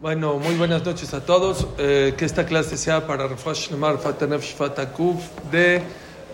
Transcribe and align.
Bueno, 0.00 0.38
muy 0.38 0.54
buenas 0.54 0.84
noches 0.84 1.12
a 1.12 1.26
todos. 1.26 1.66
Eh, 1.76 2.14
que 2.16 2.24
esta 2.24 2.46
clase 2.46 2.76
sea 2.76 3.04
para 3.04 3.26
Refash 3.26 3.72
Lemar 3.72 3.98
Fatanef 3.98 4.44
Shfatakuf 4.44 5.16
de 5.50 5.82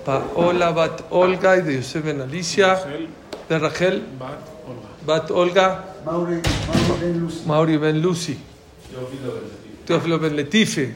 Paola 0.05 0.71
Bat 0.71 1.05
Olga 1.09 1.57
y 1.57 1.63
de 1.63 1.77
Yosef 1.77 2.05
Ben 2.05 2.21
Alicia, 2.21 2.79
de 3.49 3.59
Rachel 3.59 4.03
Bat 5.07 5.31
Olga, 5.31 5.83
Mauri, 6.05 6.43
Ben 7.01 7.19
Lucy. 7.19 7.43
Mauri 7.47 7.77
Ben 7.79 8.03
Lucy, 8.03 8.39
Teófilo 9.87 10.19
Ben 10.19 10.37
Letife. 10.37 10.95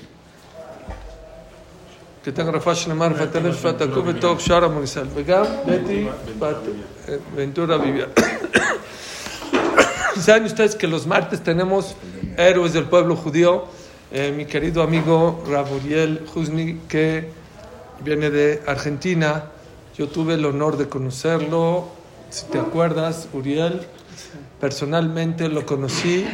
Que 2.23 2.33
tenga 2.33 2.53
Refash 2.53 2.87
Lemar 2.87 3.15
Fatanef 3.15 3.57
Shfatakuf 3.57 4.05
de 4.09 4.15
Top 4.21 4.41
Shara 4.41 4.69
Monisal. 4.69 5.09
Vegam, 5.17 5.47
Betty 5.65 6.07
eh, 7.09 7.19
Ventura 7.35 7.79
Vivian. 7.79 8.11
Saben 10.21 10.45
ustedes 10.45 10.75
que 10.75 10.89
los 10.89 11.07
martes 11.07 11.43
tenemos 11.43 11.95
héroes 12.37 12.73
del 12.73 12.85
pueblo 12.85 13.15
judío. 13.15 13.67
Eh, 14.11 14.33
mi 14.37 14.47
querido 14.47 14.83
amigo 14.83 15.45
Raburiel 15.49 16.27
Husni, 16.35 16.81
que 16.89 17.31
viene 18.05 18.29
de 18.29 18.61
Argentina. 18.67 19.45
Yo 19.97 20.09
tuve 20.09 20.35
el 20.35 20.45
honor 20.45 20.77
de 20.77 20.89
conocerlo. 20.89 21.89
Si 22.31 22.47
te 22.47 22.59
acuerdas, 22.59 23.29
Uriel, 23.33 23.87
personalmente 24.61 25.49
lo 25.49 25.65
conocí. 25.65 26.27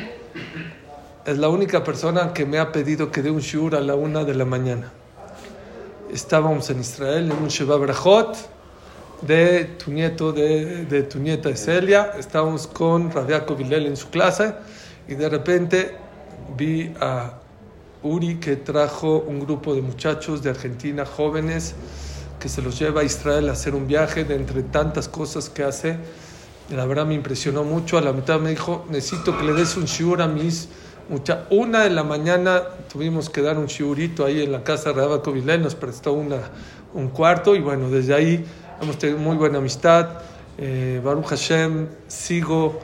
Es 1.26 1.36
la 1.36 1.48
única 1.50 1.84
persona 1.84 2.32
que 2.32 2.46
me 2.46 2.58
ha 2.58 2.72
pedido 2.72 3.10
que 3.10 3.22
dé 3.22 3.30
un 3.30 3.40
shiur 3.40 3.76
a 3.76 3.80
la 3.80 3.94
una 3.94 4.24
de 4.24 4.34
la 4.34 4.46
mañana. 4.46 4.92
Estábamos 6.10 6.70
en 6.70 6.80
Israel 6.80 7.30
en 7.30 7.42
un 7.42 7.48
Sheba 7.48 7.76
Brachot 7.76 8.53
de 9.26 9.64
tu 9.78 9.90
nieto, 9.90 10.32
de, 10.32 10.84
de 10.84 11.02
tu 11.02 11.18
nieta 11.18 11.54
Celia. 11.56 12.12
Estábamos 12.18 12.66
con 12.66 13.10
Rabiaco 13.10 13.54
Vilel 13.54 13.86
en 13.86 13.96
su 13.96 14.10
clase 14.10 14.54
y 15.08 15.14
de 15.14 15.28
repente 15.28 15.96
vi 16.56 16.92
a 17.00 17.40
Uri 18.02 18.36
que 18.36 18.56
trajo 18.56 19.24
un 19.26 19.40
grupo 19.40 19.74
de 19.74 19.80
muchachos 19.80 20.42
de 20.42 20.50
Argentina, 20.50 21.06
jóvenes, 21.06 21.74
que 22.38 22.48
se 22.48 22.60
los 22.60 22.78
lleva 22.78 23.00
a 23.00 23.04
Israel 23.04 23.48
a 23.48 23.52
hacer 23.52 23.74
un 23.74 23.86
viaje 23.86 24.24
de 24.24 24.34
entre 24.34 24.62
tantas 24.62 25.08
cosas 25.08 25.48
que 25.48 25.62
hace. 25.64 25.96
La 26.70 26.84
verdad 26.84 27.06
me 27.06 27.14
impresionó 27.14 27.64
mucho. 27.64 27.96
A 27.96 28.02
la 28.02 28.12
mitad 28.12 28.40
me 28.40 28.50
dijo, 28.50 28.84
necesito 28.90 29.36
que 29.38 29.44
le 29.44 29.54
des 29.54 29.76
un 29.76 29.86
shiur 29.86 30.20
a 30.20 30.28
mis 30.28 30.68
muchachos. 31.08 31.46
Una 31.50 31.84
de 31.84 31.90
la 31.90 32.04
mañana 32.04 32.62
tuvimos 32.92 33.30
que 33.30 33.40
dar 33.40 33.56
un 33.56 33.66
shiurito 33.66 34.26
ahí 34.26 34.42
en 34.42 34.52
la 34.52 34.62
casa 34.62 34.92
de 34.92 35.00
Rabiaco 35.00 35.32
Vilel, 35.32 35.62
nos 35.62 35.74
prestó 35.74 36.12
una, 36.12 36.36
un 36.92 37.08
cuarto 37.08 37.54
y 37.54 37.60
bueno, 37.60 37.88
desde 37.88 38.14
ahí 38.14 38.44
hemos 38.80 38.98
tenido 38.98 39.18
muy 39.18 39.36
buena 39.36 39.58
amistad. 39.58 40.08
Eh, 40.58 41.00
Baruch 41.04 41.26
Hashem, 41.26 41.88
sigo 42.06 42.80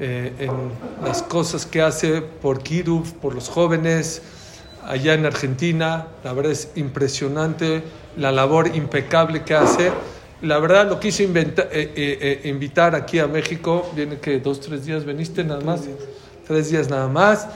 eh, 0.00 0.32
en 0.38 0.50
las 1.04 1.22
cosas 1.22 1.66
que 1.66 1.82
hace 1.82 2.20
por 2.22 2.62
Kiruv, 2.62 3.14
por 3.20 3.34
los 3.34 3.48
jóvenes 3.48 4.22
allá 4.84 5.14
en 5.14 5.26
Argentina. 5.26 6.08
La 6.24 6.32
verdad 6.32 6.52
es 6.52 6.70
impresionante 6.76 7.82
la 8.16 8.32
labor 8.32 8.74
impecable 8.74 9.42
que 9.42 9.54
hace. 9.54 9.92
La 10.42 10.58
verdad 10.58 10.88
lo 10.88 10.98
quise 10.98 11.22
inventa- 11.22 11.68
eh, 11.70 11.92
eh, 11.94 12.40
eh, 12.44 12.48
invitar 12.48 12.94
aquí 12.96 13.20
a 13.20 13.28
México. 13.28 13.88
Viene 13.94 14.18
que 14.18 14.40
dos, 14.40 14.60
tres 14.60 14.84
días 14.84 15.04
veniste 15.04 15.44
nada 15.44 15.60
más. 15.60 15.82
Tres 16.46 16.70
días 16.70 16.90
nada 16.90 17.06
más. 17.06 17.46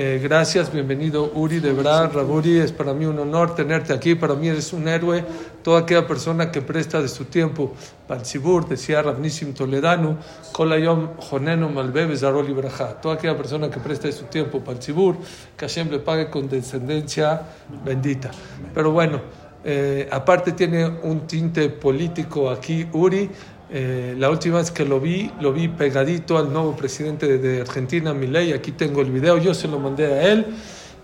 Eh, 0.00 0.20
gracias, 0.22 0.72
bienvenido 0.72 1.32
Uri, 1.34 1.58
de 1.58 1.72
verdad, 1.72 2.12
Raburi, 2.14 2.58
es 2.58 2.70
para 2.70 2.94
mí 2.94 3.04
un 3.04 3.18
honor 3.18 3.56
tenerte 3.56 3.92
aquí, 3.92 4.14
para 4.14 4.36
mí 4.36 4.46
eres 4.46 4.72
un 4.72 4.86
héroe, 4.86 5.24
toda 5.64 5.80
aquella 5.80 6.06
persona 6.06 6.52
que 6.52 6.62
presta 6.62 7.02
de 7.02 7.08
su 7.08 7.24
tiempo, 7.24 7.74
Pansibur, 8.06 8.68
decía 8.68 9.02
Ravnissim 9.02 9.54
Toledano, 9.54 10.18
Kolayom 10.52 11.16
Joneno 11.16 11.68
Malbebe 11.68 12.16
Zaroli 12.16 12.52
Braja, 12.52 13.00
toda 13.00 13.16
aquella 13.16 13.36
persona 13.36 13.70
que 13.70 13.80
presta 13.80 14.06
de 14.06 14.12
su 14.12 14.26
tiempo, 14.26 14.60
Pansibur, 14.60 15.16
que 15.56 15.66
Hashem 15.66 15.90
le 15.90 15.98
pague 15.98 16.30
con 16.30 16.48
descendencia 16.48 17.42
bendita. 17.84 18.30
Pero 18.72 18.92
bueno, 18.92 19.20
eh, 19.64 20.08
aparte 20.12 20.52
tiene 20.52 20.86
un 20.86 21.26
tinte 21.26 21.70
político 21.70 22.50
aquí, 22.50 22.86
Uri, 22.92 23.28
eh, 23.70 24.14
la 24.18 24.30
última 24.30 24.58
vez 24.58 24.70
que 24.70 24.84
lo 24.84 25.00
vi, 25.00 25.30
lo 25.40 25.52
vi 25.52 25.68
pegadito 25.68 26.38
al 26.38 26.52
nuevo 26.52 26.76
presidente 26.76 27.38
de, 27.38 27.60
Argentina, 27.60 28.14
Milei. 28.14 28.52
Aquí 28.52 28.72
tengo 28.72 29.00
el 29.00 29.10
video, 29.10 29.38
yo 29.38 29.54
se 29.54 29.68
lo 29.68 29.78
mandé 29.78 30.06
a 30.06 30.32
él. 30.32 30.46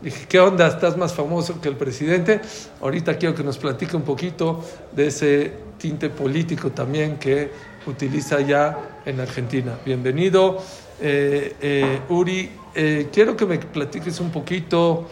Dije, 0.02 0.26
¿qué 0.28 0.40
onda? 0.40 0.66
¿Estás 0.66 0.96
más 0.96 1.14
famoso 1.14 1.60
que 1.60 1.68
el 1.68 1.76
presidente? 1.76 2.40
Ahorita 2.80 3.16
quiero 3.16 3.34
que 3.34 3.42
nos 3.42 3.58
platique 3.58 3.96
un 3.96 4.02
poquito 4.02 4.62
de 4.92 5.06
ese 5.06 5.52
tinte 5.78 6.10
político 6.10 6.70
también 6.70 7.16
que 7.16 7.50
utiliza 7.86 8.40
ya 8.40 9.00
en 9.04 9.20
Argentina. 9.20 9.78
Bienvenido, 9.84 10.62
eh, 11.00 11.54
eh, 11.60 12.00
Uri. 12.08 12.50
Eh, 12.74 13.08
quiero 13.12 13.36
que 13.36 13.46
me 13.46 13.58
platiques 13.58 14.20
un 14.20 14.30
poquito 14.30 15.06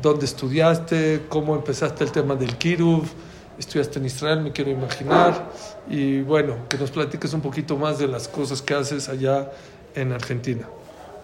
dónde 0.00 0.24
estudiaste, 0.24 1.22
cómo 1.28 1.54
empezaste 1.54 2.04
el 2.04 2.12
tema 2.12 2.34
del 2.34 2.56
Kiruv 2.56 3.04
estudiaste 3.62 3.98
en 3.98 4.06
Israel, 4.06 4.40
me 4.40 4.52
quiero 4.52 4.70
imaginar, 4.70 5.50
y 5.88 6.20
bueno, 6.22 6.56
que 6.68 6.76
nos 6.76 6.90
platiques 6.90 7.32
un 7.32 7.40
poquito 7.40 7.76
más 7.76 7.98
de 7.98 8.08
las 8.08 8.28
cosas 8.28 8.60
que 8.60 8.74
haces 8.74 9.08
allá 9.08 9.50
en 9.94 10.12
Argentina. 10.12 10.66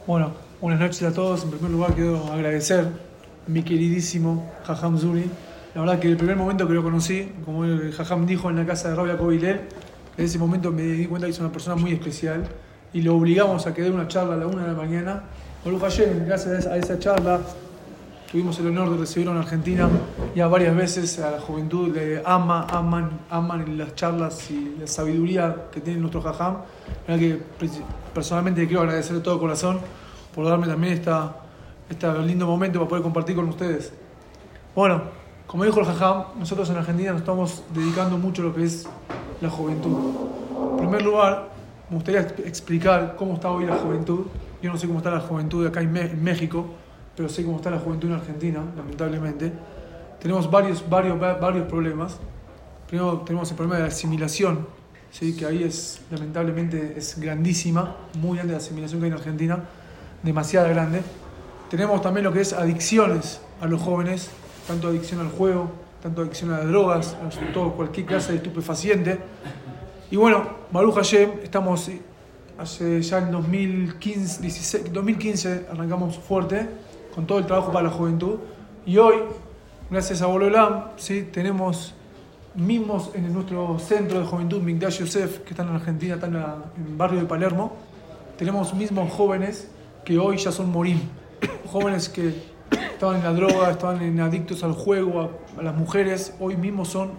Bueno, 0.07 0.33
buenas 0.61 0.81
noches 0.81 1.03
a 1.03 1.13
todos. 1.13 1.45
En 1.45 1.51
primer 1.51 1.71
lugar 1.71 1.95
quiero 1.95 2.33
agradecer 2.33 2.81
a 2.81 3.51
mi 3.51 3.63
queridísimo 3.63 4.51
Jajam 4.65 4.99
Zuri. 4.99 5.25
La 5.75 5.83
verdad 5.83 5.99
que 5.99 6.09
el 6.09 6.17
primer 6.17 6.37
momento 6.37 6.67
que 6.67 6.75
lo 6.75 6.83
conocí, 6.83 7.33
como 7.45 7.65
el 7.65 7.93
Jajam 7.93 8.25
dijo 8.25 8.49
en 8.49 8.57
la 8.57 8.67
casa 8.67 8.89
de 8.89 8.95
Rabia 8.95 9.19
Kobilel, 9.19 9.61
en 10.17 10.25
ese 10.25 10.39
momento 10.39 10.73
me 10.73 10.83
di 10.83 11.07
cuenta 11.07 11.27
que 11.27 11.33
es 11.33 11.39
una 11.41 11.53
persona 11.53 11.77
muy 11.77 11.93
especial 11.93 12.49
y 12.93 13.03
lo 13.03 13.17
obligamos 13.17 13.67
a 13.67 13.75
que 13.75 13.83
dé 13.83 13.91
una 13.91 14.09
charla 14.09 14.35
a 14.35 14.37
la 14.39 14.47
una 14.47 14.63
de 14.63 14.69
la 14.69 14.75
mañana. 14.75 15.23
Baruch 15.65 15.83
Hashem, 15.83 16.25
gracias 16.27 16.67
a 16.67 16.77
esa 16.77 16.99
charla 16.99 17.41
tuvimos 18.31 18.59
el 18.61 18.69
honor 18.69 18.91
de 18.91 18.99
recibirlo 18.99 19.33
en 19.33 19.39
Argentina 19.39 19.89
ya 20.35 20.47
varias 20.47 20.77
veces 20.77 21.19
a 21.19 21.31
la 21.31 21.41
juventud 21.41 21.95
le 21.95 22.23
ama, 22.25 22.67
aman, 22.71 23.21
aman 23.31 23.79
las 23.79 23.95
charlas 23.95 24.51
y 24.51 24.77
la 24.79 24.87
sabiduría 24.87 25.69
que 25.73 25.81
tiene 25.81 25.99
nuestro 25.99 26.21
jajam. 26.21 26.59
Que 27.07 27.41
personalmente 28.15 28.67
quiero 28.67 28.83
agradecer 28.83 29.17
de 29.17 29.23
todo 29.23 29.39
corazón 29.39 29.81
por 30.35 30.45
darme 30.45 30.67
también 30.67 30.93
esta, 30.93 31.37
este 31.89 32.07
lindo 32.23 32.47
momento 32.47 32.79
para 32.79 32.89
poder 32.89 33.03
compartir 33.03 33.35
con 33.35 33.49
ustedes. 33.49 33.93
Bueno, 34.75 35.03
como 35.47 35.65
dijo 35.65 35.81
el 35.81 35.87
jajam, 35.87 36.25
nosotros 36.39 36.69
en 36.71 36.77
Argentina 36.77 37.13
nos 37.13 37.23
estamos 37.23 37.65
dedicando 37.75 38.19
mucho 38.19 38.43
a 38.43 38.45
lo 38.47 38.55
que 38.55 38.65
es 38.65 38.87
la 39.41 39.49
juventud. 39.49 39.97
En 40.73 40.77
primer 40.77 41.03
lugar, 41.03 41.49
me 41.89 41.97
gustaría 41.97 42.21
explicar 42.21 43.17
cómo 43.17 43.35
está 43.35 43.51
hoy 43.51 43.65
la 43.65 43.77
juventud. 43.77 44.27
Yo 44.63 44.71
no 44.71 44.77
sé 44.77 44.87
cómo 44.87 44.99
está 44.99 45.11
la 45.11 45.21
juventud 45.21 45.67
acá 45.67 45.81
en 45.81 46.23
México, 46.23 46.67
pero 47.19 47.29
sé 47.29 47.45
cómo 47.45 47.57
está 47.57 47.69
la 47.69 47.81
juventud 47.81 48.07
en 48.07 48.15
Argentina, 48.15 48.63
lamentablemente. 48.77 49.53
Tenemos 50.21 50.49
varios, 50.49 50.89
varios, 50.89 51.19
varios 51.19 51.67
problemas. 51.67 52.17
Primero 52.87 53.23
tenemos 53.27 53.51
el 53.51 53.57
problema 53.57 53.75
de 53.75 53.83
la 53.83 53.89
asimilación, 53.89 54.69
¿sí? 55.11 55.35
que 55.35 55.45
ahí 55.45 55.65
es, 55.65 56.01
lamentablemente, 56.13 56.95
es 56.97 57.19
grandísima, 57.19 57.97
muy 58.21 58.37
grande 58.37 58.53
la 58.53 58.59
asimilación 58.59 59.01
que 59.01 59.07
hay 59.07 59.11
en 59.11 59.19
Argentina, 59.19 59.65
demasiado 60.23 60.69
grande. 60.69 61.03
Tenemos 61.69 62.01
también 62.03 62.23
lo 62.23 62.33
que 62.33 62.41
es 62.41 62.53
adicciones 62.53 63.41
a 63.61 63.67
los 63.67 63.83
jóvenes, 63.83 64.31
tanto 64.69 64.87
adicción 64.87 65.19
al 65.19 65.31
juego, 65.31 65.73
tanto 66.01 66.23
adicción 66.23 66.53
a 66.53 66.59
las 66.59 66.69
drogas, 66.69 67.17
a 67.17 67.53
todo, 67.53 67.73
cualquier 67.73 68.07
clase 68.07 68.31
de 68.31 68.37
estupefaciente. 68.37 69.19
Y 70.13 70.15
bueno, 70.15 70.49
Baruch 70.71 70.95
Hashem, 70.95 71.31
estamos 71.43 71.91
hace 72.57 73.03
ya 73.03 73.19
en 73.19 73.33
2015, 73.33 74.41
16, 74.41 74.93
2015 74.93 75.67
arrancamos 75.73 76.17
fuerte 76.17 76.87
con 77.19 77.27
todo 77.27 77.41
el 77.41 77.47
trabajo 77.47 77.73
para 77.73 77.89
la 77.89 77.91
juventud. 77.91 78.37
Y 78.87 78.97
hoy, 78.97 79.17
gracias 79.91 80.23
a 80.23 80.27
Bololam, 80.27 80.91
¿sí? 80.95 81.29
tenemos 81.33 81.93
mismos 82.55 83.11
en 83.13 83.33
nuestro 83.33 83.77
centro 83.81 84.21
de 84.21 84.25
juventud, 84.25 84.63
Migdash 84.63 85.01
Yosef, 85.01 85.41
que 85.41 85.51
están 85.51 85.67
en 85.67 85.75
Argentina, 85.75 86.15
están 86.15 86.37
en 86.37 86.87
el 86.87 86.95
barrio 86.95 87.19
de 87.19 87.27
Palermo. 87.27 87.73
Tenemos 88.37 88.73
mismos 88.73 89.13
jóvenes 89.13 89.69
que 90.05 90.17
hoy 90.17 90.37
ya 90.37 90.53
son 90.53 90.71
morim. 90.71 91.01
jóvenes 91.73 92.09
que 92.09 92.41
estaban 92.71 93.17
en 93.17 93.25
la 93.25 93.33
droga, 93.33 93.73
estaban 93.73 94.01
en 94.01 94.21
adictos 94.21 94.63
al 94.63 94.75
juego, 94.75 95.21
a, 95.21 95.61
a 95.61 95.63
las 95.65 95.75
mujeres. 95.75 96.37
Hoy 96.39 96.57
mismo 96.57 96.85
son 96.85 97.11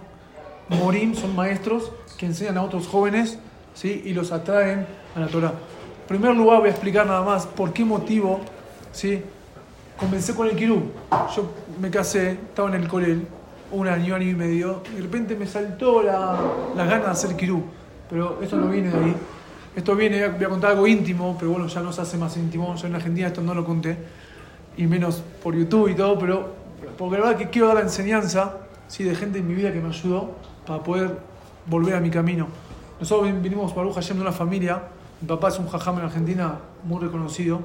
morim, 0.69 1.13
son 1.13 1.35
maestros 1.35 1.91
que 2.17 2.25
enseñan 2.25 2.57
a 2.57 2.63
otros 2.63 2.87
jóvenes 2.87 3.37
¿sí? 3.73 4.01
y 4.05 4.13
los 4.13 4.31
atraen 4.31 4.87
a 5.13 5.19
la 5.19 5.27
Torah. 5.27 5.51
En 6.03 6.07
primer 6.07 6.37
lugar, 6.37 6.59
voy 6.59 6.69
a 6.69 6.71
explicar 6.71 7.05
nada 7.05 7.21
más 7.21 7.45
por 7.45 7.73
qué 7.73 7.83
motivo 7.83 8.39
¿sí? 8.93 9.21
Comencé 9.99 10.33
con 10.33 10.47
el 10.47 10.55
kirú. 10.55 10.91
Yo 11.35 11.51
me 11.79 11.89
casé, 11.89 12.31
estaba 12.31 12.69
en 12.69 12.75
el 12.75 12.87
colel, 12.87 13.27
un 13.71 13.87
año, 13.87 14.15
año 14.15 14.27
y 14.27 14.35
medio, 14.35 14.81
y 14.91 14.95
de 14.95 15.01
repente 15.01 15.35
me 15.35 15.45
saltó 15.45 16.01
la, 16.01 16.39
la 16.75 16.85
gana 16.85 17.05
de 17.05 17.11
hacer 17.11 17.35
kirú. 17.35 17.63
Pero 18.09 18.39
esto 18.41 18.55
no 18.57 18.69
viene 18.69 18.89
de 18.89 18.97
ahí. 18.97 19.15
Esto 19.75 19.95
viene, 19.95 20.27
voy 20.27 20.43
a 20.43 20.49
contar 20.49 20.71
algo 20.71 20.87
íntimo, 20.87 21.35
pero 21.37 21.51
bueno, 21.51 21.67
ya 21.67 21.81
no 21.81 21.93
se 21.93 22.01
hace 22.01 22.17
más 22.17 22.35
íntimo. 22.37 22.75
Yo 22.75 22.87
en 22.87 22.95
Argentina 22.95 23.27
esto 23.27 23.41
no 23.41 23.53
lo 23.53 23.65
conté, 23.65 23.97
y 24.77 24.87
menos 24.87 25.21
por 25.43 25.55
YouTube 25.55 25.89
y 25.89 25.95
todo, 25.95 26.17
pero 26.17 26.53
porque 26.97 27.17
la 27.17 27.25
verdad 27.25 27.37
que 27.37 27.49
quiero 27.49 27.67
dar 27.67 27.77
la 27.77 27.83
enseñanza 27.83 28.57
¿sí? 28.87 29.03
de 29.03 29.15
gente 29.15 29.39
en 29.39 29.47
mi 29.47 29.53
vida 29.53 29.71
que 29.71 29.79
me 29.79 29.89
ayudó 29.89 30.31
para 30.65 30.83
poder 30.83 31.17
volver 31.67 31.95
a 31.95 31.99
mi 31.99 32.09
camino. 32.09 32.47
Nosotros 32.99 33.31
vinimos, 33.41 33.75
Baruch 33.75 33.95
Hashem, 33.95 34.17
de 34.17 34.21
una 34.23 34.31
familia. 34.31 34.83
Mi 35.21 35.27
papá 35.27 35.49
es 35.49 35.59
un 35.59 35.67
jajam 35.67 35.99
en 35.99 36.05
Argentina 36.05 36.57
muy 36.83 36.99
reconocido 37.01 37.61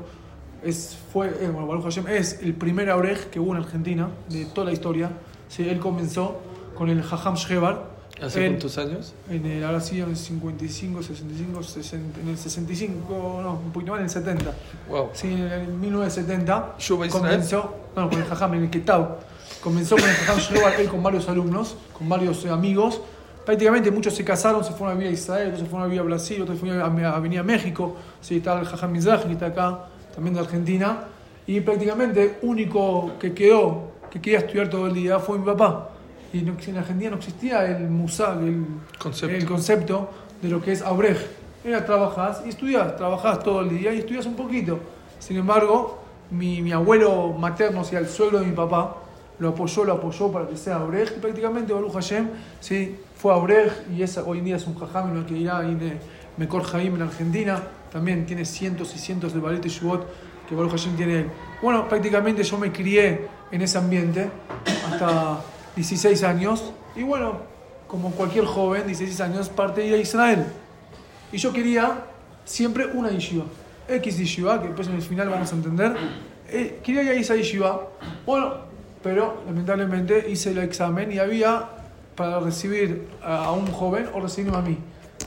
es, 0.65 0.97
fue, 1.13 1.29
eh, 1.29 1.49
bueno, 1.53 1.67
Baruch 1.67 1.85
Hashem, 1.85 2.07
es 2.09 2.41
el 2.43 2.55
primer 2.55 2.91
Aurej 2.91 3.31
que 3.31 3.39
hubo 3.41 3.55
en 3.55 3.63
Argentina 3.63 4.09
de 4.29 4.47
toda 4.47 4.67
la 4.67 4.73
historia. 4.73 5.11
Sí, 5.49 5.69
él 5.69 5.79
comenzó 5.79 6.41
con 6.75 6.89
el 6.91 7.03
Jajam 7.03 7.35
Shrebar. 7.35 7.95
¿Hace 8.23 8.45
en- 8.47 8.53
cuántos 8.53 8.79
años? 8.79 9.13
En 9.29 9.45
el, 9.45 9.65
ahora 9.65 9.81
sí, 9.81 10.01
en 10.01 10.09
el 10.11 10.17
55, 10.17 11.03
65, 11.03 11.63
60, 11.63 12.21
en 12.21 12.29
el 12.29 12.39
65, 12.39 13.41
no, 13.43 13.55
un 13.65 13.73
poquito 13.73 13.93
más, 13.93 13.99
en 14.01 14.05
el 14.05 14.11
70. 14.11 14.53
Wow. 14.89 15.11
Sí, 15.13 15.29
en 15.33 15.41
el 15.41 15.69
1970 15.69 16.75
Shuba 16.79 17.07
Israel. 17.07 17.23
comenzó, 17.25 17.75
no, 17.97 18.09
con 18.09 18.19
el 18.21 18.25
Jajam, 18.25 18.55
en 18.55 18.63
el 18.65 18.71
Ketab, 18.71 19.19
comenzó 19.63 19.97
con 19.97 20.09
el 20.09 20.15
Jajam 20.15 20.39
Shlobar, 20.39 20.81
él 20.81 20.89
con 20.89 21.03
varios 21.03 21.29
alumnos, 21.29 21.77
con 21.97 22.09
varios 22.09 22.45
eh, 22.45 22.51
amigos. 22.51 23.01
Prácticamente 23.45 23.91
muchos 23.91 24.15
se 24.15 24.25
casaron, 24.25 24.65
se 24.65 24.73
fueron 24.73 24.91
a 24.97 24.99
vivir 24.99 25.11
a 25.11 25.13
Israel, 25.15 25.47
otros 25.49 25.61
se 25.61 25.67
fueron 25.67 25.83
a 25.83 25.87
vivir 25.87 26.01
a 26.01 26.05
Brasil, 26.05 26.41
otros 26.41 26.57
se 26.59 26.65
fueron 26.65 26.81
a, 27.05 27.11
a 27.15 27.21
venir 27.21 27.39
a 27.39 27.43
México. 27.43 27.97
Sí, 28.21 28.37
está 28.37 28.59
el 28.61 28.65
Jajam 28.67 28.93
Mizrahi, 28.93 29.25
que 29.25 29.33
está 29.33 29.47
acá, 29.47 29.85
también 30.15 30.35
de 30.35 30.41
Argentina. 30.41 31.05
Y 31.47 31.61
prácticamente 31.61 32.39
único 32.43 33.13
que 33.19 33.35
quedó, 33.35 33.91
que 34.11 34.21
quería 34.21 34.39
estudiar 34.41 34.69
todo 34.71 34.87
el 34.87 34.95
día, 34.95 35.19
fue 35.19 35.39
mi 35.39 35.45
papá. 35.45 35.91
Y 36.33 36.43
no- 36.43 36.57
en 36.67 36.77
Argentina 36.79 37.11
no 37.11 37.17
existía 37.17 37.65
el 37.67 37.89
musag, 37.91 38.41
el 38.43 38.65
Concepto. 38.99 39.37
el 39.37 39.45
concepto 39.47 40.09
de 40.43 40.49
lo 40.49 40.61
que 40.61 40.73
es 40.73 40.83
Abrej. 40.83 41.19
Era 41.65 41.85
trabajás 41.85 42.43
y 42.45 42.49
estudiás, 42.51 42.97
trabajás 42.97 43.41
todo 43.43 43.61
el 43.61 43.71
día 43.71 43.93
y 43.95 43.99
estudias 43.99 44.27
un 44.27 44.35
poquito. 44.35 44.79
Sin 45.19 45.37
embargo, 45.37 45.99
mi, 46.31 46.61
mi 46.61 46.73
abuelo 46.73 47.33
materno, 47.33 47.81
o 47.83 47.85
sea, 47.85 48.01
el 48.01 48.09
suegro 48.09 48.41
de 48.41 48.47
mi 48.47 48.53
papá, 48.55 48.97
lo 49.39 49.49
apoyó, 49.51 49.85
lo 49.85 49.95
apoyó 49.95 50.31
para 50.31 50.47
que 50.49 50.57
sea 50.57 50.77
Abrej. 50.77 51.13
Y 51.17 51.21
prácticamente 51.21 51.73
Baruch 51.73 51.93
Hashem, 51.93 52.29
sí, 52.61 52.97
fue 53.17 53.33
Abrej 53.33 53.73
y 53.97 54.03
es, 54.03 54.17
hoy 54.19 54.39
en 54.39 54.45
día 54.45 54.57
es 54.57 54.67
un 54.67 54.75
jajam 54.79 55.17
el 55.17 55.25
que 55.25 55.35
irá 55.37 55.59
ahí 55.59 55.75
de 55.75 55.99
Mekor 56.37 56.63
Jaim 56.65 56.95
en 56.97 57.03
Argentina. 57.03 57.63
También 57.95 58.27
tiene 58.27 58.45
cientos 58.45 58.93
y 58.97 58.99
cientos 58.99 59.33
de 59.33 59.39
Balet 59.39 59.65
y 59.65 59.69
Shubot 59.69 60.05
que 60.49 60.57
Baruch 60.57 60.73
Hashem 60.73 60.97
tiene 60.97 61.21
él. 61.21 61.27
Bueno, 61.63 61.89
prácticamente 61.89 62.43
yo 62.43 62.59
me 62.59 62.73
crié 62.73 63.29
en 63.53 63.63
ese 63.63 63.79
ambiente 63.79 64.29
hasta 64.91 65.41
16 65.77 66.25
años. 66.25 66.73
Y 66.97 67.05
bueno, 67.05 67.43
como 67.87 68.11
cualquier 68.11 68.47
joven, 68.47 68.85
16 68.89 69.21
años, 69.21 69.49
parte 69.49 69.83
de 69.83 69.87
ir 69.87 69.95
a 69.95 69.99
Israel. 69.99 70.45
Y 71.31 71.37
yo 71.39 71.53
quería 71.53 72.07
siempre 72.45 72.85
una 72.85 73.11
yeshiva. 73.11 73.45
X 73.87 74.19
yeshiva, 74.19 74.61
que 74.61 74.67
después 74.67 74.89
en 74.89 74.95
el 74.95 75.03
final 75.03 75.29
vamos 75.29 75.53
a 75.53 75.55
entender. 75.55 75.95
Eh, 76.49 76.81
quería 76.83 77.05
ir 77.05 77.11
a 77.11 77.15
esa 77.15 77.37
yeshiva. 77.37 77.91
Bueno, 78.27 78.55
pero 79.05 79.45
lamentablemente 79.47 80.29
hice 80.29 80.51
el 80.51 80.59
examen 80.59 81.13
y 81.13 81.21
había 81.21 81.69
para 82.17 82.41
recibir 82.41 83.07
a 83.23 83.45
a 83.45 83.53
un 83.53 83.69
joven 83.69 84.09
o 84.13 84.21
recibirme 84.21 84.59
a 84.59 84.63
mí. 84.63 84.79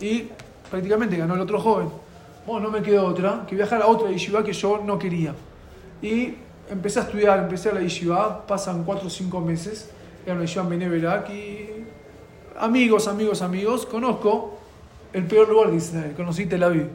Y 0.02 0.28
prácticamente 0.70 1.16
ganó 1.16 1.36
el 1.36 1.40
otro 1.40 1.62
joven. 1.62 2.06
Bueno, 2.48 2.68
no 2.68 2.72
me 2.72 2.82
quedó 2.82 3.06
otra 3.06 3.46
que 3.46 3.56
viajar 3.56 3.82
a 3.82 3.88
otra 3.88 4.10
yeshiva 4.10 4.42
que 4.42 4.54
yo 4.54 4.82
no 4.82 4.98
quería. 4.98 5.36
Y 6.02 6.36
empecé 6.70 7.00
a 7.00 7.04
estudiar, 7.04 7.40
empecé 7.40 7.72
a 7.72 7.74
la 7.74 7.82
yeshiva, 7.82 8.48
pasan 8.48 8.86
4 8.86 9.06
o 9.06 9.10
5 9.10 9.42
meses. 9.42 9.90
Era 10.26 10.36
una 10.36 10.46
yeshiva 10.46 10.66
en 10.74 10.82
y 10.82 11.70
amigos, 12.58 13.10
amigos, 13.10 13.42
amigos, 13.42 13.86
conozco 13.86 14.58
el 15.12 15.26
peor 15.26 15.50
lugar 15.50 15.72
de 15.72 15.76
Israel, 15.76 16.14
conocí 16.16 16.46
Tel 16.46 16.64
Aviv. 16.64 16.88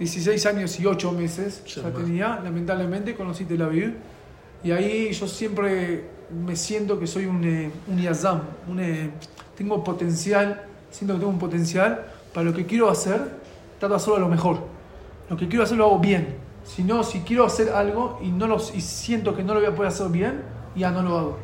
16 0.00 0.44
años 0.46 0.80
y 0.80 0.86
8 0.86 1.12
meses 1.12 1.62
ya 1.66 1.88
tenía, 1.92 2.40
lamentablemente 2.42 3.14
conocí 3.14 3.44
Tel 3.44 3.62
Aviv. 3.62 3.94
Y 4.64 4.72
ahí 4.72 5.12
yo 5.12 5.28
siempre 5.28 6.02
me 6.44 6.56
siento 6.56 6.98
que 6.98 7.06
soy 7.06 7.26
un, 7.26 7.44
eh, 7.44 7.70
un 7.86 7.96
Yazam, 7.96 8.40
un, 8.68 8.80
eh, 8.80 9.10
tengo 9.56 9.84
potencial, 9.84 10.64
siento 10.90 11.14
que 11.14 11.20
tengo 11.20 11.32
un 11.32 11.38
potencial 11.38 12.06
para 12.32 12.46
lo 12.46 12.52
que 12.52 12.66
quiero 12.66 12.90
hacer, 12.90 13.43
trato 13.78 13.94
de 13.94 13.96
hacerlo 13.96 14.16
a 14.16 14.20
lo 14.20 14.28
mejor. 14.28 14.58
Lo 15.28 15.36
que 15.36 15.48
quiero 15.48 15.64
hacer 15.64 15.76
lo 15.76 15.86
hago 15.86 15.98
bien. 15.98 16.36
Si 16.64 16.82
no, 16.82 17.02
si 17.02 17.20
quiero 17.20 17.44
hacer 17.44 17.70
algo 17.70 18.18
y, 18.22 18.28
no 18.28 18.46
lo, 18.46 18.56
y 18.56 18.80
siento 18.80 19.34
que 19.34 19.42
no 19.42 19.54
lo 19.54 19.60
voy 19.60 19.68
a 19.68 19.74
poder 19.74 19.92
hacer 19.92 20.08
bien, 20.08 20.42
ya 20.74 20.90
no 20.90 21.02
lo 21.02 21.18
hago. 21.18 21.38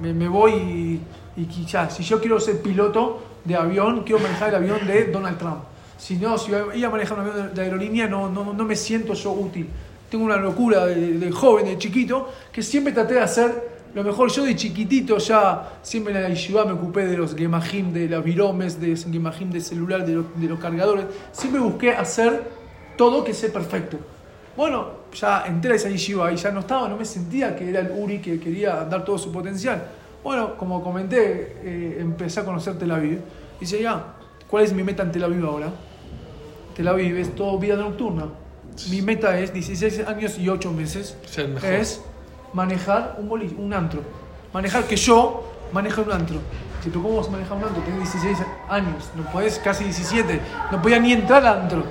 Me, 0.00 0.12
me 0.12 0.28
voy 0.28 0.52
y, 0.52 1.00
y 1.36 1.44
quizás, 1.46 1.94
si 1.94 2.02
yo 2.02 2.20
quiero 2.20 2.38
ser 2.40 2.60
piloto 2.60 3.22
de 3.44 3.56
avión, 3.56 4.02
quiero 4.04 4.20
manejar 4.22 4.50
el 4.50 4.56
avión 4.56 4.86
de 4.86 5.06
Donald 5.06 5.38
Trump. 5.38 5.58
Si 5.96 6.16
no, 6.16 6.36
si 6.36 6.52
voy 6.52 6.84
a 6.84 6.90
manejar 6.90 7.18
un 7.18 7.28
avión 7.28 7.54
de 7.54 7.62
aerolínea, 7.62 8.06
no, 8.06 8.28
no, 8.28 8.52
no 8.52 8.64
me 8.64 8.76
siento 8.76 9.14
yo 9.14 9.32
útil. 9.32 9.68
Tengo 10.10 10.24
una 10.24 10.36
locura 10.36 10.86
de, 10.86 11.18
de 11.18 11.32
joven, 11.32 11.66
de 11.66 11.78
chiquito, 11.78 12.30
que 12.52 12.62
siempre 12.62 12.92
traté 12.92 13.14
de 13.14 13.20
hacer 13.20 13.75
lo 13.96 14.04
mejor. 14.04 14.30
Yo 14.30 14.44
de 14.44 14.54
chiquitito 14.54 15.18
ya, 15.18 15.78
siempre 15.82 16.14
en 16.14 16.22
la 16.22 16.28
yeshiva 16.28 16.64
me 16.64 16.72
ocupé 16.72 17.06
de 17.06 17.16
los 17.16 17.34
gemajim, 17.34 17.92
de 17.92 18.08
las 18.08 18.22
viromes, 18.22 18.80
de 18.80 18.88
los 18.88 19.04
gemajim 19.06 19.50
de 19.50 19.60
celular, 19.60 20.06
de, 20.06 20.12
los- 20.14 20.26
de 20.40 20.46
los 20.46 20.58
cargadores. 20.60 21.06
Siempre 21.32 21.60
busqué 21.60 21.90
hacer 21.92 22.44
todo 22.96 23.24
que 23.24 23.32
sea 23.34 23.52
perfecto. 23.52 23.98
Bueno, 24.56 24.88
ya 25.14 25.44
entré 25.46 25.72
a 25.72 25.76
esa 25.76 25.88
yeshiva 25.90 26.30
y 26.32 26.36
ya 26.36 26.50
no 26.50 26.60
estaba, 26.60 26.88
no 26.88 26.96
me 26.96 27.04
sentía 27.04 27.56
que 27.56 27.68
era 27.68 27.80
el 27.80 27.90
Uri 27.90 28.20
que 28.20 28.38
quería 28.38 28.84
dar 28.84 29.04
todo 29.04 29.18
su 29.18 29.32
potencial. 29.32 29.82
Bueno, 30.22 30.56
como 30.56 30.82
comenté, 30.82 31.56
eh, 31.62 31.96
empecé 32.00 32.40
a 32.40 32.44
conocer 32.44 32.78
Tel 32.78 32.90
Aviv. 32.90 33.18
Y 33.58 33.60
dice, 33.60 33.80
ya, 33.82 34.14
¿cuál 34.48 34.64
es 34.64 34.72
mi 34.72 34.82
meta 34.82 35.02
en 35.02 35.12
Tel 35.12 35.24
Aviv 35.24 35.44
ahora? 35.44 35.70
Tel 36.74 36.88
Aviv 36.88 37.16
es 37.16 37.34
todo 37.34 37.58
vida 37.58 37.76
nocturna. 37.76 38.26
Mi 38.90 39.00
meta 39.02 39.38
es 39.38 39.52
16 39.54 40.06
años 40.06 40.38
y 40.38 40.48
8 40.48 40.70
meses. 40.72 41.16
Ser 41.26 41.48
mejor. 41.48 41.70
Es 41.72 42.02
manejar 42.52 43.16
un, 43.18 43.28
boli- 43.28 43.54
un 43.58 43.72
antro. 43.72 44.00
Manejar 44.52 44.84
que 44.84 44.96
yo 44.96 45.44
maneje 45.72 46.00
un 46.00 46.12
antro. 46.12 46.36
Si 46.82 46.90
tú 46.90 47.02
cómo 47.02 47.16
vas 47.16 47.28
a 47.28 47.30
manejar 47.30 47.56
un 47.56 47.64
antro, 47.64 47.82
tienes 47.82 48.12
16 48.12 48.38
años, 48.68 49.10
no 49.16 49.22
puedes, 49.32 49.58
casi 49.58 49.84
17, 49.84 50.40
no 50.70 50.80
podía 50.80 50.98
ni 51.00 51.12
entrar 51.12 51.44
al 51.44 51.62
antro. 51.62 51.82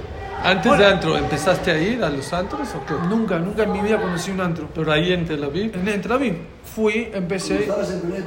Antes 0.43 0.67
Bueno. 0.67 0.83
de 0.83 0.89
antro, 0.91 1.17
¿empezaste 1.17 1.71
a 1.71 1.77
ir 1.81 2.03
a 2.03 2.09
los 2.09 2.31
antros 2.31 2.69
o 2.75 2.85
qué? 2.85 2.93
Nunca, 3.09 3.39
nunca 3.39 3.63
en 3.63 3.71
mi 3.71 3.79
vida 3.81 3.99
conocí 3.99 4.29
un 4.31 4.41
antro. 4.41 4.69
Pero 4.75 4.91
ahí 4.91 5.11
en 5.11 5.25
Tel 5.25 5.43
Aviv. 5.43 5.75
En 5.75 5.87
el 5.87 6.01
Tel 6.01 6.11
Aviv 6.11 6.35
fui, 6.63 7.09
empecé, 7.13 7.61
Estabas 7.63 7.91
en 7.91 8.01
primer 8.01 8.23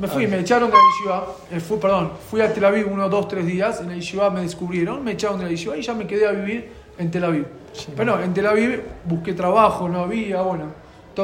me 0.00 0.06
fui, 0.08 0.26
me 0.26 0.38
echaron 0.38 0.70
de 0.70 0.76
la 0.76 0.82
yeshiva, 0.82 1.26
eh, 1.50 1.60
fui, 1.60 1.78
perdón, 1.78 2.12
fui 2.30 2.40
a 2.40 2.52
Tel 2.52 2.64
Aviv 2.64 2.86
uno, 2.92 3.08
dos, 3.08 3.26
tres 3.28 3.44
días, 3.46 3.80
en 3.80 3.88
la 3.88 3.94
yeshiva 3.96 4.30
me 4.30 4.42
descubrieron, 4.42 5.02
me 5.02 5.12
echaron 5.12 5.38
de 5.38 5.44
la 5.46 5.50
yeshiva 5.50 5.76
y 5.76 5.82
ya 5.82 5.94
me 5.94 6.06
quedé 6.06 6.28
a 6.28 6.32
vivir 6.32 6.70
en 6.98 7.10
Tel 7.10 7.24
Aviv. 7.24 7.46
Sí. 7.72 7.88
Pero 7.96 8.16
no, 8.16 8.22
en 8.22 8.32
Tel 8.32 8.46
Aviv 8.46 8.80
busqué 9.04 9.32
trabajo, 9.32 9.88
no 9.88 10.00
había, 10.00 10.42
bueno, 10.42 10.66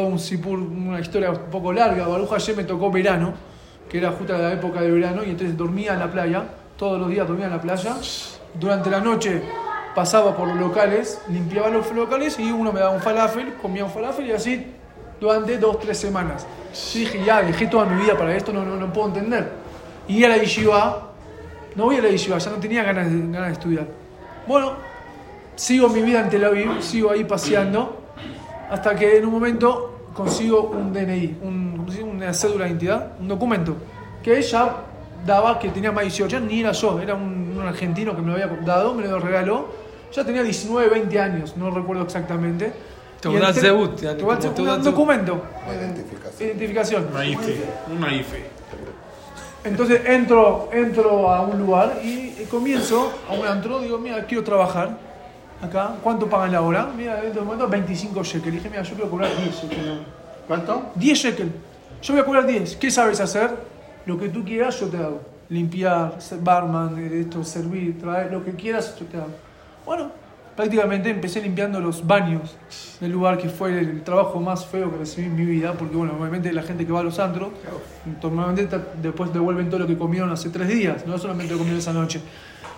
un 0.00 0.18
sipur, 0.18 0.58
una 0.58 1.00
historia 1.00 1.30
un 1.30 1.50
poco 1.50 1.72
larga. 1.72 2.06
Baruch 2.06 2.32
ayer 2.32 2.56
me 2.56 2.64
tocó 2.64 2.90
verano, 2.90 3.34
que 3.88 3.98
era 3.98 4.12
justo 4.12 4.36
la 4.36 4.52
época 4.52 4.80
de 4.80 4.90
verano, 4.90 5.22
y 5.24 5.30
entonces 5.30 5.56
dormía 5.56 5.94
en 5.94 6.00
la 6.00 6.10
playa, 6.10 6.44
todos 6.76 6.98
los 6.98 7.08
días 7.08 7.26
dormía 7.26 7.46
en 7.46 7.52
la 7.52 7.60
playa. 7.60 7.96
Durante 8.58 8.90
la 8.90 9.00
noche 9.00 9.42
pasaba 9.94 10.36
por 10.36 10.48
los 10.48 10.58
locales, 10.58 11.20
limpiaba 11.28 11.68
los 11.68 11.90
locales 11.92 12.38
y 12.38 12.50
uno 12.50 12.72
me 12.72 12.80
daba 12.80 12.92
un 12.92 13.00
falafel, 13.00 13.54
comía 13.54 13.84
un 13.84 13.90
falafel 13.90 14.26
y 14.26 14.32
así 14.32 14.66
durante 15.20 15.58
dos, 15.58 15.80
tres 15.80 15.98
semanas. 15.98 16.46
Dije, 16.92 17.24
ya, 17.24 17.42
dejé 17.42 17.66
toda 17.66 17.86
mi 17.86 18.02
vida 18.02 18.16
para 18.16 18.36
esto, 18.36 18.52
no, 18.52 18.64
no, 18.64 18.76
no 18.76 18.92
puedo 18.92 19.08
entender. 19.08 19.50
Y 20.08 20.22
a 20.24 20.28
la 20.28 20.36
yeshiva, 20.36 21.10
no 21.74 21.84
voy 21.84 21.96
a 21.96 22.02
la 22.02 22.10
yeshiva, 22.10 22.38
ya 22.38 22.50
no 22.50 22.56
tenía 22.56 22.82
ganas 22.82 23.10
de, 23.10 23.18
ganas 23.18 23.46
de 23.46 23.52
estudiar. 23.52 23.86
Bueno, 24.46 24.72
sigo 25.54 25.88
mi 25.88 26.02
vida 26.02 26.20
en 26.20 26.28
Tel 26.28 26.44
Aviv, 26.44 26.82
sigo 26.82 27.10
ahí 27.10 27.24
paseando, 27.24 28.02
hasta 28.70 28.94
que 28.94 29.18
en 29.18 29.26
un 29.26 29.32
momento 29.32 30.08
consigo 30.14 30.62
un 30.62 30.92
DNI, 30.92 31.38
un, 31.42 31.86
una 32.02 32.32
cédula 32.32 32.64
de 32.64 32.70
identidad, 32.70 33.12
un 33.20 33.28
documento, 33.28 33.76
que 34.22 34.38
ella 34.38 34.76
daba 35.24 35.58
que 35.58 35.68
tenía 35.68 35.92
más 35.92 36.00
de 36.00 36.10
18 36.10 36.36
años, 36.38 36.50
ni 36.50 36.60
era 36.60 36.72
yo, 36.72 37.00
era 37.00 37.14
un, 37.14 37.56
un 37.58 37.66
argentino 37.66 38.14
que 38.14 38.22
me 38.22 38.28
lo 38.28 38.32
había 38.34 38.46
dado, 38.64 38.94
me 38.94 39.06
lo 39.06 39.18
regaló. 39.18 39.66
Ya 40.12 40.24
tenía 40.24 40.42
19, 40.42 40.88
20 40.88 41.20
años, 41.20 41.56
no 41.56 41.70
recuerdo 41.70 42.02
exactamente. 42.04 42.72
Te 43.20 43.28
voy 43.28 43.38
a 44.34 44.36
dar 44.68 44.78
un 44.78 44.84
documento, 44.84 45.42
Identificación. 45.68 46.48
identificación. 46.48 47.06
Una 47.12 47.24
IFE, 47.26 47.56
una 47.94 48.14
IFE. 48.14 48.44
Entonces 49.64 50.00
entro, 50.06 50.68
entro 50.72 51.30
a 51.30 51.42
un 51.42 51.58
lugar 51.58 51.98
y, 52.04 52.36
y 52.40 52.46
comienzo 52.48 53.12
a 53.28 53.32
un 53.32 53.44
antro, 53.46 53.80
digo, 53.80 53.98
mira, 53.98 54.24
quiero 54.24 54.44
trabajar 54.44 54.96
acá, 55.62 55.96
¿cuánto 56.02 56.28
pagan 56.28 56.52
la 56.52 56.62
hora? 56.62 56.88
Mira, 56.96 57.20
en 57.20 57.26
este 57.28 57.40
momento 57.40 57.68
25 57.68 58.22
shekel. 58.22 58.52
Dije, 58.52 58.70
mira, 58.70 58.82
yo 58.82 58.94
quiero 58.94 59.10
cobrar 59.10 59.30
10 59.36 59.62
shekel. 59.62 60.06
¿Cuánto? 60.46 60.90
10 60.94 61.18
shekel. 61.18 61.52
Yo 62.02 62.14
voy 62.14 62.22
a 62.22 62.24
cobrar 62.24 62.46
10. 62.46 62.76
¿Qué 62.76 62.90
sabes 62.90 63.20
hacer? 63.20 63.50
Lo 64.04 64.18
que 64.18 64.28
tú 64.28 64.44
quieras, 64.44 64.78
yo 64.80 64.88
te 64.88 64.96
hago. 64.96 65.20
Limpiar, 65.48 66.20
ser 66.20 66.40
barman, 66.40 66.98
eh, 66.98 67.20
esto, 67.20 67.42
servir, 67.44 67.98
traer, 67.98 68.32
lo 68.32 68.44
que 68.44 68.52
quieras, 68.52 68.96
yo 68.98 69.06
te 69.06 69.16
hago. 69.16 69.34
Bueno, 69.84 70.10
prácticamente 70.56 71.10
empecé 71.10 71.40
limpiando 71.40 71.80
los 71.80 72.04
baños 72.04 72.56
del 72.98 73.12
lugar 73.12 73.38
que 73.38 73.48
fue 73.48 73.78
el 73.78 74.02
trabajo 74.02 74.40
más 74.40 74.66
feo 74.66 74.90
que 74.90 74.96
recibí 74.98 75.26
en 75.26 75.36
mi 75.36 75.44
vida, 75.44 75.74
porque 75.74 75.94
bueno, 75.94 76.14
obviamente 76.18 76.52
la 76.52 76.62
gente 76.62 76.86
que 76.86 76.92
va 76.92 77.00
a 77.00 77.02
los 77.02 77.18
antros, 77.18 77.50
normalmente 78.22 78.78
después 79.00 79.32
devuelven 79.32 79.68
todo 79.68 79.80
lo 79.80 79.86
que 79.86 79.98
comieron 79.98 80.30
hace 80.30 80.48
tres 80.48 80.68
días, 80.68 81.06
no 81.06 81.18
solamente 81.18 81.52
lo 81.52 81.58
comieron 81.58 81.78
esa 81.78 81.92
noche. 81.92 82.20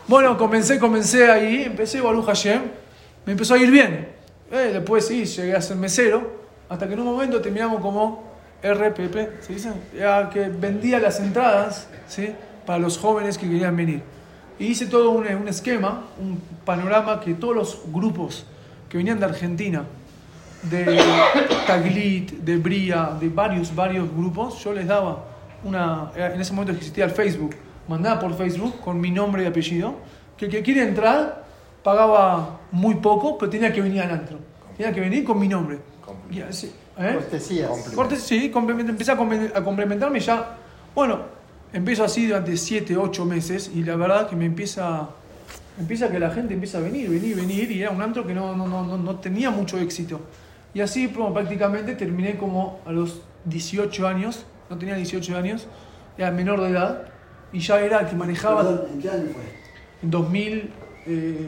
Bueno, 0.08 0.38
comencé, 0.38 0.78
comencé 0.78 1.30
ahí, 1.30 1.64
empecé 1.64 2.00
Baruch 2.00 2.24
Hashem, 2.24 2.62
me 3.26 3.32
empezó 3.32 3.52
a 3.52 3.58
ir 3.58 3.70
bien. 3.70 4.08
Eh, 4.50 4.70
después 4.72 5.06
sí, 5.06 5.26
llegué 5.26 5.54
a 5.54 5.60
ser 5.60 5.76
mesero, 5.76 6.32
hasta 6.66 6.88
que 6.88 6.94
en 6.94 7.00
un 7.00 7.06
momento 7.06 7.42
terminamos 7.42 7.82
como 7.82 8.24
RPP, 8.62 9.42
¿se 9.42 9.52
dice? 9.52 9.70
Ya 9.94 10.30
que 10.30 10.48
vendía 10.48 10.98
las 10.98 11.20
entradas, 11.20 11.88
¿sí? 12.06 12.30
Para 12.64 12.78
los 12.78 12.96
jóvenes 12.96 13.36
que 13.36 13.46
querían 13.46 13.76
venir. 13.76 14.02
Y 14.58 14.68
hice 14.68 14.86
todo 14.86 15.10
un, 15.10 15.26
un 15.26 15.46
esquema, 15.46 16.04
un 16.18 16.40
panorama 16.64 17.20
que 17.20 17.34
todos 17.34 17.54
los 17.54 17.82
grupos 17.92 18.46
que 18.88 18.96
venían 18.96 19.20
de 19.20 19.26
Argentina 19.26 19.84
de 20.62 21.00
Taglit, 21.66 22.32
de 22.32 22.56
Bria, 22.56 23.10
de 23.20 23.28
varios, 23.28 23.74
varios 23.74 24.10
grupos, 24.10 24.62
yo 24.64 24.72
les 24.72 24.86
daba 24.86 25.24
una. 25.62 26.10
En 26.16 26.40
ese 26.40 26.52
momento 26.52 26.72
existía 26.72 27.04
el 27.04 27.10
Facebook, 27.10 27.54
mandaba 27.88 28.20
por 28.20 28.36
Facebook 28.36 28.80
con 28.80 29.00
mi 29.00 29.10
nombre 29.10 29.42
y 29.42 29.46
apellido, 29.46 29.96
que 30.36 30.44
el 30.46 30.50
que 30.50 30.62
quiere 30.62 30.82
entrar 30.82 31.44
pagaba 31.82 32.60
muy 32.72 32.96
poco, 32.96 33.38
pero 33.38 33.50
tenía 33.50 33.72
que 33.72 33.80
venir 33.80 34.02
al 34.02 34.10
antro. 34.10 34.38
Tenía 34.76 34.92
que 34.92 35.00
venir 35.00 35.24
con 35.24 35.38
mi 35.38 35.48
nombre. 35.48 35.78
Y 36.30 36.40
así, 36.40 36.72
¿eh? 36.98 37.14
Cortesías. 37.14 37.70
Cortes, 37.94 38.22
sí, 38.22 38.50
complement- 38.52 38.88
empecé 38.88 39.12
a, 39.12 39.16
comple- 39.16 39.50
a 39.54 39.62
complementarme 39.64 40.20
ya. 40.20 40.56
Bueno, 40.94 41.20
empiezo 41.72 42.04
así 42.04 42.26
durante 42.26 42.56
7, 42.56 42.96
8 42.96 43.24
meses 43.24 43.70
y 43.74 43.82
la 43.82 43.96
verdad 43.96 44.28
que 44.28 44.36
me 44.36 44.44
empieza, 44.46 45.08
empieza 45.78 46.10
que 46.10 46.18
la 46.18 46.30
gente 46.30 46.54
empieza 46.54 46.78
a 46.78 46.80
venir, 46.82 47.08
venir, 47.08 47.36
venir 47.36 47.70
y 47.72 47.82
era 47.82 47.90
un 47.90 48.02
antro 48.02 48.26
que 48.26 48.34
no, 48.34 48.54
no, 48.54 48.66
no, 48.68 48.84
no, 48.84 48.96
no 48.98 49.16
tenía 49.16 49.50
mucho 49.50 49.78
éxito. 49.78 50.20
Y 50.74 50.80
así 50.80 51.06
bueno, 51.06 51.32
prácticamente 51.32 51.94
terminé 51.94 52.36
como 52.36 52.80
a 52.86 52.92
los 52.92 53.20
18 53.46 54.06
años, 54.06 54.44
no 54.68 54.76
tenía 54.78 54.94
18 54.96 55.36
años, 55.36 55.66
era 56.18 56.30
menor 56.30 56.60
de 56.60 56.70
edad 56.70 57.02
y 57.52 57.60
ya 57.60 57.80
era 57.80 58.00
el 58.00 58.06
que 58.08 58.16
manejaba 58.16 58.62
Perdón, 58.62 58.86
¿En 58.94 59.00
qué 59.02 59.10
año 59.10 59.24
fue? 59.32 59.42
en 60.02 60.10
2000, 60.10 60.70
eh, 61.06 61.38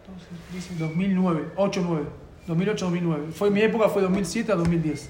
entonces, 0.00 0.28
dice 0.52 0.74
2009, 0.78 1.44
8, 1.56 1.82
9, 1.86 2.04
2008, 2.46 2.84
2009. 2.86 3.26
Fue 3.34 3.50
mi 3.50 3.60
época, 3.62 3.88
fue 3.88 4.02
2007 4.02 4.52
a 4.52 4.56
2010. 4.56 5.08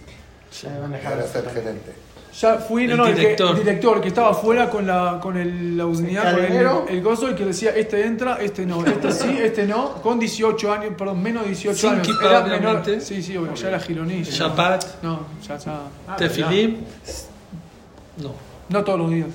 Sabe 0.50 0.80
manejar 0.80 1.12
Para 1.12 1.25
el 1.25 1.28
ser 1.30 1.49
gerente. 1.50 1.92
Ya 2.40 2.58
fui, 2.58 2.87
no, 2.87 2.92
El 2.92 2.96
no, 2.99 3.06
el, 3.08 3.14
que- 3.14 3.20
director. 3.22 3.50
el 3.56 3.64
director 3.64 4.00
que 4.00 4.08
estaba 4.08 4.30
afuera 4.30 4.70
con 4.70 4.87
la, 4.87 5.18
con 5.20 5.37
el, 5.37 5.76
la 5.76 5.84
unidad, 5.87 6.32
con 6.32 6.44
el, 6.44 6.96
el 6.96 7.02
gozo 7.02 7.28
y 7.28 7.34
que 7.34 7.44
decía, 7.44 7.70
este 7.70 8.06
entra, 8.06 8.37
este 8.40 8.64
no, 8.64 8.87
este 8.87 9.10
sí, 9.10 9.37
este 9.42 9.66
no, 9.66 9.94
con 9.94 10.20
18 10.20 10.72
años, 10.72 10.94
perdón, 10.96 11.20
menos 11.20 11.42
de 11.42 11.49
18 11.49 11.76
Sin 11.76 11.90
años. 11.90 12.08
Era 12.25 12.44
menor, 12.44 12.82
sí, 13.00 13.20
sí, 13.22 13.37
obvio, 13.37 13.54
ya 13.54 13.68
era 13.68 13.80
gironí. 13.80 14.22
ya- 14.22 14.30
Shabbat, 14.46 15.02
No, 15.02 15.26
ya, 15.46 15.56
ya, 15.58 15.80
Tefilim. 16.16 16.76
No. 18.22 18.32
no 18.68 18.84
todos 18.84 18.99
los 19.00 19.10
días. 19.10 19.28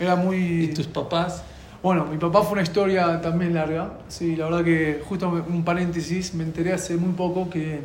Era 0.00 0.16
muy... 0.16 0.64
¿Y 0.64 0.68
tus 0.68 0.86
papás? 0.86 1.44
Bueno, 1.82 2.06
mi 2.06 2.16
papá 2.16 2.40
fue 2.42 2.54
una 2.54 2.62
historia 2.62 3.20
también 3.20 3.52
larga. 3.52 3.98
Sí, 4.08 4.34
la 4.34 4.46
verdad 4.46 4.64
que, 4.64 5.02
justo 5.06 5.28
un 5.28 5.62
paréntesis, 5.62 6.32
me 6.32 6.42
enteré 6.42 6.72
hace 6.72 6.96
muy 6.96 7.12
poco 7.12 7.50
que 7.50 7.82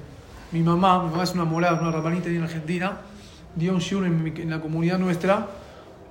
mi 0.53 0.62
mamá, 0.62 1.03
mi 1.03 1.10
mamá 1.12 1.24
es 1.24 1.34
una 1.34 1.43
morada, 1.43 1.81
una 1.81 1.91
rabanita 1.91 2.29
ahí 2.29 2.38
en 2.38 2.43
Argentina, 2.43 3.00
dio 3.53 3.74
un 3.74 3.79
shiur 3.79 4.05
en, 4.05 4.34
en 4.38 4.50
la 4.50 4.62
comunidad 4.62 4.98
nuestra 4.98 5.48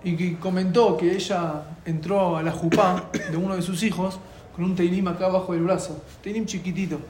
y 0.05 0.15
que 0.15 0.37
comentó 0.37 0.99
que 0.99 1.11
ella 1.15 1.63
entró 1.87 2.37
a 2.37 2.43
la 2.43 2.53
jupá 2.53 3.11
de 3.31 3.37
uno 3.39 3.57
de 3.57 3.63
sus 3.63 3.83
hijos 3.83 4.21
con 4.55 4.67
un 4.67 4.77
teinim 4.77 5.09
acá 5.09 5.27
abajo 5.27 5.55
del 5.55 5.63
brazo, 5.63 6.03
teinim 6.23 6.45
chiquitito. 6.45 7.01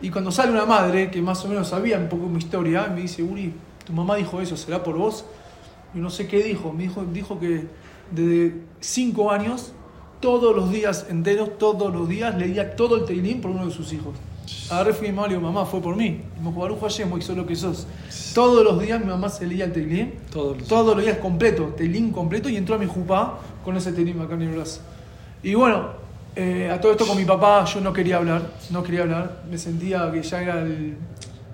Y 0.00 0.08
cuando 0.08 0.30
sale 0.30 0.50
una 0.50 0.64
madre 0.64 1.10
que 1.10 1.20
más 1.20 1.44
o 1.44 1.48
menos 1.48 1.68
sabía 1.68 1.98
un 1.98 2.08
poco 2.08 2.26
mi 2.26 2.38
historia, 2.38 2.86
me 2.86 3.02
dice, 3.02 3.22
Uri, 3.22 3.52
tu 3.84 3.92
mamá 3.92 4.16
dijo 4.16 4.40
eso, 4.40 4.56
¿será 4.56 4.82
por 4.82 4.96
vos? 4.96 5.26
Y 5.94 5.98
no 5.98 6.08
sé 6.08 6.26
qué 6.26 6.42
dijo, 6.42 6.72
me 6.72 6.84
dijo, 6.84 7.04
dijo 7.04 7.38
que 7.38 7.66
desde 8.10 8.54
cinco 8.80 9.30
años, 9.30 9.72
todos 10.20 10.54
los 10.54 10.70
días 10.70 11.06
enteros, 11.08 11.58
todos 11.58 11.92
los 11.92 12.08
días, 12.08 12.36
leía 12.36 12.74
todo 12.76 12.96
el 12.96 13.04
Teilim 13.04 13.40
por 13.40 13.50
uno 13.50 13.66
de 13.66 13.72
sus 13.72 13.92
hijos. 13.92 14.14
Agarré 14.70 14.94
fui 14.94 15.08
mamá 15.12 15.26
y 15.26 15.30
le 15.30 15.36
digo, 15.36 15.46
mamá, 15.46 15.66
fue 15.66 15.80
por 15.80 15.94
mí. 15.94 16.22
Y 16.40 16.58
Baruch 16.58 16.80
Hashem, 16.80 17.12
hoy 17.12 17.22
lo 17.36 17.46
que 17.46 17.54
sos. 17.54 17.86
Todos 18.34 18.64
los 18.64 18.80
días 18.80 18.98
mi 19.00 19.06
mamá 19.06 19.28
se 19.28 19.46
leía 19.46 19.66
el 19.66 19.72
Teilim, 19.72 20.12
Todos 20.32 20.58
los 20.58 20.68
todos 20.68 20.96
los 20.96 21.04
días 21.04 21.18
completo, 21.18 21.74
Teilim 21.76 22.10
completo, 22.12 22.48
y 22.48 22.56
entró 22.56 22.74
a 22.74 22.78
mi 22.78 22.86
jupá 22.86 23.38
con 23.64 23.76
ese 23.76 23.92
Teilim 23.92 24.20
acá 24.22 24.34
en 24.34 24.42
el 24.42 24.48
brazo. 24.54 24.80
Y 25.42 25.54
bueno, 25.54 25.88
eh, 26.34 26.70
a 26.72 26.80
todo 26.80 26.92
esto 26.92 27.06
con 27.06 27.16
mi 27.16 27.24
papá 27.24 27.64
yo 27.66 27.80
no 27.80 27.92
quería 27.92 28.16
hablar, 28.16 28.42
no 28.70 28.82
quería 28.82 29.02
hablar, 29.02 29.42
me 29.50 29.58
sentía 29.58 30.10
que 30.10 30.22
ya 30.22 30.40
era 30.42 30.60
el- 30.62 30.96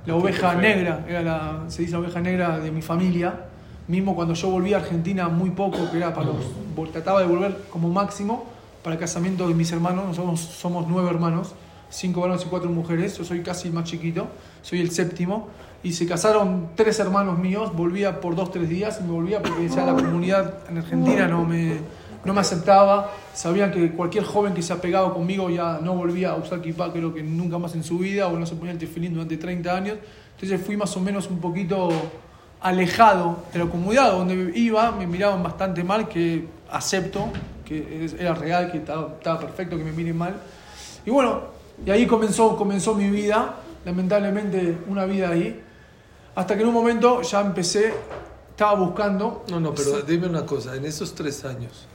la 0.07 0.15
oveja 0.17 0.55
negra, 0.55 1.05
era 1.09 1.23
la, 1.23 1.65
se 1.69 1.83
dice 1.83 1.93
la 1.95 1.99
oveja 2.01 2.21
negra 2.21 2.59
de 2.61 2.71
mi 2.71 2.83
familia. 2.83 3.47
Mismo 3.87 4.15
cuando 4.15 4.35
yo 4.35 4.49
volví 4.49 4.73
a 4.73 4.79
Argentina 4.79 5.29
muy 5.29 5.51
poco, 5.51 5.91
que 5.91 5.99
era 5.99 6.15
para 6.15 6.29
los, 6.29 6.91
trataba 6.93 7.21
de 7.21 7.27
volver 7.27 7.65
como 7.71 7.91
máximo 7.91 8.47
para 8.83 8.95
el 8.95 9.01
casamiento 9.01 9.47
de 9.47 9.55
mis 9.55 9.71
hermanos, 9.73 10.07
nosotros 10.07 10.41
somos 10.41 10.87
nueve 10.89 11.11
hermanos, 11.11 11.55
cinco 11.91 12.23
varones 12.23 12.45
y 12.45 12.49
cuatro 12.49 12.71
mujeres, 12.71 13.19
yo 13.19 13.25
soy 13.25 13.43
casi 13.43 13.71
más 13.71 13.85
chiquito, 13.85 14.27
soy 14.63 14.81
el 14.81 14.91
séptimo, 14.91 15.49
y 15.83 15.93
se 15.93 16.07
casaron 16.07 16.71
tres 16.75 16.99
hermanos 16.99 17.39
míos, 17.39 17.73
volvía 17.75 18.21
por 18.21 18.35
dos, 18.35 18.51
tres 18.51 18.69
días 18.71 19.01
y 19.01 19.05
me 19.05 19.13
volvía 19.13 19.43
porque 19.43 19.69
ya 19.69 19.85
la 19.85 19.95
comunidad 19.95 20.61
en 20.71 20.79
Argentina 20.79 21.29
no 21.29 21.45
me, 21.45 21.77
no 22.25 22.33
me 22.33 22.41
aceptaba, 22.41 23.11
sabían 23.35 23.71
que 23.71 23.93
cualquier 23.93 24.25
joven 24.25 24.55
que 24.55 24.63
se 24.63 24.73
ha 24.73 24.81
pegado 24.81 25.13
conmigo 25.13 25.51
ya 25.51 25.79
no 25.83 25.95
volvía 25.95 26.31
a 26.31 26.37
usar 26.37 26.63
kippah, 26.63 26.91
creo 26.91 27.13
que 27.13 27.23
nunca 27.23 27.59
más 27.59 27.75
en 27.75 27.85
su 27.85 27.99
vida, 27.99 28.29
o 28.29 28.39
no 28.39 28.47
se 28.47 28.55
ponía 28.55 28.73
el 28.73 28.79
tefilín 28.79 29.13
durante 29.13 29.37
30 29.37 29.77
años, 29.77 29.99
entonces 30.35 30.65
fui 30.65 30.77
más 30.77 30.97
o 30.97 31.01
menos 31.01 31.29
un 31.29 31.39
poquito 31.39 31.91
alejado 32.65 33.45
de 33.53 33.59
la 33.59 33.67
comunidad, 33.67 34.13
donde 34.13 34.51
iba 34.55 34.91
me 34.91 35.07
miraban 35.07 35.43
bastante 35.43 35.85
mal, 35.85 36.09
que 36.09 36.49
acepto, 36.71 37.29
que 37.63 38.11
era 38.19 38.35
real, 38.35 38.73
que 38.73 38.79
estaba, 38.79 39.09
estaba 39.19 39.39
perfecto 39.39 39.77
que 39.77 39.85
me 39.85 39.93
miren 39.93 40.17
mal. 40.17 40.35
Y 41.05 41.11
bueno, 41.11 41.43
y 41.85 41.91
ahí 41.91 42.07
comenzó, 42.07 42.57
comenzó 42.57 42.95
mi 42.95 43.11
vida, 43.11 43.57
lamentablemente 43.85 44.79
una 44.89 45.05
vida 45.05 45.29
ahí, 45.29 45.63
hasta 46.35 46.57
que 46.57 46.63
en 46.63 46.69
un 46.69 46.75
momento 46.75 47.21
ya 47.21 47.43
empecé, 47.43 47.93
estaba 48.49 48.75
buscando... 48.75 49.45
No, 49.51 49.61
no, 49.61 49.75
pero 49.75 50.01
dime 50.01 50.27
una 50.27 50.47
cosa. 50.47 50.75
En 50.75 50.87
esos 50.87 51.15
tres 51.15 51.45
años, 51.45 51.87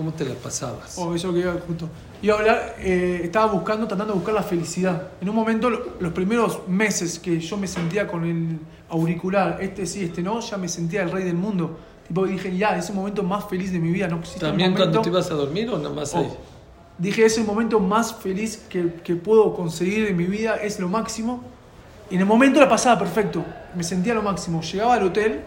¿cómo 0.00 0.14
te 0.14 0.24
la 0.24 0.34
pasabas? 0.34 0.96
Oh, 0.96 1.14
eso 1.14 1.30
que 1.34 1.40
iba 1.40 1.52
justo. 1.66 1.86
Iba 2.22 2.36
a 2.36 2.38
hablar, 2.38 2.76
eh, 2.78 3.20
estaba 3.24 3.52
buscando, 3.52 3.86
tratando 3.86 4.14
de 4.14 4.18
buscar 4.18 4.34
la 4.34 4.42
felicidad. 4.42 5.08
En 5.20 5.28
un 5.28 5.34
momento, 5.36 5.68
lo- 5.68 5.96
los 6.00 6.12
primeros 6.14 6.66
meses 6.68 7.18
que 7.18 7.38
yo 7.38 7.58
me 7.58 7.66
sentía 7.66 8.06
con 8.06 8.24
el 8.24 8.58
auricular, 8.88 9.58
este 9.60 9.84
sí, 9.84 10.04
este 10.04 10.22
no, 10.22 10.40
ya 10.40 10.56
me 10.56 10.68
sentía 10.68 11.02
el 11.02 11.10
rey 11.10 11.24
del 11.24 11.34
mundo. 11.34 11.78
Tipo, 12.08 12.24
dije, 12.26 12.56
ya, 12.56 12.78
es 12.78 12.88
el 12.88 12.94
momento 12.96 13.22
más 13.22 13.44
feliz 13.48 13.72
de 13.72 13.78
mi 13.78 13.90
vida. 13.92 14.08
No 14.08 14.20
existe 14.20 14.40
¿También 14.40 14.74
cuando 14.74 15.02
te 15.02 15.10
ibas 15.10 15.30
a 15.30 15.34
dormir 15.34 15.68
o 15.68 15.76
nada 15.76 15.94
más 15.94 16.14
ahí? 16.14 16.26
Oh, 16.30 16.36
dije, 16.96 17.26
es 17.26 17.36
el 17.36 17.44
momento 17.44 17.78
más 17.78 18.14
feliz 18.14 18.56
que, 18.70 18.94
que 19.04 19.16
puedo 19.16 19.54
conseguir 19.54 20.06
en 20.06 20.16
mi 20.16 20.24
vida, 20.24 20.56
es 20.56 20.80
lo 20.80 20.88
máximo. 20.88 21.42
Y 22.10 22.14
en 22.14 22.20
el 22.22 22.26
momento 22.26 22.58
la 22.58 22.68
pasaba 22.70 22.98
perfecto, 22.98 23.44
me 23.76 23.84
sentía 23.84 24.14
lo 24.14 24.22
máximo. 24.22 24.62
Llegaba 24.62 24.94
al 24.94 25.02
hotel 25.04 25.40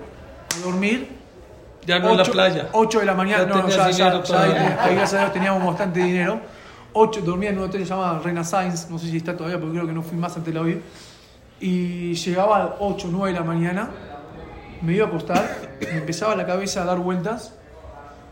a 0.55 0.63
dormir, 0.63 1.22
Ya 1.85 1.99
no 1.99 2.11
en 2.11 2.17
la 2.17 2.23
playa. 2.23 2.69
8 2.71 2.99
de 2.99 3.05
la 3.05 3.13
mañana, 3.13 3.43
Ya 3.43 3.49
no, 3.49 3.67
ya, 3.67 3.89
ya, 3.91 4.23
ya, 4.23 4.83
ahí, 4.83 4.95
gracias 4.95 5.13
a 5.13 5.19
Dios 5.19 5.33
teníamos 5.33 5.65
bastante 5.65 5.99
dinero. 6.01 6.39
8, 6.93 7.21
dormía 7.21 7.49
en 7.49 7.57
un 7.57 7.65
hotel 7.65 7.81
que 7.81 7.87
se 7.87 7.93
llama 7.93 8.21
Reina 8.23 8.43
Sainz, 8.43 8.89
no 8.89 8.99
sé 8.99 9.07
si 9.07 9.17
está 9.17 9.35
todavía, 9.35 9.59
porque 9.59 9.73
creo 9.73 9.87
que 9.87 9.93
no 9.93 10.03
fui 10.03 10.17
más 10.17 10.37
a 10.37 10.43
Tel 10.43 10.57
Aviv. 10.57 10.81
Y 11.59 12.13
llegaba 12.13 12.57
a 12.63 12.75
8, 12.79 13.07
9 13.11 13.33
de 13.33 13.39
la 13.39 13.45
mañana, 13.45 13.89
me 14.81 14.93
iba 14.93 15.05
a 15.05 15.07
acostar, 15.07 15.43
me 15.81 15.97
empezaba 15.97 16.35
la 16.35 16.45
cabeza 16.45 16.83
a 16.83 16.85
dar 16.85 16.99
vueltas. 16.99 17.53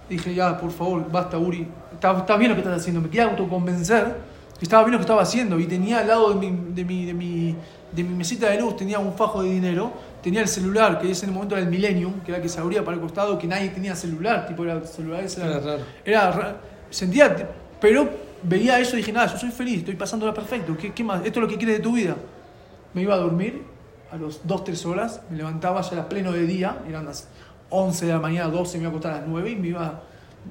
Dije, 0.09 0.33
ya, 0.33 0.57
por 0.57 0.71
favor, 0.71 1.09
basta, 1.09 1.37
Uri. 1.37 1.67
Está, 1.93 2.11
está 2.17 2.35
bien 2.35 2.49
lo 2.51 2.55
que 2.55 2.61
estás 2.61 2.81
haciendo. 2.81 3.01
Me 3.01 3.09
quería 3.09 3.25
autoconvencer 3.25 4.15
que 4.59 4.65
estaba 4.65 4.83
bien 4.83 4.91
lo 4.91 4.97
que 4.97 5.03
estaba 5.03 5.21
haciendo. 5.21 5.59
Y 5.59 5.65
tenía 5.65 5.99
al 5.99 6.07
lado 6.07 6.33
de 6.33 6.35
mi, 6.35 6.73
de 6.73 6.85
mi, 6.85 7.05
de 7.05 7.13
mi, 7.13 7.55
de 7.91 8.03
mi 8.03 8.13
mesita 8.15 8.49
de 8.49 8.59
luz, 8.59 8.75
tenía 8.77 8.99
un 8.99 9.13
fajo 9.13 9.43
de 9.43 9.49
dinero. 9.49 9.91
Tenía 10.21 10.41
el 10.41 10.47
celular, 10.47 10.99
que 10.99 11.09
ese 11.11 11.25
en 11.25 11.29
el 11.29 11.33
momento 11.33 11.55
era 11.55 11.63
el 11.65 11.69
Millennium, 11.71 12.21
que 12.21 12.31
era 12.31 12.37
el 12.37 12.43
que 12.43 12.49
se 12.49 12.59
abría 12.59 12.85
para 12.85 12.95
el 12.95 13.01
costado, 13.01 13.37
que 13.39 13.47
nadie 13.47 13.69
tenía 13.69 13.95
celular. 13.95 14.45
Tipo, 14.47 14.63
era 14.63 14.83
celular, 14.85 15.23
ese 15.23 15.41
Era 15.41 15.59
raro. 15.59 15.83
Era 16.05 16.31
ra- 16.31 16.57
Sentía, 16.91 17.35
pero 17.79 18.07
veía 18.43 18.79
eso 18.79 18.93
y 18.95 18.97
dije, 18.97 19.11
nada, 19.11 19.27
yo 19.31 19.37
soy 19.37 19.49
feliz, 19.51 19.79
estoy 19.79 19.95
pasándola 19.95 20.33
perfecto. 20.33 20.75
¿Qué, 20.77 20.93
qué 20.93 21.03
más? 21.03 21.25
Esto 21.25 21.39
es 21.39 21.43
lo 21.43 21.47
que 21.47 21.57
quieres 21.57 21.77
de 21.77 21.83
tu 21.83 21.93
vida. 21.93 22.15
Me 22.93 23.01
iba 23.01 23.13
a 23.13 23.17
dormir 23.17 23.63
a 24.11 24.17
los 24.17 24.45
2, 24.45 24.63
3 24.65 24.85
horas, 24.85 25.21
me 25.29 25.37
levantaba 25.37 25.81
ya 25.81 25.93
era 25.93 26.09
pleno 26.09 26.31
de 26.33 26.45
día, 26.45 26.79
eran 26.87 27.05
las 27.05 27.29
11 27.69 28.05
de 28.05 28.11
la 28.13 28.19
mañana, 28.19 28.49
12, 28.49 28.77
me 28.77 28.83
iba 28.83 28.89
a 28.89 28.91
acostar 28.91 29.13
a 29.13 29.17
las 29.19 29.27
9 29.27 29.49
y 29.51 29.55
me 29.55 29.67
iba, 29.69 30.01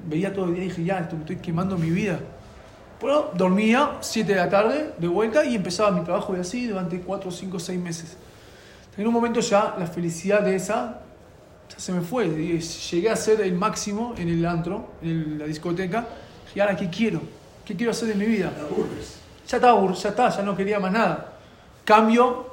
veía 0.07 0.33
todo 0.33 0.45
el 0.45 0.55
día 0.55 0.63
y 0.63 0.67
dije, 0.69 0.83
ya, 0.83 0.97
esto 0.99 1.15
me 1.15 1.21
estoy 1.21 1.35
quemando 1.37 1.77
mi 1.77 1.91
vida. 1.91 2.19
Bueno, 3.01 3.25
dormía 3.33 3.97
7 3.99 4.31
de 4.31 4.37
la 4.37 4.47
tarde 4.47 4.93
de 4.95 5.07
vuelta 5.07 5.43
y 5.43 5.55
empezaba 5.55 5.89
mi 5.89 6.03
trabajo 6.03 6.37
y 6.37 6.39
así 6.39 6.67
durante 6.67 7.01
4, 7.01 7.31
5, 7.31 7.59
6 7.59 7.79
meses. 7.79 8.17
En 8.95 9.07
un 9.07 9.13
momento 9.13 9.39
ya 9.39 9.75
la 9.79 9.87
felicidad 9.87 10.41
de 10.41 10.55
esa 10.55 11.01
ya 11.67 11.79
se 11.79 11.91
me 11.93 12.01
fue. 12.01 12.29
Llegué 12.29 13.09
a 13.09 13.15
ser 13.15 13.41
el 13.41 13.53
máximo 13.53 14.13
en 14.17 14.29
el 14.29 14.45
antro, 14.45 14.91
en 15.01 15.39
la 15.39 15.45
discoteca. 15.45 16.05
Y 16.53 16.59
ahora, 16.59 16.75
¿qué 16.75 16.89
quiero? 16.89 17.21
¿Qué 17.65 17.75
quiero 17.75 17.91
hacer 17.91 18.09
de 18.09 18.15
mi 18.15 18.25
vida? 18.25 18.51
Ya 19.47 19.57
estaba, 19.57 19.93
ya 19.93 20.09
está, 20.09 20.29
ya 20.29 20.43
no 20.43 20.55
quería 20.55 20.79
más 20.79 20.91
nada. 20.91 21.33
Cambio 21.83 22.51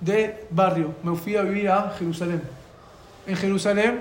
de 0.00 0.46
barrio, 0.50 0.94
me 1.02 1.14
fui 1.14 1.36
a 1.36 1.42
vivir 1.42 1.68
a 1.68 1.90
Jerusalén. 1.98 2.40
En 3.26 3.36
Jerusalén, 3.36 4.00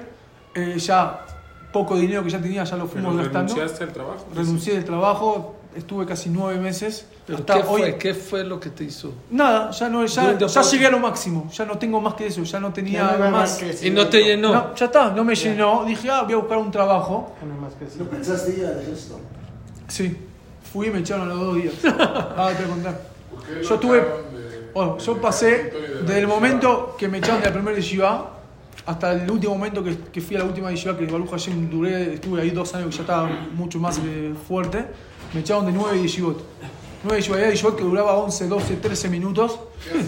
eh, 0.56 0.77
ya 0.79 1.25
poco 1.74 1.98
dinero 1.98 2.24
que 2.24 2.29
ya 2.29 2.39
tenía, 2.39 2.63
ya 2.63 2.77
lo 2.77 2.88
fuimos 2.88 3.18
gastando. 3.18 3.53
renunciaste 3.53 3.84
al 3.84 3.94
trabajo. 3.94 4.27
Renuncié 4.34 4.74
del 4.75 4.86
trabajo, 4.86 5.59
estuve 5.76 6.06
casi 6.06 6.30
nueve 6.30 6.60
meses. 6.60 7.06
¿Pero 7.26 7.40
hasta 7.40 7.54
qué 7.56 7.68
hoy. 7.68 7.82
fue? 7.82 7.98
¿Qué 7.98 8.14
fue 8.14 8.44
lo 8.44 8.60
que 8.60 8.70
te 8.72 8.84
hizo? 8.84 9.14
Nada, 9.30 9.70
ya, 9.72 9.88
no, 9.90 10.06
ya, 10.06 10.24
¿Dónde 10.34 10.48
ya 10.48 10.62
llegué 10.64 10.86
a 10.88 10.90
lo 10.92 11.00
máximo, 11.00 11.50
ya 11.52 11.66
no 11.66 11.78
tengo 11.78 12.02
más 12.02 12.16
que 12.16 12.28
eso, 12.28 12.42
ya 12.44 12.60
no 12.60 12.74
tenía 12.74 13.18
Ya 13.18 13.18
no 13.18 13.32
más. 13.32 13.58
que 13.58 13.88
Y 13.88 13.92
no 13.92 14.08
te 14.08 14.24
llenó. 14.24 14.54
No, 14.54 14.76
ya 14.76 14.86
está, 14.86 15.12
no 15.12 15.24
me 15.24 15.36
llenó. 15.36 15.86
Dije, 15.86 16.10
ah, 16.10 16.24
voy 16.24 16.34
a 16.34 16.38
buscar 16.38 16.58
un 16.58 16.72
trabajo. 16.72 17.36
Ya 17.42 17.48
no 17.48 17.56
más 17.62 17.74
que. 17.76 17.86
¿No 17.98 18.10
pensaste 18.10 18.58
ir 18.58 18.66
al 18.66 18.80
ejército? 18.82 19.20
Sí, 19.88 20.18
fui 20.72 20.88
y 20.88 20.90
me 20.92 21.00
echaron 21.00 21.30
a 21.30 21.34
los 21.34 21.40
dos 21.40 21.56
días. 21.56 21.74
Ahora 21.86 22.56
te 22.58 22.64
voy 22.64 22.72
a 22.72 22.74
contar. 22.76 23.02
¿Por 23.32 23.44
qué 23.46 23.64
Yo 23.64 23.70
lo 23.70 23.80
tuve- 23.80 24.02
de- 24.02 24.72
Bueno, 24.74 24.98
yo 25.00 25.20
pasé 25.22 25.74
desde 26.06 26.20
el 26.20 26.28
momento 26.28 26.96
que 26.98 27.08
me 27.08 27.18
echaron 27.20 27.42
de 27.42 27.48
la 27.48 27.54
primera 27.54 27.76
yeshiva 27.76 28.36
hasta 28.86 29.12
el 29.14 29.30
último 29.30 29.54
momento 29.56 29.84
que, 29.84 29.98
que 30.12 30.22
fui 30.22 30.36
a 30.36 30.40
la 30.40 30.46
última 30.46 30.72
yeshiva, 30.72 30.98
que 30.98 31.06
Baruch 31.06 31.30
Hashem 31.30 31.70
duré, 31.70 32.14
estuve 32.16 32.42
ahí 32.42 32.50
dos 32.52 32.74
años 32.76 32.90
que 32.90 32.96
ya 32.98 33.02
estaba 33.02 33.28
mucho 33.54 33.78
más 33.80 34.00
eh, 34.04 34.34
fuerte, 34.48 34.86
me 35.34 35.42
echaron 35.42 35.66
de 35.66 35.72
nueve 35.72 36.02
yeshivot. 36.02 36.42
Nueve 37.04 37.20
yeshivot, 37.20 37.38
había 37.40 37.52
yeshivot 37.52 37.76
que 37.76 37.84
duraba 37.84 38.16
11, 38.18 38.48
12, 38.48 38.76
13 38.78 39.10
minutos, 39.10 39.60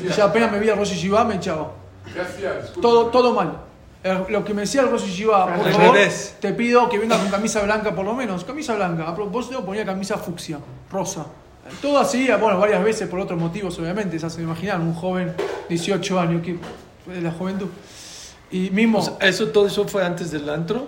y 0.04 0.08
ya 0.10 0.26
apenas 0.26 0.52
me 0.52 0.60
vi 0.60 0.70
a 0.70 0.76
Rosh 0.76 0.92
Yeshiva 0.92 1.24
me 1.24 1.36
echaba. 1.36 1.72
Todo, 2.82 3.08
todo 3.08 3.34
mal. 3.34 3.62
Lo 4.30 4.44
que 4.44 4.54
me 4.54 4.62
decía 4.62 4.82
el 4.82 4.90
Rosh 4.90 5.06
Yeshiva, 5.06 5.56
por 5.56 5.72
favor, 5.72 5.98
te 6.40 6.54
pido 6.54 6.90
que 6.90 6.98
venga 6.98 7.18
con 7.18 7.30
camisa 7.30 7.62
blanca 7.62 7.94
por 7.94 8.04
lo 8.04 8.14
menos. 8.14 8.44
Camisa 8.44 8.76
blanca. 8.76 9.08
A 9.08 9.16
propósito 9.16 9.64
ponía 9.64 9.86
camisa 9.86 10.18
fucsia, 10.18 10.60
rosa. 10.92 11.26
Todo 11.82 12.00
así, 12.00 12.28
bueno, 12.40 12.60
varias 12.60 12.84
veces 12.84 13.08
por 13.08 13.20
otros 13.20 13.40
motivos, 13.40 13.78
obviamente. 13.80 14.18
Ya 14.18 14.30
se 14.30 14.42
imaginan, 14.42 14.82
un 14.82 14.94
joven, 14.94 15.34
18 15.70 16.20
años, 16.20 16.42
que 16.42 16.58
de 17.06 17.22
la 17.22 17.32
juventud. 17.32 17.68
Y 18.50 18.70
mismo, 18.72 19.00
O 19.00 19.02
sea, 19.02 19.16
eso, 19.22 19.48
todo 19.50 19.68
eso 19.68 19.88
fue 19.88 20.04
antes 20.04 20.32
del 20.32 20.50
antro. 20.50 20.88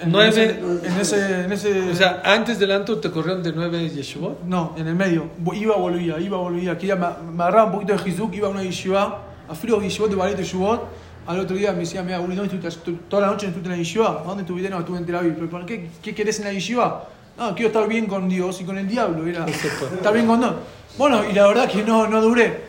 En, 0.00 0.12
nueve- 0.12 0.28
ese, 0.28 0.86
en 0.86 1.00
ese, 1.00 1.44
en 1.44 1.52
ese- 1.52 1.90
O 1.90 1.94
sea, 1.94 2.22
antes 2.24 2.58
del 2.58 2.70
antro 2.72 2.98
te 2.98 3.10
corrieron 3.10 3.42
de 3.42 3.52
nueve 3.52 3.88
yeshivot. 3.90 4.42
no, 4.44 4.74
en 4.76 4.86
el 4.86 4.94
medio. 4.94 5.28
Iba, 5.54 5.76
volvía, 5.76 6.18
iba, 6.18 6.36
volvía. 6.38 6.76
Quería, 6.78 6.96
me, 6.96 7.06
me 7.32 7.42
agarraba 7.42 7.66
un 7.66 7.72
poquito 7.72 7.92
de 7.94 7.98
Jizuk, 7.98 8.34
iba 8.34 8.48
a 8.48 8.50
una 8.50 8.62
yeshiva, 8.62 9.22
a 9.48 9.54
frío 9.54 9.80
yeshivot 9.80 10.10
de 10.10 10.16
Bareto 10.16 10.38
Yeshivot. 10.42 10.82
Al 11.26 11.40
otro 11.40 11.56
día 11.56 11.72
me 11.72 11.80
decía, 11.80 12.02
mira, 12.02 12.20
Uri, 12.20 12.34
¿dónde 12.36 12.54
estuviste? 12.56 12.90
Estu- 12.90 12.98
Toda 13.08 13.22
la 13.22 13.28
noche 13.32 13.46
no 13.46 13.50
estuviste 13.50 13.68
en 13.68 13.72
la 13.72 13.76
yeshiva. 13.84 14.20
¿A 14.20 14.24
dónde 14.24 14.42
estuviste? 14.42 14.70
No, 14.70 14.78
estuve 14.78 14.98
en 14.98 15.04
Tel 15.06 15.14
Aviv. 15.16 15.34
¿Pero 15.34 15.50
por 15.50 15.66
qué, 15.66 15.90
qué 16.02 16.14
querés 16.14 16.38
en 16.38 16.46
la 16.46 16.52
yeshiva? 16.52 17.04
No, 17.36 17.54
quiero 17.54 17.68
estar 17.68 17.86
bien 17.86 18.06
con 18.06 18.28
Dios 18.28 18.60
y 18.60 18.64
con 18.64 18.78
el 18.78 18.88
diablo. 18.88 19.26
Era, 19.26 19.44
estar 19.46 20.12
bien 20.14 20.26
con 20.26 20.40
Dios. 20.40 20.54
Bueno, 20.96 21.22
y 21.28 21.32
la 21.34 21.46
verdad 21.46 21.68
que 21.68 21.82
no, 21.84 22.06
no 22.08 22.20
duré. 22.22 22.68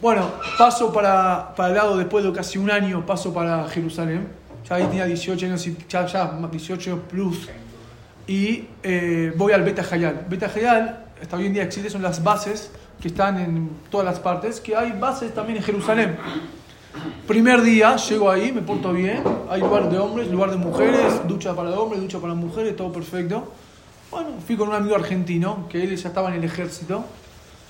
Bueno, 0.00 0.30
paso 0.58 0.92
para, 0.92 1.54
para 1.56 1.70
el 1.70 1.74
lado, 1.74 1.96
después 1.96 2.22
de 2.24 2.32
casi 2.32 2.58
un 2.58 2.70
año, 2.70 3.04
paso 3.06 3.32
para 3.34 3.66
Jerusalén. 3.68 4.28
Ya 4.68 4.76
ahí 4.76 4.84
tenía 4.84 5.06
18 5.06 5.46
años, 5.46 5.66
y- 5.66 5.76
ya, 5.88 6.06
ya 6.06 6.38
18 6.50 6.90
años 6.92 7.04
plus. 7.10 7.48
Y 8.26 8.66
eh, 8.82 9.32
voy 9.36 9.52
al 9.52 9.62
Beta 9.62 9.82
Hayal. 9.90 10.26
Beta 10.28 10.50
Hayal, 10.54 11.06
hasta 11.20 11.36
hoy 11.36 11.46
en 11.46 11.54
día 11.54 11.62
existe, 11.62 11.88
son 11.88 12.02
las 12.02 12.22
bases 12.22 12.70
que 13.00 13.08
están 13.08 13.38
en 13.38 13.70
todas 13.90 14.04
las 14.04 14.18
partes, 14.20 14.60
que 14.60 14.76
hay 14.76 14.92
bases 14.92 15.32
también 15.32 15.58
en 15.58 15.62
Jerusalén. 15.64 16.16
Primer 17.26 17.62
día, 17.62 17.96
llego 17.96 18.30
ahí, 18.30 18.52
me 18.52 18.60
porto 18.62 18.92
bien, 18.92 19.22
hay 19.48 19.60
lugar 19.60 19.88
de 19.90 19.98
hombres, 19.98 20.28
lugar 20.30 20.50
de 20.50 20.56
mujeres, 20.56 21.26
ducha 21.28 21.54
para 21.54 21.70
hombres, 21.78 22.00
ducha 22.00 22.18
para 22.18 22.34
mujeres, 22.34 22.74
todo 22.76 22.92
perfecto. 22.92 23.52
Bueno, 24.10 24.30
fui 24.46 24.56
con 24.56 24.68
un 24.68 24.74
amigo 24.74 24.96
argentino, 24.96 25.66
que 25.68 25.82
él 25.84 25.96
ya 25.96 26.08
estaba 26.08 26.28
en 26.30 26.36
el 26.36 26.44
ejército. 26.44 27.04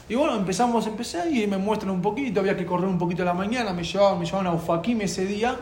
Y 0.08 0.14
bueno, 0.14 0.34
empezamos, 0.36 0.86
empecé 0.86 1.30
y 1.30 1.46
me 1.46 1.58
muestran 1.58 1.90
un 1.90 2.00
poquito, 2.00 2.40
había 2.40 2.56
que 2.56 2.64
correr 2.64 2.88
un 2.88 2.98
poquito 2.98 3.22
a 3.22 3.26
la 3.26 3.34
mañana, 3.34 3.72
me 3.72 3.82
llevaban, 3.84 4.18
me 4.18 4.24
llevaban 4.24 4.46
a 4.46 4.52
Ufaquim 4.54 5.00
ese 5.02 5.26
día, 5.26 5.56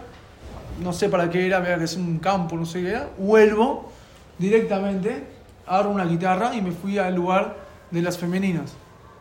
no 0.82 0.92
sé 0.92 1.08
para 1.08 1.30
qué 1.30 1.46
era, 1.46 1.58
había 1.58 1.78
que 1.78 1.84
hacer 1.84 2.00
un 2.00 2.18
campo, 2.18 2.56
no 2.56 2.66
sé 2.66 2.82
qué 2.82 2.90
era, 2.90 3.08
vuelvo 3.18 3.90
directamente, 4.38 5.24
agarro 5.66 5.90
una 5.90 6.04
guitarra 6.04 6.54
y 6.54 6.62
me 6.62 6.72
fui 6.72 6.98
al 6.98 7.14
lugar 7.14 7.56
de 7.90 8.02
las 8.02 8.18
femeninas, 8.18 8.72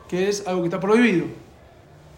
que 0.08 0.30
es 0.30 0.48
algo 0.48 0.62
que 0.62 0.68
está 0.68 0.80
prohibido. 0.80 1.26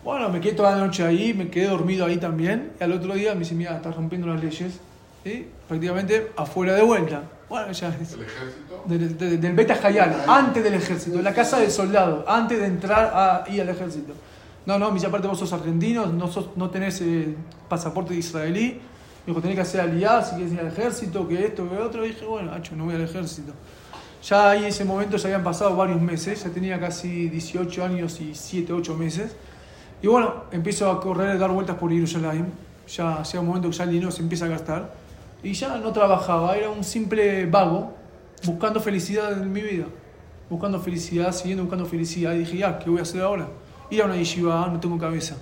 Bueno, 0.03 0.29
me 0.29 0.39
quedé 0.39 0.53
toda 0.53 0.71
la 0.71 0.77
noche 0.85 1.03
ahí, 1.03 1.33
me 1.33 1.49
quedé 1.49 1.67
dormido 1.67 2.05
ahí 2.05 2.17
también, 2.17 2.71
y 2.79 2.83
al 2.83 2.93
otro 2.93 3.13
día 3.13 3.33
me 3.33 3.39
dice, 3.39 3.55
mira, 3.55 3.75
estás 3.75 3.95
rompiendo 3.95 4.27
las 4.27 4.41
leyes, 4.41 4.79
¿sí? 5.23 5.47
prácticamente 5.67 6.31
afuera 6.37 6.73
de 6.73 6.81
vuelta. 6.81 7.23
Bueno, 7.49 7.71
ya 7.71 7.89
es 7.89 8.13
¿El 8.13 8.23
ejército? 8.23 8.83
del, 8.85 9.17
del, 9.17 9.41
del 9.41 9.53
Beta 9.53 9.77
Hayal, 9.81 10.23
antes 10.27 10.63
del 10.63 10.73
ejército, 10.73 11.17
en 11.17 11.23
la 11.23 11.33
casa 11.33 11.59
del 11.59 11.71
soldado, 11.71 12.25
antes 12.27 12.59
de 12.59 12.65
entrar 12.65 13.43
ahí 13.45 13.59
al 13.59 13.69
ejército. 13.69 14.13
No, 14.65 14.77
no, 14.77 14.91
dice, 14.91 15.07
aparte 15.07 15.27
vos 15.27 15.39
sos 15.39 15.53
argentino, 15.53 16.07
no, 16.07 16.27
sos, 16.27 16.49
no 16.57 16.69
tenés 16.69 16.99
eh, 16.99 17.35
pasaporte 17.69 18.13
israelí. 18.13 18.81
Dijo, 19.27 19.41
tenés 19.41 19.55
que 19.55 19.61
hacer 19.61 19.81
aliado 19.81 20.23
si 20.23 20.35
quieres 20.35 20.53
ir 20.53 20.59
al 20.61 20.67
ejército, 20.67 21.27
que 21.27 21.45
esto, 21.45 21.69
que 21.69 21.77
otro. 21.77 22.05
Y 22.05 22.09
dije, 22.09 22.25
bueno, 22.25 22.53
hacho, 22.53 22.77
no 22.77 22.85
voy 22.85 22.95
al 22.95 23.01
ejército. 23.01 23.51
Ya 24.23 24.51
ahí 24.51 24.59
en 24.59 24.65
ese 24.67 24.85
momento 24.85 25.17
ya 25.17 25.27
habían 25.27 25.43
pasado 25.43 25.75
varios 25.75 26.01
meses, 26.01 26.41
ya 26.43 26.49
tenía 26.49 26.79
casi 26.79 27.27
18 27.27 27.83
años 27.83 28.21
y 28.21 28.33
7, 28.33 28.71
8 28.71 28.95
meses. 28.95 29.35
Y 30.01 30.07
bueno, 30.07 30.45
empiezo 30.51 30.89
a 30.89 31.01
correr, 31.01 31.37
dar 31.37 31.51
vueltas 31.51 31.75
por 31.75 31.91
Jerusalén. 31.91 32.53
Ya 32.87 33.15
hacía 33.15 33.41
un 33.41 33.47
momento 33.47 33.69
que 33.69 33.75
ya 33.75 33.83
el 33.83 33.91
dinero 33.91 34.11
se 34.11 34.21
empieza 34.21 34.45
a 34.45 34.47
gastar. 34.47 34.93
Y 35.43 35.51
ya 35.51 35.77
no 35.77 35.91
trabajaba, 35.91 36.55
era 36.55 36.69
un 36.69 36.85
simple 36.85 37.45
vago, 37.47 37.93
buscando 38.45 38.79
felicidad 38.79 39.33
en 39.33 39.51
mi 39.51 39.61
vida. 39.61 39.85
Buscando 40.49 40.79
felicidad, 40.79 41.33
siguiendo 41.33 41.63
buscando 41.63 41.85
felicidad. 41.85 42.33
Y 42.33 42.39
dije, 42.39 42.57
ya, 42.59 42.79
¿qué 42.79 42.89
voy 42.89 42.99
a 42.99 43.01
hacer 43.01 43.21
ahora? 43.21 43.49
Ir 43.89 44.01
a 44.01 44.05
una 44.05 44.15
yeshiva, 44.15 44.69
no 44.71 44.79
tengo 44.79 44.97
cabeza. 44.97 45.35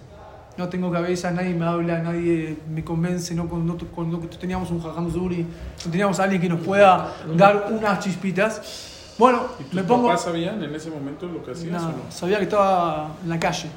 No 0.57 0.69
tengo 0.69 0.89
cabeza, 0.91 1.31
nadie 1.31 1.53
me 1.53 1.65
habla, 1.65 1.99
nadie 1.99 2.57
me 2.69 2.83
convence. 2.83 3.35
No, 3.35 3.49
con- 3.49 3.65
no, 3.67 3.77
con- 3.93 4.09
no 4.11 4.19
teníamos 4.19 4.71
un 4.71 4.81
Jajam 4.81 5.11
Zuri, 5.11 5.45
no 5.85 5.91
teníamos 5.91 6.19
a 6.19 6.23
alguien 6.23 6.41
que 6.41 6.47
nos 6.49 6.61
pueda 6.61 7.11
dar 7.35 7.67
unas 7.71 7.99
chispitas. 7.99 9.13
Bueno, 9.17 9.43
¿Y 9.59 9.63
tus 9.65 9.73
me 9.73 9.83
pongo. 9.83 10.07
papás 10.07 10.23
sabían 10.23 10.61
en 10.63 10.73
ese 10.75 10.89
momento 10.89 11.25
lo 11.27 11.43
que 11.43 11.51
hacías 11.51 11.71
Nada, 11.71 11.87
o 11.87 11.91
no? 11.91 11.97
sabía 12.11 12.37
que 12.37 12.43
estaba 12.45 13.11
en 13.23 13.29
la 13.29 13.39
calle. 13.39 13.69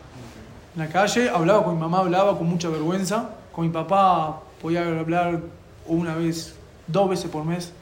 En 0.76 0.82
la 0.82 0.88
calle, 0.88 1.28
hablaba 1.30 1.64
con 1.64 1.74
mi 1.74 1.80
mamá, 1.80 1.98
hablaba 1.98 2.36
con 2.38 2.46
mucha 2.48 2.68
vergüenza. 2.68 3.30
Con 3.52 3.66
mi 3.66 3.72
papá 3.72 4.40
podía 4.62 4.82
hablar 4.86 5.40
una 5.86 6.14
vez, 6.14 6.54
dos 6.86 7.10
veces 7.10 7.28
por 7.30 7.44
mes. 7.44 7.72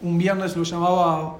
Un 0.00 0.16
viernes 0.16 0.56
lo 0.56 0.62
llamaba 0.62 1.36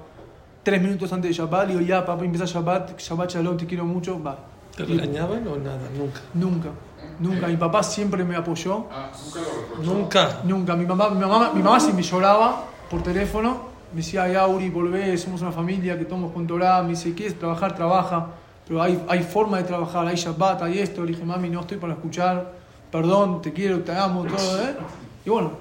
tres 0.63 0.81
minutos 0.81 1.11
antes 1.13 1.29
de 1.29 1.33
Shabbat. 1.35 1.67
Le 1.67 1.73
digo, 1.75 1.85
ya, 1.85 2.05
papá, 2.05 2.25
empieza 2.25 2.45
Shabbat, 2.45 2.99
Shabbat 2.99 3.31
Shalom, 3.31 3.55
te 3.55 3.65
quiero 3.65 3.85
mucho. 3.85 4.21
Va. 4.21 4.37
¿Te 4.75 4.83
regañaban 4.85 5.45
o 5.47 5.55
nada? 5.57 5.79
Nunca. 5.97 6.21
Nunca, 6.33 6.69
nunca. 7.19 7.47
Mi 7.47 7.57
papá 7.57 7.83
siempre 7.83 8.23
me 8.23 8.35
apoyó. 8.35 8.85
Ah, 8.91 9.11
nunca 9.23 9.39
lo 9.41 9.61
reprochó. 9.61 9.93
Nunca. 9.93 10.39
Nunca. 10.43 10.75
Mi 10.75 10.85
mamá, 10.85 11.09
mi 11.09 11.19
mamá, 11.19 11.51
mi 11.53 11.61
mamá 11.61 11.79
sí 11.79 11.91
me 11.93 12.01
lloraba 12.01 12.63
por 12.89 13.03
teléfono. 13.03 13.69
Me 13.91 13.97
decía, 13.97 14.23
ay, 14.23 14.35
Auri, 14.35 14.69
volvé, 14.69 15.17
somos 15.17 15.41
una 15.41 15.51
familia 15.51 15.97
que 15.97 16.05
tomamos 16.05 16.31
con 16.31 16.45
Torah. 16.47 16.81
Me 16.83 16.89
dice, 16.89 17.13
¿quieres 17.13 17.37
trabajar? 17.37 17.75
Trabaja. 17.75 18.27
Pero 18.67 18.81
hay, 18.83 19.03
hay 19.07 19.23
forma 19.23 19.57
de 19.57 19.63
trabajar, 19.63 20.05
hay 20.07 20.15
Shabbat, 20.15 20.61
hay 20.61 20.79
esto. 20.79 21.03
Le 21.03 21.13
dije, 21.13 21.25
mami, 21.25 21.49
no 21.49 21.61
estoy 21.61 21.77
para 21.77 21.93
escuchar. 21.93 22.51
Perdón, 22.91 23.41
te 23.41 23.51
quiero, 23.53 23.79
te 23.81 23.95
amo, 23.95 24.25
todo, 24.25 24.61
¿eh? 24.63 24.75
Y 25.25 25.29
bueno, 25.29 25.51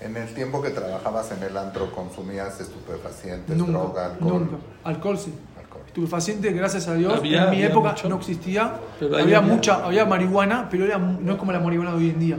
En 0.00 0.16
el 0.16 0.32
tiempo 0.34 0.60
que 0.62 0.70
trabajabas 0.70 1.30
en 1.32 1.42
el 1.42 1.56
antro, 1.56 1.92
¿consumías 1.92 2.60
estupefacientes, 2.60 3.56
nunca, 3.56 3.72
droga, 3.72 4.06
alcohol? 4.06 4.40
nunca. 4.40 4.56
Alcohol 4.84 5.18
sí. 5.18 5.34
Alcohol. 5.70 5.82
Estupefaciente, 5.86 6.52
gracias 6.52 6.88
a 6.88 6.94
Dios. 6.94 7.14
Había- 7.16 7.44
en 7.44 7.50
mi 7.50 7.62
época 7.62 7.90
mucho. 7.90 8.08
no 8.08 8.16
existía. 8.16 8.74
Había, 9.00 9.18
había. 9.22 9.40
mucha, 9.40 9.84
había 9.84 10.04
marihuana, 10.04 10.68
pero 10.70 10.84
era, 10.84 10.98
no 10.98 11.32
es 11.32 11.38
como 11.38 11.52
la 11.52 11.60
marihuana 11.60 11.92
de 11.92 11.96
hoy 11.98 12.10
en 12.10 12.18
día. 12.20 12.36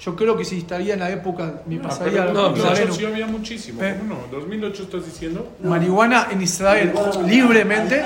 Yo 0.00 0.16
creo 0.16 0.34
que 0.34 0.46
si 0.46 0.58
estaría 0.58 0.94
en 0.94 1.00
la 1.00 1.10
época, 1.10 1.60
me 1.66 1.76
Ah, 1.76 1.82
pasaría 1.82 2.22
pero 2.22 2.32
no, 2.32 2.40
2008 2.48 2.68
Nazareno. 2.70 2.94
sí 2.94 3.04
había 3.04 3.26
muchísimo. 3.26 3.82
Eh. 3.82 3.96
¿Cómo 3.98 4.14
no? 4.14 4.20
2008 4.30 4.82
estás 4.84 5.04
diciendo. 5.04 5.46
marihuana 5.62 6.28
en 6.30 6.40
Israel 6.40 6.92
libremente. 7.26 8.02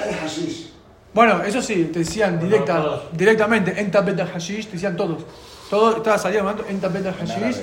Bueno, 1.12 1.42
eso 1.44 1.62
sí, 1.62 1.90
te 1.92 2.00
decían 2.00 2.40
directa, 2.40 3.02
directamente, 3.12 3.80
en 3.80 3.90
tapeta 3.90 4.26
hashish, 4.26 4.66
te 4.66 4.72
decían 4.72 4.96
todos. 4.96 5.24
Todos, 5.70 5.96
estaba 5.98 6.18
saliendo 6.18 6.64
en 6.68 6.80
tapeta 6.80 7.12
hashish, 7.12 7.60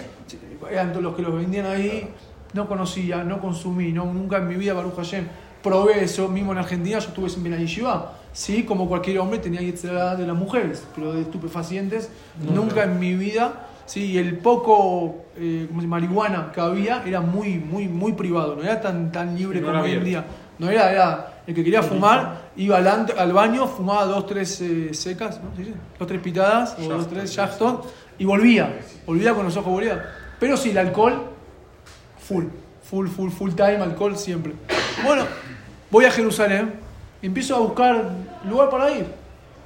eran 0.72 0.92
todos 0.92 1.04
los 1.04 1.16
que 1.16 1.22
los 1.22 1.36
vendían 1.36 1.66
ahí, 1.66 2.10
no 2.54 2.68
conocía, 2.70 3.24
no 3.26 3.42
consumí, 3.42 3.92
no, 3.92 4.06
nunca 4.06 4.38
en 4.38 4.48
mi 4.48 4.56
vida, 4.56 4.74
Baruch 4.74 4.96
Hashem, 4.96 5.28
probé 5.62 6.04
eso, 6.04 6.28
mismo 6.28 6.52
en 6.52 6.60
Argentina, 6.60 7.00
yo 7.00 7.10
estuve 7.10 7.50
la 7.50 7.58
yeshiva, 7.58 8.14
sí, 8.34 8.64
como 8.64 8.88
cualquier 8.88 9.20
hombre 9.20 9.40
tenía 9.40 9.62
yetzirah 9.62 10.16
de 10.16 10.26
las 10.28 10.36
mujeres, 10.36 10.86
pero 10.96 11.14
de 11.14 11.22
estupefacientes, 11.22 12.10
nunca, 12.54 12.84
en 12.84 13.00
mi 13.00 13.16
vida, 13.16 13.68
sí, 13.86 14.12
y 14.12 14.18
el 14.18 14.38
poco 14.38 15.26
eh, 15.38 15.66
¿cómo 15.68 15.82
se 15.82 15.88
llama? 15.88 16.00
marihuana 16.00 16.52
que 16.54 16.62
había 16.62 17.04
era 17.06 17.22
muy, 17.22 17.58
muy, 17.58 17.88
muy 17.88 18.14
privado, 18.14 18.56
no 18.56 18.64
era 18.64 18.82
tan, 18.82 19.12
tan 19.12 19.36
libre 19.38 19.62
No 19.62 19.68
como 19.68 19.84
hoy 19.84 19.94
en 19.94 20.04
día. 20.04 20.26
No 20.60 20.70
era, 20.70 20.92
era 20.92 21.42
el 21.48 21.56
que 21.56 21.64
quería 21.64 21.82
fumar, 21.82 22.52
iba 22.56 22.78
al, 22.78 22.88
al 22.88 23.34
baño, 23.34 23.68
fumaba 23.68 24.06
dos, 24.06 24.28
tres 24.28 24.62
eh, 24.62 24.94
secas, 24.94 25.42
¿no? 25.42 25.56
¿Se 25.56 25.64
dice? 25.64 25.74
dos, 25.98 26.08
tres 26.08 26.22
pitadas, 26.22 26.78
o 26.78 26.84
dos, 26.84 27.08
tres 27.08 27.34
Jackson, 27.34 27.82
y 28.20 28.26
volvía. 28.26 28.80
Volvía 29.08 29.34
con 29.34 29.46
los 29.46 29.58
ojos, 29.58 29.74
volvía. 29.74 30.06
Pero 30.40 30.56
sí, 30.58 30.70
el 30.70 30.78
alcohol, 30.78 31.30
full, 32.20 32.46
full, 32.84 33.08
full, 33.08 33.32
full 33.32 33.52
time, 33.54 33.78
alcohol 33.78 34.16
siempre. 34.16 34.54
Bueno, 35.04 35.26
voy 35.92 36.06
a 36.06 36.12
Jerusalén, 36.12 36.74
empiezo 37.22 37.56
a 37.56 37.60
buscar 37.60 38.10
lugar 38.50 38.70
para 38.70 38.90
ir. 38.92 39.06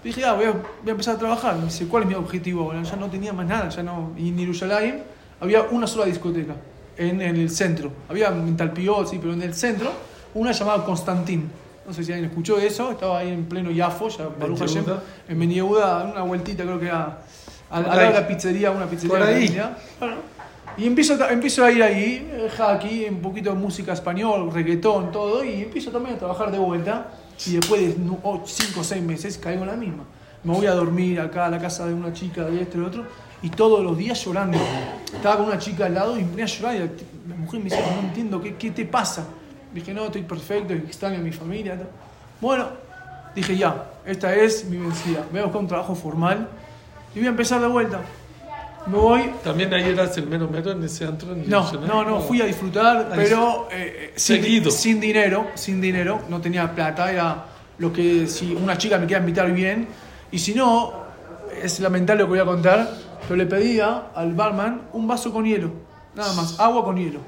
Dije, 0.03 0.25
ah, 0.25 0.33
voy 0.33 0.45
a, 0.45 0.51
voy 0.51 0.87
a 0.87 0.91
empezar 0.91 1.15
a 1.15 1.19
trabajar. 1.19 1.55
Me 1.55 1.65
dice, 1.65 1.87
¿cuál 1.87 2.03
es 2.03 2.09
mi 2.09 2.15
objetivo 2.15 2.63
ahora? 2.63 2.83
Ya 2.83 2.95
no 2.95 3.09
tenía 3.09 3.31
más 3.33 3.47
nada, 3.47 3.69
ya 3.69 3.81
no. 3.81 4.11
Y 4.17 4.29
en 4.29 4.37
Jerusalén 4.37 5.03
había 5.39 5.63
una 5.63 5.87
sola 5.87 6.05
discoteca, 6.05 6.55
en, 6.97 7.21
en 7.21 7.35
el 7.35 7.49
centro. 7.49 7.91
Había 8.09 8.27
en 8.27 8.57
Talpiot, 8.57 9.07
sí, 9.07 9.17
pero 9.19 9.33
en 9.33 9.41
el 9.41 9.53
centro, 9.53 9.91
una 10.33 10.51
llamada 10.51 10.83
Constantín. 10.83 11.49
No 11.87 11.93
sé 11.93 12.03
si 12.03 12.11
alguien 12.11 12.29
escuchó 12.29 12.57
eso, 12.57 12.91
estaba 12.91 13.19
ahí 13.19 13.29
en 13.29 13.45
pleno 13.45 13.69
Yafo, 13.69 14.09
ya 14.09 14.27
Baruch 14.39 14.59
Hashem, 14.59 14.85
en 15.29 15.39
Ben 15.39 15.51
Yehuda, 15.51 16.05
una 16.05 16.23
vueltita 16.23 16.63
creo 16.63 16.79
que 16.79 16.87
era 16.87 17.19
al, 17.69 17.83
lado 17.83 17.99
de 17.99 18.13
la 18.13 18.27
pizzería, 18.27 18.71
una 18.71 18.87
pizzería. 18.87 19.17
Por 19.17 19.27
ahí. 19.27 19.61
Bueno, 19.99 20.15
y 20.77 20.87
empiezo, 20.87 21.29
empiezo 21.29 21.63
a 21.63 21.71
ir 21.71 21.81
ahí, 21.83 22.29
eh, 22.31 22.49
aquí, 22.61 23.05
un 23.09 23.19
poquito 23.19 23.51
de 23.51 23.55
música 23.57 23.93
español, 23.93 24.51
reggaetón, 24.51 25.11
todo, 25.11 25.43
y 25.43 25.63
empiezo 25.63 25.91
también 25.91 26.15
a 26.15 26.19
trabajar 26.19 26.51
de 26.51 26.57
vuelta. 26.57 27.11
Y 27.45 27.53
después 27.53 27.81
de 27.81 27.95
5 27.95 28.79
o 28.79 28.83
6 28.83 29.03
meses 29.03 29.37
caigo 29.37 29.63
en 29.63 29.67
la 29.67 29.75
misma. 29.75 30.03
me 30.43 30.53
voy 30.53 30.67
a 30.67 30.73
dormir 30.73 31.19
acá 31.19 31.47
a 31.47 31.49
la 31.49 31.59
casa 31.59 31.85
de 31.85 31.93
una 31.93 32.13
chica 32.13 32.43
de 32.43 32.61
este 32.61 32.77
y 32.77 32.81
de 32.81 32.87
otro, 32.87 33.05
y 33.41 33.49
todos 33.49 33.83
los 33.83 33.97
días 33.97 34.23
llorando. 34.23 34.57
Estaba 35.13 35.37
con 35.37 35.47
una 35.47 35.57
chica 35.57 35.85
al 35.85 35.93
lado 35.93 36.19
y 36.19 36.23
me 36.23 36.43
a 36.43 36.45
llorar 36.45 36.75
y 36.75 36.79
la, 36.79 36.85
la 37.29 37.35
mujer 37.35 37.59
me 37.59 37.65
dice, 37.65 37.81
no 37.81 38.07
entiendo, 38.07 38.41
¿qué, 38.41 38.55
qué 38.55 38.71
te 38.71 38.85
pasa? 38.85 39.25
Dije, 39.73 39.93
no, 39.93 40.05
estoy 40.05 40.23
perfecto, 40.23 40.73
extraño 40.73 41.17
a 41.17 41.21
mi 41.21 41.31
familia. 41.31 41.77
Bueno, 42.39 42.67
dije, 43.35 43.57
ya, 43.57 43.91
esta 44.05 44.33
es 44.33 44.65
mi 44.65 44.77
vencida. 44.77 45.25
Voy 45.31 45.41
a 45.41 45.43
buscar 45.43 45.61
un 45.61 45.67
trabajo 45.67 45.95
formal 45.95 46.47
y 47.13 47.19
voy 47.19 47.27
a 47.27 47.31
empezar 47.31 47.59
de 47.59 47.67
vuelta. 47.67 48.01
Me 48.87 48.97
voy, 48.97 49.31
También 49.43 49.73
ahí 49.73 49.83
eras 49.89 50.15
el 50.17 50.27
mero 50.27 50.47
mero 50.47 50.71
en 50.71 50.83
ese 50.83 51.05
antro. 51.05 51.31
en 51.33 51.49
no, 51.49 51.71
no, 51.73 52.03
no, 52.03 52.21
fui 52.21 52.41
a 52.41 52.45
disfrutar, 52.45 53.09
Ahí 53.11 53.13
pero 53.15 53.67
eh, 53.71 54.13
sin, 54.15 54.43
Seguido. 54.43 54.69
sin 54.71 54.99
dinero, 54.99 55.47
sin 55.55 55.81
dinero, 55.81 56.21
no 56.29 56.39
tenía 56.39 56.73
plata, 56.73 57.11
era 57.11 57.45
lo 57.79 57.91
que 57.91 58.27
si 58.27 58.53
una 58.53 58.77
chica 58.77 58.97
me 58.99 59.07
quiera 59.07 59.21
invitar 59.21 59.51
bien, 59.51 59.87
y 60.31 60.37
si 60.37 60.53
no, 60.53 60.93
es 61.61 61.79
lamentable 61.79 62.21
lo 62.21 62.27
que 62.27 62.31
voy 62.31 62.39
a 62.39 62.45
contar, 62.45 62.89
pero 63.23 63.35
le 63.35 63.45
pedía 63.47 64.07
al 64.13 64.33
barman 64.33 64.83
un 64.93 65.07
vaso 65.07 65.33
con 65.33 65.45
hielo, 65.45 65.71
nada 66.15 66.33
más, 66.33 66.59
agua 66.59 66.85
con 66.85 66.95
hielo. 66.97 67.19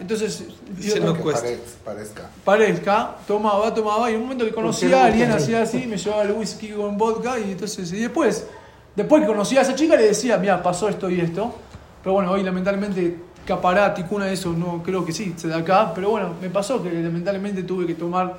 Entonces, 0.00 0.44
Que 0.80 1.00
cuesta. 1.22 1.46
parezca. 1.84 2.28
parezca, 2.44 3.16
tomaba, 3.26 3.72
tomaba, 3.72 4.10
y 4.10 4.14
en 4.14 4.20
un 4.20 4.24
momento 4.24 4.44
que 4.44 4.50
conocía 4.52 5.04
a 5.04 5.06
alguien, 5.06 5.30
hacía 5.30 5.62
así, 5.62 5.86
me 5.86 5.96
llevaba 5.96 6.24
el 6.24 6.32
whisky 6.32 6.70
con 6.70 6.98
vodka, 6.98 7.38
y 7.38 7.52
entonces, 7.52 7.92
y 7.92 8.00
después, 8.00 8.48
después 8.96 9.22
que 9.22 9.28
conocía 9.28 9.60
a 9.60 9.62
esa 9.62 9.74
chica, 9.74 9.96
le 9.96 10.04
decía, 10.04 10.36
mira, 10.38 10.62
pasó 10.62 10.88
esto 10.88 11.10
y 11.10 11.20
esto, 11.20 11.54
pero 12.02 12.14
bueno, 12.14 12.32
hoy 12.32 12.42
lamentablemente 12.42 13.16
Capará, 13.46 13.92
Ticuna, 13.92 14.30
eso 14.30 14.52
no 14.52 14.82
creo 14.82 15.04
que 15.04 15.12
sí, 15.12 15.34
se 15.36 15.48
da 15.48 15.58
acá, 15.58 15.92
pero 15.94 16.10
bueno, 16.10 16.34
me 16.40 16.48
pasó 16.48 16.82
que 16.82 16.92
lamentablemente 16.92 17.64
tuve 17.64 17.86
que 17.86 17.94
tomar 17.94 18.38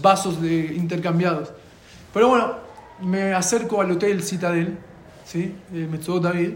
vasos 0.00 0.40
de 0.42 0.74
intercambiados. 0.74 1.50
Pero 2.12 2.28
bueno, 2.28 2.54
me 3.00 3.32
acerco 3.32 3.80
al 3.80 3.90
hotel 3.90 4.22
Citadel, 4.22 4.78
¿sí? 5.24 5.54
Eh, 5.72 5.88
Metzudot 5.90 6.22
David, 6.22 6.52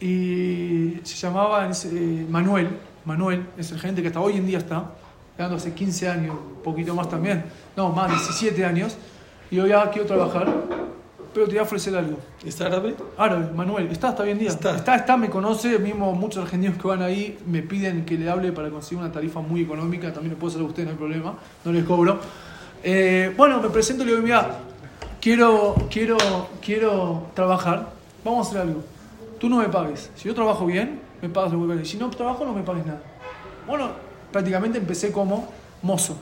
y 0.00 0.98
se 1.04 1.14
llamaba 1.14 1.68
eh, 1.68 2.26
Manuel, 2.28 2.70
Manuel 3.04 3.46
es 3.56 3.70
el 3.70 3.78
gerente 3.78 4.02
que 4.02 4.08
hasta 4.08 4.20
hoy 4.20 4.36
en 4.36 4.46
día 4.46 4.58
está, 4.58 4.90
dando 5.38 5.56
hace 5.56 5.72
15 5.72 6.08
años, 6.08 6.34
un 6.34 6.62
poquito 6.62 6.92
más 6.94 7.08
también, 7.08 7.44
no, 7.76 7.90
más, 7.90 8.10
17 8.10 8.64
años, 8.64 8.96
y 9.48 9.56
yo 9.56 9.66
ya 9.66 9.88
quiero 9.90 10.08
trabajar, 10.08 10.48
pero 11.32 11.46
te 11.46 11.52
voy 11.52 11.58
a 11.58 11.62
ofrecer 11.62 11.96
algo. 11.96 12.18
¿Es 12.44 12.60
árabe? 12.60 12.94
Árabe, 13.16 13.50
Manuel, 13.54 13.88
está 13.88 14.08
hasta 14.08 14.22
hoy 14.22 14.30
en 14.30 14.38
día. 14.38 14.50
Está. 14.50 14.76
está, 14.76 14.96
está, 14.96 15.16
me 15.16 15.30
conoce, 15.30 15.78
mismo 15.78 16.12
muchos 16.12 16.44
argentinos 16.44 16.78
que 16.78 16.86
van 16.86 17.02
ahí 17.02 17.38
me 17.46 17.62
piden 17.62 18.04
que 18.04 18.16
le 18.16 18.28
hable 18.28 18.52
para 18.52 18.70
conseguir 18.70 19.02
una 19.02 19.12
tarifa 19.12 19.40
muy 19.40 19.62
económica, 19.62 20.12
también 20.12 20.32
lo 20.32 20.38
puedo 20.38 20.50
hacer 20.50 20.62
a 20.62 20.66
usted, 20.66 20.84
no 20.84 20.90
hay 20.90 20.96
problema, 20.96 21.34
no 21.64 21.72
les 21.72 21.84
cobro. 21.84 22.18
Eh, 22.82 23.32
bueno, 23.36 23.60
me 23.60 23.68
presento 23.70 24.02
y 24.02 24.06
le 24.06 24.12
digo, 24.12 24.22
mira, 24.22 24.58
quiero, 25.20 25.74
quiero, 25.90 26.18
quiero 26.60 27.28
trabajar, 27.34 27.90
vamos 28.24 28.46
a 28.46 28.50
hacer 28.50 28.62
algo. 28.62 28.82
Tú 29.38 29.48
no 29.48 29.56
me 29.58 29.68
pagues. 29.68 30.10
Si 30.14 30.28
yo 30.28 30.34
trabajo 30.34 30.66
bien, 30.66 31.00
me 31.20 31.28
pagas 31.28 31.52
lo 31.52 31.76
que. 31.76 31.84
Si 31.84 31.96
no 31.96 32.10
trabajo, 32.10 32.44
no 32.44 32.52
me 32.52 32.62
pagues 32.62 32.86
nada. 32.86 33.02
Bueno, 33.66 33.90
prácticamente 34.30 34.78
empecé 34.78 35.12
como 35.12 35.48
mozo. 35.82 36.16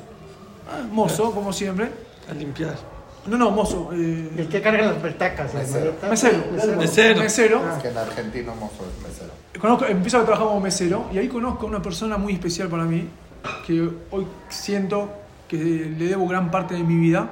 Ah, 0.70 0.87
mozo, 0.90 1.33
como 1.33 1.53
siempre. 1.53 1.90
A 2.31 2.35
limpiar. 2.35 2.77
No, 3.26 3.37
no, 3.37 3.50
mozo. 3.50 3.90
eh, 3.92 4.30
El 4.38 4.48
que 4.48 4.62
carga 4.62 4.87
las 4.87 4.96
petacas, 4.96 5.52
Mesero. 5.54 5.94
mesero. 6.09 6.38
Mesero. 6.78 7.20
Mesero. 7.20 7.61
Es 7.76 7.83
que 7.83 7.88
en 7.88 7.98
argentino 7.98 8.54
mozo 8.54 8.85
es 8.87 9.06
mesero. 9.09 9.30
Conozco, 9.61 9.85
empiezo 9.85 10.18
a 10.18 10.24
trabajar 10.24 10.46
como 10.48 10.61
mesero 10.61 11.06
y 11.12 11.18
ahí 11.18 11.28
conozco 11.28 11.66
a 11.66 11.68
una 11.68 11.83
persona 11.83 12.16
muy 12.16 12.33
especial 12.33 12.68
para 12.68 12.85
mí, 12.85 13.09
que 13.66 13.88
hoy 14.11 14.26
siento 14.48 15.11
que 15.48 15.56
le 15.56 16.06
debo 16.06 16.26
gran 16.26 16.50
parte 16.50 16.74
de 16.74 16.83
mi 16.83 16.96
vida, 16.96 17.28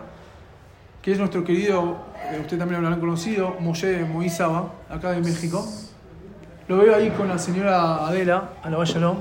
que 1.01 1.13
es 1.13 1.19
nuestro 1.19 1.43
querido, 1.43 1.97
eh, 2.31 2.39
usted 2.41 2.59
también 2.59 2.83
lo 2.83 2.87
habrán 2.89 3.01
conocido, 3.01 3.57
Moshe 3.61 4.05
Moizaba, 4.05 4.73
acá 4.91 5.13
de 5.13 5.21
México. 5.23 5.67
Lo 6.69 6.77
veo 6.77 6.95
ahí 6.95 7.09
con 7.11 7.29
la 7.29 7.39
señora 7.39 8.07
Adela, 8.07 8.51
a 8.63 8.69
la 8.69 8.77
Vallalón. 8.77 9.19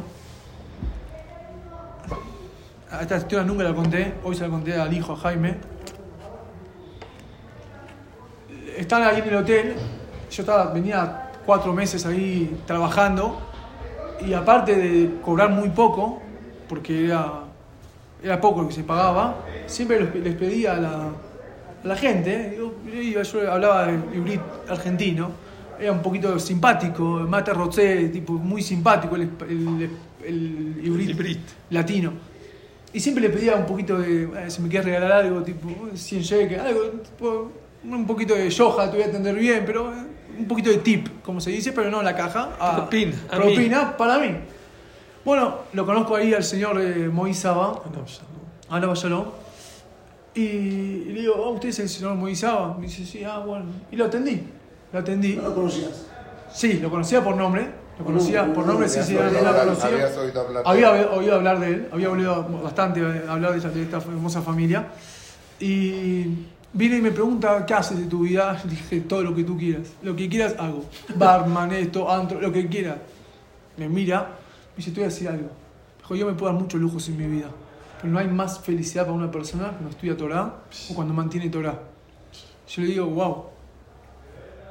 Esta 3.01 3.17
historia 3.17 3.43
nunca 3.45 3.63
la 3.63 3.73
conté, 3.73 4.15
hoy 4.23 4.35
se 4.35 4.43
la 4.43 4.49
conté 4.49 4.73
al 4.75 4.93
hijo, 4.93 5.13
a 5.13 5.17
Jaime. 5.17 5.55
Están 8.77 9.03
ahí 9.03 9.19
en 9.19 9.27
el 9.29 9.35
hotel, 9.35 9.73
yo 10.29 10.41
estaba, 10.43 10.71
venía 10.71 11.31
cuatro 11.45 11.73
meses 11.73 12.05
ahí 12.05 12.55
trabajando 12.65 13.39
y 14.25 14.33
aparte 14.33 14.75
de 14.75 15.19
cobrar 15.23 15.49
muy 15.49 15.69
poco, 15.69 16.21
porque 16.69 17.05
era, 17.05 17.43
era 18.21 18.39
poco 18.39 18.61
lo 18.61 18.67
que 18.67 18.73
se 18.75 18.83
pagaba, 18.83 19.37
siempre 19.65 19.99
les, 20.21 20.35
pedía 20.35 20.73
a 20.73 20.77
la, 20.77 20.93
a 21.83 21.87
la 21.87 21.95
gente, 21.95 22.55
yo, 22.57 22.73
yo 22.85 23.01
iba- 23.01 23.23
yo 23.23 23.51
hablaba 23.51 23.91
hibrid 23.91 24.39
argentino, 24.69 25.31
era 25.79 25.91
un 25.91 26.01
poquito 26.01 26.37
simpático, 26.39 27.03
mate 27.27 27.53
rocé, 27.53 28.09
tipo 28.09 28.33
muy 28.33 28.61
simpático 28.61 29.15
el, 29.15 29.29
el, 29.47 29.89
el 30.25 30.81
hibrid 30.83 31.09
Hibrid. 31.09 31.37
latino. 31.71 32.13
Y 32.93 32.99
siempre 32.99 33.21
le 33.23 33.29
pedía 33.29 33.55
un 33.55 33.65
poquito 33.65 33.97
de, 33.99 34.23
eh, 34.23 34.49
si 34.49 34.61
me 34.61 34.69
quieres 34.69 34.85
regalar 34.85 35.11
algo, 35.11 35.41
tipo 35.43 35.67
100 35.93 36.23
cheques, 36.23 36.59
algo, 36.59 36.81
tipo, 37.03 37.51
un 37.95 38.05
poquito 38.07 38.33
de 38.35 38.49
yoja, 38.49 38.89
te 38.89 38.97
voy 38.97 39.05
a 39.05 39.09
atender 39.09 39.35
bien, 39.35 39.63
pero 39.65 39.91
eh, 39.93 39.95
un 40.39 40.47
poquito 40.47 40.69
de 40.69 40.77
tip, 40.77 41.21
como 41.23 41.39
se 41.41 41.49
dice, 41.51 41.71
pero 41.71 41.89
no 41.89 42.01
la 42.03 42.15
caja. 42.15 42.49
a- 42.59 42.75
Propina, 42.77 43.15
a 43.31 43.35
mí. 43.37 43.41
propina 43.41 43.97
para 43.97 44.17
mí. 44.19 44.35
Bueno, 45.25 45.55
lo 45.73 45.85
conozco 45.85 46.15
ahí 46.15 46.33
al 46.33 46.43
señor 46.43 46.79
eh, 46.81 47.09
Moisés 47.11 47.41
Saba, 47.43 47.81
Ah, 47.83 47.89
no, 47.91 48.05
ya 48.05 48.21
no. 48.69 48.75
a 48.75 48.79
la 48.79 48.87
Vallalón, 48.87 49.25
y, 50.35 50.41
y 50.41 51.05
le 51.13 51.21
digo, 51.21 51.33
"Ah, 51.45 51.49
¿usted 51.49 51.69
es 51.69 51.79
el 51.79 51.89
señor 51.89 52.15
Moisés 52.15 52.41
Saba? 52.41 52.75
Me 52.77 52.85
dice, 52.87 53.05
sí, 53.05 53.23
ah, 53.23 53.39
bueno. 53.39 53.65
Y 53.91 53.95
lo 53.95 54.05
atendí, 54.05 54.43
lo 54.93 54.99
atendí. 54.99 55.35
No 55.35 55.43
lo 55.43 55.55
conocías. 55.55 56.05
Sí, 56.53 56.73
lo 56.73 56.89
conocía 56.89 57.21
por 57.23 57.35
nombre, 57.35 57.67
lo 57.99 58.05
conocía 58.05 58.53
por 58.53 58.65
nombre, 58.65 58.87
sí, 58.87 58.99
sí, 59.03 59.17
habías 59.17 59.33
oído 60.17 60.41
hablar 60.41 60.63
de 60.63 60.69
Había 60.69 61.01
él. 61.01 61.07
oído 61.13 61.35
hablar 61.35 61.59
de 61.59 61.67
él, 61.67 61.89
había 61.91 62.09
oído 62.09 62.43
bastante 62.63 63.01
hablar 63.27 63.51
de 63.51 63.57
esta, 63.57 63.69
de 63.69 63.81
esta 63.83 63.97
hermosa 63.97 64.41
familia. 64.41 64.87
Y 65.59 66.45
viene 66.77 66.97
y 66.97 67.01
me 67.01 67.11
pregunta, 67.11 67.65
¿qué 67.65 67.73
haces 67.73 67.97
de 67.97 68.05
tu 68.05 68.19
vida? 68.19 68.61
Dije, 68.63 69.01
todo 69.01 69.23
lo 69.23 69.35
que 69.35 69.43
tú 69.43 69.57
quieras. 69.57 69.93
Lo 70.03 70.15
que 70.15 70.29
quieras 70.29 70.55
hago. 70.59 70.85
Barman, 71.15 71.73
esto, 71.73 72.09
antro, 72.09 72.39
lo 72.39 72.51
que 72.51 72.67
quieras. 72.67 72.97
Me 73.77 73.89
mira, 73.89 74.21
me 74.21 74.77
dice, 74.77 74.91
te 74.91 74.97
voy 74.97 75.05
a 75.05 75.07
decir 75.07 75.27
algo. 75.27 75.49
Dijo, 75.99 76.15
yo 76.15 76.25
me 76.27 76.33
puedo 76.33 76.51
dar 76.51 76.61
muchos 76.61 76.79
lujos 76.79 77.07
en 77.09 77.17
mi 77.17 77.25
vida. 77.25 77.49
Pero 78.01 78.13
no 78.13 78.19
hay 78.19 78.27
más 78.27 78.59
felicidad 78.59 79.03
para 79.05 79.15
una 79.15 79.31
persona 79.31 79.69
cuando 79.69 79.89
estudia 79.89 80.15
Torah 80.15 80.55
o 80.89 80.93
cuando 80.93 81.13
mantiene 81.13 81.49
Torah. 81.49 81.79
Yo 82.69 82.81
le 82.83 82.87
digo, 82.89 83.07
wow. 83.07 83.45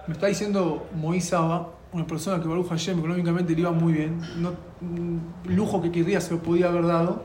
Me 0.06 0.14
está 0.14 0.28
diciendo 0.28 0.86
Moisés 0.94 1.30
Saba, 1.30 1.70
una 1.92 2.06
persona 2.06 2.40
que 2.40 2.46
Baruch 2.46 2.68
Hashem 2.68 2.98
económicamente 2.98 3.54
le 3.54 3.60
iba 3.60 3.72
muy 3.72 3.92
bien, 3.92 4.20
no, 4.36 4.52
mm, 4.80 5.48
lujo 5.54 5.82
que 5.82 5.90
querría 5.90 6.20
se 6.20 6.32
lo 6.32 6.42
podía 6.42 6.68
haber 6.68 6.86
dado, 6.86 7.24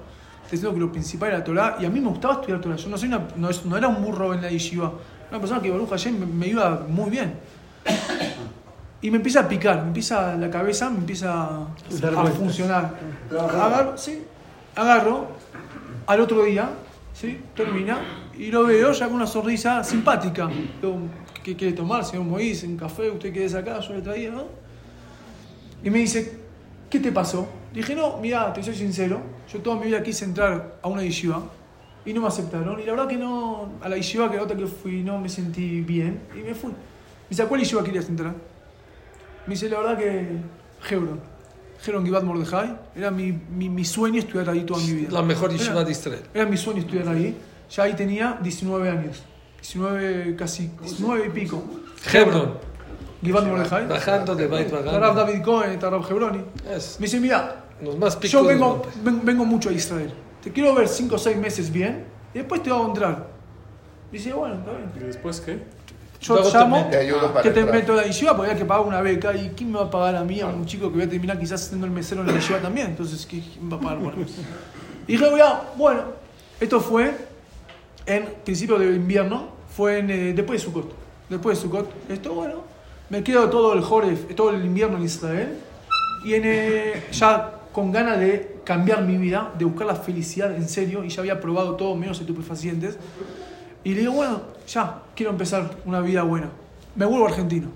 está 0.56 0.68
diciendo 0.68 0.74
que 0.74 0.80
lo 0.82 0.92
principal 0.92 1.30
era 1.30 1.44
Torah, 1.44 1.78
y 1.80 1.86
a 1.86 1.90
mí 1.90 2.02
me 2.02 2.10
gustaba 2.10 2.36
estudiar 2.36 2.60
Torah, 2.60 2.76
yo 2.76 2.90
no, 2.90 2.98
soy 2.98 3.08
una, 3.08 3.28
no, 3.38 3.78
era 3.78 3.88
un 3.88 4.04
burro 4.04 4.34
en 4.34 4.42
la 4.42 4.50
yeshiva, 4.50 4.92
una 5.30 5.40
persona 5.40 5.62
que 5.62 5.72
Baruch 5.72 5.90
Hashem 5.90 6.20
me, 6.20 6.26
me 6.26 6.48
iba 6.48 6.86
muy 6.90 7.10
bien. 7.10 7.34
Y 9.04 9.10
me 9.10 9.18
empieza 9.18 9.40
a 9.40 9.48
picar, 9.48 9.82
me 9.82 9.88
empieza 9.88 10.36
la 10.36 10.50
cabeza, 10.50 10.90
me 10.90 11.00
empieza 11.00 11.34
a, 11.34 11.68
funcionar. 12.38 12.94
Agarro, 13.32 13.98
sí, 13.98 14.24
agarro, 14.76 15.28
al 16.06 16.20
otro 16.20 16.44
día, 16.44 16.70
¿sí? 17.14 17.40
termina, 17.56 18.00
y 18.38 18.52
lo 18.52 18.66
veo 18.66 18.92
ya 18.92 19.08
con 19.08 19.16
una 19.16 19.26
sonrisa 19.26 19.84
simpática. 19.84 20.50
Digo, 20.82 21.00
¿Qué 21.44 21.56
quiere 21.56 21.74
tomar, 21.74 22.06
señor 22.06 22.26
Moïse? 22.26 22.68
¿Un 22.68 22.78
café? 22.78 23.10
¿Usted 23.10 23.34
quiere 23.34 23.50
sacar? 23.50 23.82
Yo 23.82 23.94
le 23.94 24.02
traía, 24.02 24.30
¿no? 24.30 24.46
Y 25.84 25.90
me 25.90 25.98
dice, 25.98 26.38
¿qué 26.90 27.00
te 27.00 27.12
pasó? 27.12 27.48
Dije, 27.74 27.96
no, 27.96 28.18
mira, 28.18 28.52
te 28.54 28.62
soy 28.64 28.76
sincero, 28.76 29.22
yo 29.52 29.60
toda 29.60 29.78
mi 29.78 29.86
vida 29.86 30.04
quise 30.04 30.26
entrar 30.26 30.78
a 30.82 30.88
una 30.88 31.04
yeshiva 31.04 31.42
y 32.06 32.14
no 32.14 32.22
me 32.22 32.28
aceptaron. 32.28 32.80
Y 32.80 32.84
la 32.84 32.92
verdad 32.92 33.08
que 33.08 33.18
no, 33.18 33.74
a 33.82 33.88
la 33.88 33.96
yeshiva 33.96 34.30
que 34.30 34.38
la 34.38 34.44
otra 34.44 34.58
que 34.58 34.68
fui 34.68 35.04
no 35.04 35.18
me 35.20 35.30
sentí 35.30 35.82
bien 35.82 36.22
y 36.36 36.40
me 36.40 36.54
fui. 36.54 36.72
Me 36.72 36.76
dice, 37.30 37.44
¿a 37.44 37.48
cuál 37.48 37.62
yeshiva 37.62 37.84
querías 37.84 38.10
entrar? 38.10 38.34
Me 39.48 39.54
dice, 39.54 39.70
la 39.70 39.80
verdad 39.80 39.98
que 39.98 40.28
Hebron. 40.90 41.20
Hebron 41.86 42.06
Givat 42.06 42.24
Mordejai. 42.24 42.78
Era 42.96 43.10
mi, 43.10 43.32
mi, 43.32 43.70
mi 43.70 43.86
sueño 43.86 44.20
estudiar 44.20 44.50
ahí 44.50 44.64
toda 44.66 44.82
mi 44.82 44.92
vida. 44.94 45.10
La 45.12 45.22
mejor 45.22 45.50
Era- 45.50 45.58
yeshiva 45.60 45.84
de 45.84 45.92
Israel. 45.92 46.22
era 46.34 46.46
mi 46.46 46.58
sueño 46.58 46.82
estudiar 46.82 47.08
ahí. 47.08 47.38
Ya 47.76 47.84
ahí 47.84 47.94
tenía 47.96 48.38
19 48.42 48.90
años. 48.90 49.24
19, 49.62 50.36
casi 50.36 50.70
19 50.82 51.28
y 51.28 51.30
pico. 51.30 51.64
Hebron. 52.12 52.58
Givat 53.24 53.46
Mordejai. 53.46 53.88
Bajando 53.88 54.36
de 54.36 54.48
Bait 54.48 54.72
Rab 54.72 54.86
Bajando. 54.86 55.14
David 55.26 55.42
Cohen, 55.44 55.80
Rab 55.82 56.04
Hebroni. 56.10 56.40
Me 56.40 57.06
dice, 57.06 57.20
mira, 57.20 57.56
los 57.82 57.98
más 57.98 58.16
picos 58.16 58.32
yo 58.32 58.44
vengo, 58.46 58.82
vengo 59.24 59.46
mucho 59.46 59.70
a 59.70 59.72
Israel. 59.74 60.12
Te 60.44 60.52
quiero 60.52 60.74
ver 60.74 60.88
5 60.88 61.16
o 61.16 61.18
6 61.18 61.38
meses 61.38 61.72
bien 61.72 62.06
y 62.34 62.40
después 62.40 62.64
te 62.64 62.70
hago 62.72 62.86
entrar. 62.88 63.28
Dice, 64.12 64.34
bueno, 64.34 64.56
está 64.56 64.72
bien. 64.72 64.92
¿Y 64.96 65.00
después 65.06 65.40
qué? 65.40 65.60
Yo 66.20 66.36
Luego 66.36 66.52
te 66.52 66.58
llamo, 66.58 66.76
meto. 66.78 66.90
Te 66.90 66.98
ayudo 66.98 67.32
para 67.32 67.42
que 67.44 67.50
te 67.52 67.60
entrar. 67.62 67.80
meto 67.80 67.94
a 67.94 67.96
la 67.96 68.04
yeshiva 68.04 68.36
porque 68.36 68.52
había 68.52 68.62
que 68.62 68.68
pagar 68.68 68.86
una 68.86 69.02
beca. 69.02 69.36
¿Y 69.36 69.50
quién 69.56 69.72
me 69.72 69.80
va 69.80 69.86
a 69.86 69.90
pagar 69.90 70.16
a 70.16 70.24
mí, 70.24 70.40
a 70.40 70.48
un 70.48 70.66
chico 70.66 70.90
que 70.90 70.96
voy 70.96 71.04
a 71.06 71.10
terminar 71.10 71.40
quizás 71.40 71.62
siendo 71.62 71.86
el 71.88 71.92
mesero 71.92 72.22
en 72.22 72.28
la 72.28 72.34
yeshiva 72.34 72.60
también? 72.60 72.88
Entonces, 72.88 73.26
¿quién 73.28 73.44
va 73.72 73.78
a 73.78 73.80
pagar 73.80 74.00
por? 74.00 74.14
Y 75.08 75.12
dije, 75.14 75.26
"Ya, 75.38 75.64
bueno, 75.78 76.02
esto 76.60 76.80
fue 76.80 77.16
en 78.06 78.26
principio 78.44 78.78
de 78.78 78.88
invierno, 78.96 79.50
fue 79.76 80.00
en, 80.00 80.10
eh, 80.12 80.34
después 80.34 80.60
de 80.62 80.66
Sukkot. 80.66 80.92
después 81.30 81.58
de 81.58 81.62
Sukkot, 81.64 81.90
esto 82.10 82.34
bueno, 82.34 82.56
me 83.12 83.24
quedo 83.26 83.50
todo 83.50 83.74
el 83.74 83.82
Joref, 83.82 84.34
todo 84.36 84.52
el 84.52 84.66
invierno 84.66 84.96
en 84.96 85.04
Israel 85.04 85.58
y 86.24 86.34
en, 86.34 86.44
eh, 86.46 87.04
ya 87.12 87.60
con 87.74 87.92
ganas 87.92 88.18
de 88.18 88.62
cambiar 88.64 89.04
mi 89.04 89.18
vida, 89.18 89.52
de 89.60 89.66
buscar 89.66 89.86
la 89.86 89.96
felicidad 89.96 90.56
en 90.56 90.68
serio, 90.68 91.04
y 91.04 91.10
ya 91.10 91.20
había 91.20 91.40
probado 91.42 91.76
todo 91.76 91.94
menos 91.96 92.22
estupefacientes. 92.22 92.98
Y 93.84 93.94
le 93.96 94.02
digo, 94.02 94.14
bueno, 94.14 94.42
ya, 94.66 95.02
quiero 95.14 95.32
empezar 95.32 95.76
una 95.86 96.00
vida 96.00 96.24
buena. 96.24 96.52
Me 96.96 97.06
vuelvo 97.06 97.28
argentino. 97.28 97.68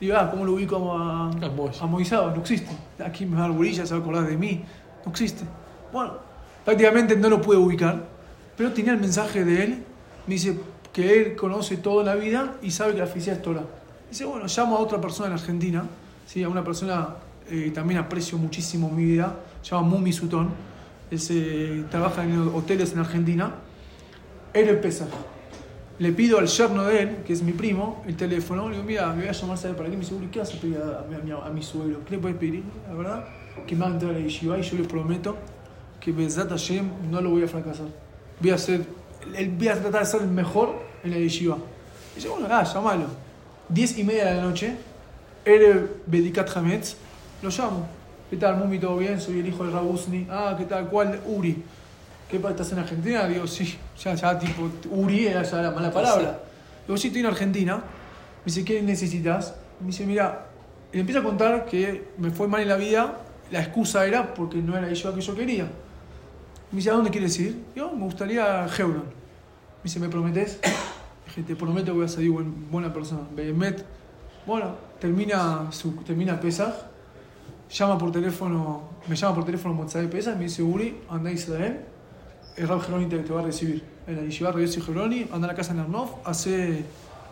Digo, 0.00 0.16
ah, 0.16 0.28
¿cómo 0.30 0.44
lo 0.44 0.54
ubico 0.54 0.92
a, 0.96 1.30
A 1.30 1.84
a 1.84 1.86
Moisés? 1.86 2.18
No 2.18 2.40
existe. 2.40 2.70
Aquí 3.04 3.24
me 3.24 3.36
va 3.36 3.44
a 3.44 3.48
dar 3.48 3.56
bolilla, 3.56 3.86
se 3.86 3.94
va 3.94 4.00
a 4.00 4.02
acordar 4.02 4.26
de 4.26 4.36
mí. 4.36 4.64
No 5.04 5.12
existe. 5.12 5.44
Bueno, 5.92 6.14
prácticamente 6.64 7.16
no 7.16 7.28
lo 7.28 7.40
pude 7.40 7.56
ubicar, 7.56 8.04
pero 8.56 8.72
tenía 8.72 8.92
el 8.94 9.00
mensaje 9.00 9.44
de 9.44 9.62
él. 9.62 9.84
Me 10.26 10.34
dice 10.34 10.58
que 10.92 11.20
él 11.20 11.36
conoce 11.36 11.76
toda 11.76 12.02
la 12.02 12.16
vida 12.16 12.54
y 12.62 12.72
sabe 12.72 12.94
que 12.94 12.98
la 12.98 13.06
felicidad 13.06 13.36
es 13.36 13.42
Torah. 13.42 13.77
Dice, 14.10 14.24
bueno, 14.24 14.46
llamo 14.46 14.76
a 14.76 14.80
otra 14.80 15.00
persona 15.00 15.28
en 15.28 15.34
Argentina, 15.34 15.84
¿sí? 16.26 16.42
a 16.42 16.48
una 16.48 16.64
persona 16.64 17.16
eh, 17.50 17.64
que 17.64 17.70
también 17.70 18.00
aprecio 18.00 18.38
muchísimo 18.38 18.88
en 18.88 18.96
mi 18.96 19.04
vida, 19.04 19.36
se 19.62 19.70
llama 19.70 19.88
Mumi 19.88 20.12
Sutón, 20.12 20.50
es, 21.10 21.30
eh, 21.30 21.84
trabaja 21.90 22.24
en 22.24 22.48
hoteles 22.54 22.92
en 22.92 23.00
Argentina, 23.00 23.54
él 24.52 24.68
empieza. 24.68 25.06
Le 25.98 26.12
pido 26.12 26.38
al 26.38 26.46
yerno 26.46 26.84
de 26.84 27.02
él, 27.02 27.16
que 27.26 27.32
es 27.32 27.42
mi 27.42 27.52
primo, 27.52 28.02
el 28.06 28.16
teléfono, 28.16 28.68
le 28.68 28.76
digo, 28.76 28.86
mira, 28.86 29.08
me 29.08 29.22
voy 29.22 29.28
a 29.28 29.32
llamar, 29.32 29.58
¿sabes 29.58 29.76
para 29.76 29.90
qué? 29.90 29.96
Me 29.96 30.04
dice, 30.04 30.14
¿qué 30.30 30.38
vas 30.38 30.54
a 30.54 30.60
pedir 30.60 30.78
a, 30.78 31.36
a, 31.36 31.44
a, 31.44 31.46
a 31.48 31.50
mi 31.50 31.62
suegro? 31.62 32.04
¿Qué 32.04 32.12
le 32.12 32.18
puedes 32.18 32.36
pedir? 32.38 32.62
La 32.88 32.94
verdad, 32.94 33.24
que 33.66 33.74
me 33.74 33.82
va 33.82 33.88
a 33.88 33.90
entrar 33.90 34.12
a 34.12 34.14
la 34.14 34.20
yeshiva 34.20 34.58
y 34.58 34.62
yo 34.62 34.76
le 34.76 34.84
prometo 34.84 35.36
que 36.00 36.12
Besat 36.12 36.48
Hashem 36.50 36.88
no 37.10 37.20
lo 37.20 37.30
voy 37.30 37.42
a 37.42 37.48
fracasar. 37.48 37.88
Voy 38.40 38.50
a, 38.50 38.58
ser, 38.58 38.84
voy 39.58 39.68
a 39.68 39.80
tratar 39.80 40.00
de 40.00 40.06
ser 40.06 40.22
el 40.22 40.28
mejor 40.28 40.76
en 41.02 41.10
la 41.10 41.18
yeshiva. 41.18 41.58
Y 42.16 42.26
bueno, 42.26 42.46
ah, 42.50 42.62
llámalo. 42.62 43.27
10 43.68 43.98
y 43.98 44.04
media 44.04 44.26
de 44.26 44.34
la 44.36 44.42
noche, 44.42 44.76
Erev 45.44 46.02
Bedikat 46.06 46.56
Hametz, 46.56 46.96
lo 47.42 47.50
llamo. 47.50 47.86
¿Qué 48.30 48.36
tal, 48.36 48.56
Mumi? 48.56 48.78
¿Todo 48.78 48.96
bien? 48.98 49.20
Soy 49.20 49.40
el 49.40 49.46
hijo 49.46 49.64
de 49.64 49.70
Rabusni. 49.70 50.26
Ah, 50.30 50.54
¿qué 50.56 50.64
tal? 50.64 50.88
¿Cuál? 50.88 51.20
Uri. 51.26 51.62
¿Qué 52.30 52.38
pasa? 52.38 52.52
¿Estás 52.52 52.72
en 52.72 52.78
Argentina? 52.80 53.26
Digo, 53.26 53.46
sí. 53.46 53.78
Ya, 54.02 54.14
ya, 54.14 54.38
tipo, 54.38 54.70
Uri 54.90 55.26
era 55.26 55.42
la 55.42 55.70
mala 55.70 55.90
palabra. 55.90 56.40
Digo, 56.86 56.96
sí, 56.96 57.08
estoy 57.08 57.20
en 57.20 57.26
Argentina. 57.26 57.76
Me 57.76 57.82
dice, 58.44 58.64
¿qué 58.64 58.82
necesitas? 58.82 59.54
Me 59.80 59.88
dice, 59.88 60.04
mira, 60.04 60.46
y 60.92 61.00
empieza 61.00 61.20
a 61.20 61.22
contar 61.22 61.64
que 61.66 62.08
me 62.18 62.30
fue 62.30 62.48
mal 62.48 62.62
en 62.62 62.68
la 62.68 62.76
vida. 62.76 63.18
La 63.50 63.60
excusa 63.60 64.06
era 64.06 64.34
porque 64.34 64.58
no 64.58 64.76
era 64.76 64.92
yo 64.92 65.14
que 65.14 65.20
yo 65.20 65.34
quería. 65.34 65.64
Me 66.70 66.76
dice, 66.76 66.90
¿a 66.90 66.94
dónde 66.94 67.10
quieres 67.10 67.38
ir? 67.38 67.62
Yo, 67.74 67.92
me 67.92 68.04
gustaría 68.04 68.64
a 68.64 68.66
Hebron. 68.66 69.04
Me 69.04 69.84
dice, 69.84 70.00
¿me 70.00 70.08
prometes? 70.08 70.58
Dije, 71.28 71.42
te 71.42 71.56
prometo 71.56 71.86
que 71.86 71.92
voy 71.92 72.04
a 72.06 72.08
salir 72.08 72.30
buen- 72.30 72.70
buena 72.70 72.92
persona. 72.92 73.20
Behemet. 73.34 73.84
Bueno, 74.46 74.74
termina, 75.00 75.66
su, 75.70 75.92
termina 76.04 76.40
Pesaj. 76.40 76.72
Llama 77.70 77.98
por 77.98 78.10
teléfono, 78.10 78.82
me 79.06 79.14
llama 79.14 79.34
por 79.34 79.44
teléfono 79.44 79.74
Motzai 79.74 80.08
Pesaj. 80.08 80.36
Me 80.36 80.44
dice, 80.44 80.62
Uri, 80.62 80.96
anda 81.10 81.28
a 81.30 81.32
Israel. 81.32 81.80
El 82.56 82.66
Rab 82.66 82.80
Geroni 82.80 83.06
te, 83.06 83.18
te 83.18 83.32
va 83.32 83.40
a 83.40 83.44
recibir. 83.44 83.84
En 84.06 84.16
la 84.16 84.22
Yeshiva 84.22 84.50
Rabbi 84.50 84.66
Geroni, 84.66 85.28
anda 85.32 85.46
a 85.46 85.50
la 85.50 85.54
casa 85.54 85.72
en 85.72 85.80
Arnov, 85.80 86.08
hace 86.24 86.82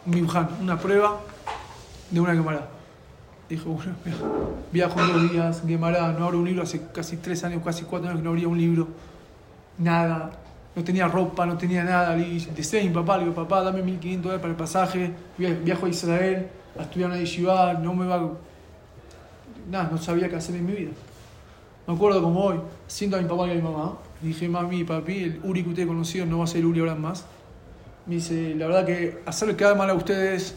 un 0.04 0.14
Mibhan, 0.14 0.48
una 0.60 0.78
prueba 0.78 1.20
de 2.10 2.20
una 2.20 2.34
Gemara. 2.34 2.68
Dijo, 3.48 3.70
bueno, 3.70 3.94
viajo 4.72 5.00
dos 5.00 5.32
días, 5.32 5.62
Gemara, 5.66 6.12
no 6.12 6.26
abro 6.26 6.38
un 6.40 6.44
libro, 6.44 6.62
hace 6.64 6.82
casi 6.92 7.16
tres 7.16 7.42
años, 7.44 7.62
casi 7.64 7.84
cuatro 7.84 8.08
años 8.08 8.20
que 8.20 8.24
no 8.24 8.30
abría 8.30 8.46
un 8.46 8.58
libro. 8.58 8.88
Nada, 9.78 10.30
no 10.76 10.84
tenía 10.84 11.08
ropa, 11.08 11.46
no 11.46 11.56
tenía 11.56 11.82
nada. 11.82 12.14
Le 12.14 12.24
dije, 12.26 12.82
mi 12.84 12.90
papá, 12.90 13.16
le 13.16 13.24
digo, 13.24 13.34
papá, 13.34 13.62
dame 13.62 13.82
1500 13.82 14.22
dólares 14.22 14.40
para 14.42 14.50
el 14.52 14.56
pasaje, 14.58 15.10
via- 15.38 15.54
viajo 15.64 15.86
a 15.86 15.88
Israel 15.88 16.46
a 16.78 16.82
estudiar 16.82 17.10
en 17.10 17.16
la 17.16 17.20
yeshiva, 17.22 17.72
no 17.74 17.94
me 17.94 18.06
va... 18.06 18.30
Nada, 19.70 19.88
no 19.90 19.98
sabía 19.98 20.28
qué 20.28 20.36
hacer 20.36 20.54
en 20.56 20.66
mi 20.66 20.72
vida. 20.72 20.90
Me 21.86 21.94
acuerdo 21.94 22.22
como 22.22 22.40
hoy, 22.44 22.60
siento 22.86 23.16
a 23.16 23.20
mi 23.22 23.28
papá 23.28 23.46
y 23.48 23.52
a 23.52 23.54
mi 23.54 23.62
mamá, 23.62 23.94
dije, 24.20 24.48
mami, 24.48 24.84
papi, 24.84 25.24
el 25.24 25.40
Uri 25.42 25.62
que 25.62 25.70
ustedes 25.70 25.88
conocieron 25.88 26.28
no 26.30 26.38
va 26.38 26.44
a 26.44 26.46
ser 26.48 26.64
Uri 26.66 26.80
ahora 26.80 26.94
más. 26.94 27.24
Me 28.04 28.16
dice, 28.16 28.54
la 28.54 28.66
verdad 28.66 28.84
que 28.84 29.22
hacerle 29.24 29.56
quedar 29.56 29.76
mal 29.76 29.88
a 29.90 29.94
ustedes, 29.94 30.54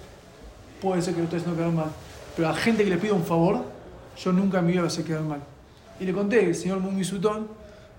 puede 0.81 1.01
ser 1.01 1.15
que 1.15 1.21
ustedes 1.21 1.47
no 1.47 1.55
quedan 1.55 1.75
mal, 1.75 1.91
pero 2.35 2.49
a 2.49 2.53
gente 2.53 2.83
que 2.83 2.89
le 2.89 2.97
pida 2.97 3.13
un 3.13 3.23
favor, 3.23 3.63
yo 4.17 4.33
nunca 4.33 4.59
en 4.59 4.65
mi 4.65 4.71
vida 4.73 4.81
voy 4.81 4.87
a 4.89 4.91
hacer 4.91 5.05
quedar 5.05 5.21
mal. 5.21 5.39
Y 5.99 6.05
le 6.05 6.13
conté, 6.13 6.45
el 6.45 6.55
señor 6.55 6.81
Sutón 7.03 7.47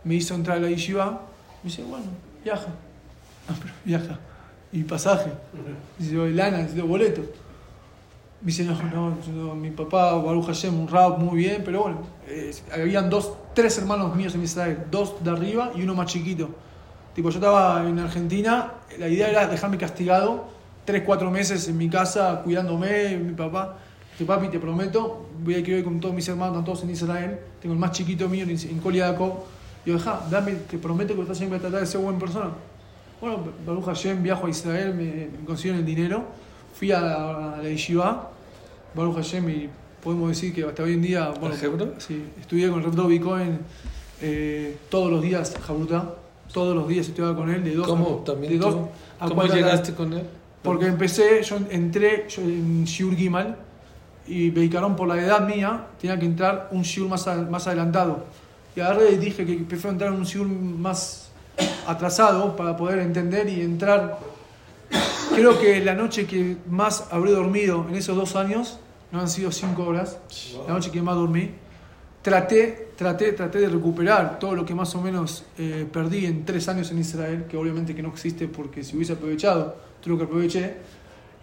me 0.05 0.15
hizo 0.15 0.35
entrar 0.35 0.59
a 0.59 0.61
la 0.61 0.69
yeshiva, 0.69 1.23
me 1.63 1.71
dice, 1.71 1.83
bueno, 1.83 2.07
viaja. 2.45 2.69
Ah, 3.49 3.55
pero 3.61 3.75
viaja. 3.85 4.19
Y 4.73 4.83
pasaje. 4.85 5.31
Dice, 5.99 6.19
"Oye, 6.19 6.33
lana, 6.35 6.59
necesito 6.59 6.87
boleto. 6.87 7.23
Me 8.43 8.47
dice, 8.47 8.65
no, 8.65 8.73
no, 8.85 9.17
yo- 9.27 9.55
mi 9.55 9.71
papá, 9.71 10.15
Baruch 10.15 10.47
Hashem, 10.47 10.79
un 10.79 10.89
rab 10.89 11.19
muy 11.19 11.37
bien, 11.39 11.63
pero 11.65 11.83
bueno, 11.83 11.99
eh, 12.29 12.53
habían 12.73 13.11
dos, 13.11 13.35
tres 13.55 13.77
hermanos 13.79 14.15
míos 14.17 14.35
en 14.35 14.43
Israel, 14.45 14.79
dos 14.91 15.23
de 15.23 15.31
arriba 15.31 15.73
y 15.75 15.83
uno 15.83 15.95
más 15.95 16.07
chiquito. 16.07 16.49
Tipo, 17.15 17.29
yo 17.31 17.39
estaba 17.39 17.87
en 17.87 17.99
Argentina, 17.99 18.73
la 18.99 19.09
idea 19.09 19.29
era 19.29 19.47
dejarme 19.47 19.77
castigado 19.77 20.45
tres, 20.85 21.03
cuatro 21.05 21.31
meses 21.31 21.69
en 21.69 21.77
mi 21.77 21.91
casa, 21.91 22.41
cuidándome, 22.43 23.17
mi 23.19 23.33
papá. 23.35 23.77
Dije, 24.13 24.25
papi, 24.25 24.49
te 24.49 24.59
prometo, 24.59 25.27
voy 25.43 25.55
a 25.55 25.59
ir 25.59 25.85
con 25.85 26.01
todos 26.01 26.15
mis 26.15 26.27
hermanos, 26.29 26.65
todos 26.65 26.83
en 26.85 26.91
Israel, 26.91 27.39
tengo 27.61 27.75
el 27.75 27.79
más 27.79 27.91
chiquito 27.93 28.29
mío 28.29 28.45
en, 28.45 28.51
en. 28.51 28.81
Digo, 29.85 29.99
deja, 29.99 30.21
dame, 30.31 30.53
te 30.53 30.79
prometo 30.79 31.15
que 31.15 31.23
estás 31.23 31.39
siempre 31.39 31.59
a 31.59 31.61
tratar 31.61 31.81
de 31.81 31.87
ser 31.87 32.01
buena 32.01 32.19
persona. 32.19 32.51
Bueno, 33.21 33.39
Baruch 33.67 33.85
Hashem, 33.87 34.23
viajo 34.23 34.47
a 34.47 34.51
Israel, 34.51 34.95
me, 34.95 35.05
me 35.39 35.45
consiguieron 35.47 35.81
el 35.81 35.87
dinero, 35.87 36.25
fui 36.75 36.91
a 36.93 37.01
la, 37.01 37.55
a 37.55 37.57
la 37.59 37.69
yeshiva, 37.69 38.31
Baruch 38.95 39.17
Hashem, 39.17 39.49
y 39.51 39.69
podemos 40.03 40.29
decir 40.31 40.55
que 40.55 40.65
hasta 40.65 40.83
hoy 40.83 40.95
en 40.95 41.03
día, 41.03 41.29
bueno, 41.41 41.55
sí, 41.99 42.25
estudié 42.41 42.71
con 42.71 42.83
Reb 42.83 42.93
Dovi 42.95 43.21
Cohen 43.21 43.59
eh, 44.23 44.77
todos 44.89 45.11
los 45.11 45.23
días, 45.23 45.55
Jabruta, 45.67 46.15
todos 46.53 46.75
los 46.75 46.89
días 46.89 47.07
estudiaba 47.09 47.37
con 47.37 47.51
él, 47.51 47.63
de 47.63 47.75
dos 47.75 47.87
¿Cómo 47.87 48.21
a, 48.23 48.25
también 48.25 48.53
de 48.55 48.59
dos 48.59 48.75
tú? 48.75 48.89
a 49.21 49.29
¿Cómo 49.29 49.43
de 49.43 49.49
la- 49.49 49.55
llegaste 49.57 49.95
con 49.95 50.13
él? 50.15 50.23
Porque 50.63 50.87
empecé, 50.87 51.43
yo 51.43 51.57
entré 51.71 52.27
yo 52.29 52.43
en 52.43 52.85
Shiur 52.85 53.15
Gimal 53.17 53.57
y 54.27 54.51
Beicarón 54.51 54.95
por 54.95 55.09
la 55.09 55.17
edad 55.19 55.47
mía 55.47 55.87
tenía 55.99 56.19
que 56.19 56.27
entrar 56.27 56.69
un 56.73 56.83
Shiur 56.83 57.09
más, 57.09 57.27
a- 57.29 57.37
más 57.43 57.67
adelantado. 57.67 58.25
Y 58.81 58.83
agarré 58.83 59.13
y 59.13 59.17
dije 59.17 59.45
que 59.45 59.57
prefiero 59.57 59.91
entrar 59.91 60.11
en 60.11 60.21
un 60.21 60.25
Shiur 60.25 60.47
más 60.49 61.29
atrasado 61.87 62.57
para 62.57 62.79
poder 62.79 63.01
entender 63.01 63.47
y 63.47 63.61
entrar. 63.61 64.19
Creo 65.35 65.61
que 65.61 65.85
la 65.85 65.93
noche 65.93 66.27
que 66.27 66.57
más 66.67 67.07
habré 67.11 67.33
dormido 67.33 67.85
en 67.91 67.95
esos 67.95 68.17
dos 68.17 68.37
años, 68.37 68.79
no 69.13 69.21
han 69.21 69.29
sido 69.29 69.53
cinco 69.53 69.85
horas, 69.85 70.17
la 70.67 70.73
noche 70.73 70.91
que 70.91 71.03
más 71.03 71.15
dormí, 71.15 71.51
traté, 72.23 72.93
traté, 72.97 73.33
traté 73.33 73.59
de 73.59 73.69
recuperar 73.69 74.39
todo 74.39 74.55
lo 74.55 74.65
que 74.65 74.75
más 74.75 74.95
o 74.95 75.03
menos 75.03 75.45
eh, 75.59 75.87
perdí 75.93 76.25
en 76.25 76.47
tres 76.47 76.67
años 76.67 76.91
en 76.91 77.01
Israel, 77.01 77.45
que 77.51 77.59
obviamente 77.59 77.95
que 77.95 78.03
no 78.03 78.09
existe 78.09 78.49
porque 78.49 78.83
si 78.83 78.97
hubiese 78.97 79.13
aprovechado, 79.13 79.77
todo 80.01 80.15
lo 80.15 80.17
que 80.17 80.25
aproveché. 80.25 80.77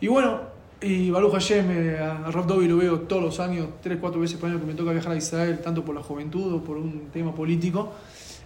Y 0.02 0.08
bueno, 0.08 0.41
y 0.81 1.09
Baruch 1.09 1.31
Hashem, 1.33 1.65
eh, 1.71 1.97
a 1.99 2.29
Rav 2.31 2.45
Dovi 2.45 2.67
lo 2.67 2.77
veo 2.77 2.99
todos 3.01 3.21
los 3.23 3.39
años, 3.39 3.67
tres, 3.81 3.97
cuatro 3.99 4.19
veces 4.21 4.37
por 4.37 4.49
año 4.49 4.59
que 4.59 4.65
me 4.65 4.73
toca 4.73 4.91
viajar 4.91 5.13
a 5.13 5.15
Israel, 5.15 5.59
tanto 5.63 5.83
por 5.83 5.95
la 5.95 6.03
juventud 6.03 6.53
o 6.53 6.63
por 6.63 6.77
un 6.77 7.09
tema 7.11 7.33
político. 7.33 7.93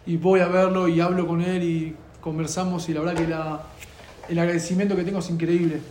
Y 0.05 0.17
voy 0.17 0.39
a 0.39 0.47
verlo 0.47 0.87
y 0.87 0.99
hablo 1.01 1.27
con 1.27 1.41
él 1.41 1.61
y 1.63 1.95
conversamos 2.21 2.87
y 2.89 2.93
la 2.93 3.01
verdad 3.01 3.15
que 3.21 3.27
la- 3.27 3.63
el 4.29 4.39
agradecimiento 4.39 4.95
que 4.95 5.03
tengo 5.03 5.19
es 5.19 5.29
increíble. 5.29 5.81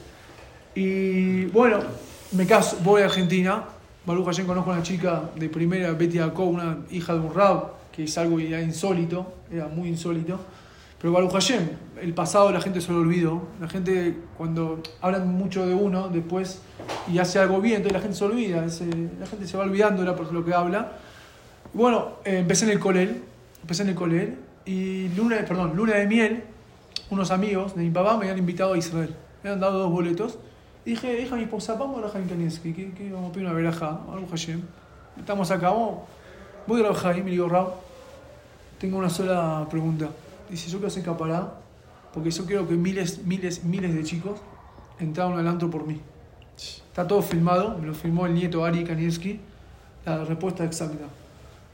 Y 0.75 1.45
bueno, 1.47 1.79
me 2.33 2.47
caso, 2.47 2.79
voy 2.83 3.03
a 3.03 3.07
Argentina. 3.07 3.65
Baruch 4.07 4.25
Hashem 4.25 4.47
conozco 4.47 4.71
a 4.71 4.75
una 4.75 4.83
chica 4.83 5.31
de 5.37 5.49
primera, 5.49 5.93
Betty 5.93 6.19
Jacob, 6.19 6.49
una 6.49 6.79
hija 6.91 7.13
de 7.15 7.21
un 7.21 7.35
rab, 7.35 7.73
que 7.93 8.05
es 8.05 8.17
algo 8.17 8.41
insólito, 8.41 9.35
era 9.53 9.69
muy 9.69 9.89
insólito. 9.91 10.41
Pero 11.01 11.15
Baruch 11.15 11.33
Hashem, 11.33 11.67
el 12.03 12.13
pasado 12.13 12.53
la 12.53 12.61
gente 12.61 12.81
se 12.81 12.93
lo 12.93 12.99
olvidó. 12.99 13.43
La 13.59 13.69
gente, 13.69 14.17
cuando 14.37 14.83
hablan 15.01 15.29
mucho 15.29 15.67
de 15.67 15.75
uno 15.75 16.09
después 16.09 16.61
y 17.11 17.19
hace 17.19 17.39
algo 17.39 17.61
bien, 17.61 17.77
entonces 17.77 17.95
la 17.95 18.01
gente 18.01 18.17
se 18.17 18.25
olvida. 18.25 18.57
la 19.19 19.27
gente 19.27 19.47
se 19.47 19.57
va 19.57 19.65
olvidando 19.65 20.03
de 20.03 20.33
lo 20.33 20.45
que 20.45 20.53
habla. 20.53 20.93
Bueno, 21.73 22.17
eh, 22.25 22.39
empecé 22.39 22.67
en 22.67 22.73
el 22.73 22.81
colel, 22.81 23.23
empecé 23.63 23.85
en 23.85 23.91
el 23.91 23.95
colel 23.95 24.37
y 24.67 25.09
luna, 25.11 25.37
perdón, 25.47 25.73
luna 25.75 25.95
de 25.95 26.07
miel, 26.07 26.45
unos 27.09 27.31
amigos 27.31 27.75
de 27.75 27.83
mi 27.83 27.91
papá 27.91 28.17
me 28.17 28.25
habían 28.25 28.39
invitado 28.39 28.75
a 28.75 28.79
Israel. 28.79 29.15
Me 29.43 29.51
habían 29.51 29.61
dado 29.61 29.79
dos 29.79 29.91
boletos. 29.91 30.39
Y 30.85 30.91
dije, 30.91 31.23
hija, 31.23 31.37
mi 31.37 31.45
esposa, 31.45 31.75
vamos 31.75 31.99
a 31.99 32.07
la 32.07 32.27
Kanievski, 32.27 32.73
que, 32.73 32.93
que 32.93 33.11
vamos 33.11 33.31
a 33.31 33.33
pedir 33.33 33.47
una 33.47 33.55
verajá, 33.55 34.01
algo 34.13 34.27
Hashem. 34.31 34.61
Estamos 35.19 35.51
acá. 35.51 35.73
Voy 36.67 36.81
a 36.81 36.89
la 36.89 36.95
Jaim, 36.95 37.27
y 37.29 37.33
digo, 37.33 37.49
Rab, 37.49 37.69
tengo 38.79 38.99
una 38.99 39.11
sola 39.11 39.67
pregunta. 39.71 40.11
Dice, 40.51 40.69
yo 40.69 40.79
quiero 40.79 40.89
hacer 40.89 41.03
capará, 41.03 41.61
porque 42.13 42.31
yo 42.31 42.45
quiero 42.45 42.67
que 42.67 42.75
miles, 42.75 43.25
miles, 43.25 43.65
miles 43.65 43.95
de 43.95 44.03
chicos 44.05 44.41
entraron 44.99 45.39
al 45.39 45.47
antro 45.47 45.71
por 45.71 45.87
mí. 45.87 46.01
Está 46.57 47.07
todo 47.07 47.23
filmado, 47.23 47.79
me 47.79 47.87
lo 47.87 47.95
filmó 47.95 48.27
el 48.27 48.35
nieto 48.35 48.65
Ari 48.65 48.85
Kanievski, 48.85 49.41
la 50.05 50.25
respuesta 50.25 50.65
exacta. 50.65 51.07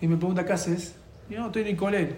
Y 0.01 0.07
me 0.07 0.17
pregunta, 0.17 0.45
¿qué 0.45 0.53
haces? 0.53 0.95
Y 1.29 1.35
yo, 1.35 1.41
no, 1.41 1.47
estoy 1.47 1.62
en 1.62 1.69
el 1.69 1.77
colel. 1.77 2.17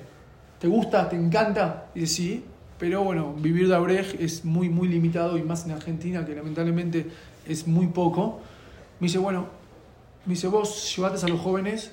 ¿Te 0.58 0.66
gusta? 0.66 1.08
¿Te 1.08 1.16
encanta? 1.16 1.86
Y 1.94 2.00
dice, 2.00 2.14
sí. 2.14 2.44
pero 2.78 3.04
bueno, 3.04 3.32
vivir 3.34 3.68
de 3.68 3.76
Abrej 3.76 4.16
es 4.18 4.44
muy, 4.44 4.68
muy 4.68 4.88
limitado 4.88 5.38
y 5.38 5.42
más 5.42 5.64
en 5.64 5.72
Argentina, 5.72 6.26
que 6.26 6.34
lamentablemente 6.34 7.06
es 7.46 7.66
muy 7.66 7.86
poco. 7.86 8.40
Me 9.00 9.06
dice, 9.06 9.18
bueno, 9.18 9.46
me 10.26 10.34
dice, 10.34 10.48
vos 10.48 10.94
llevaste 10.96 11.24
a 11.24 11.28
los 11.28 11.40
jóvenes 11.40 11.92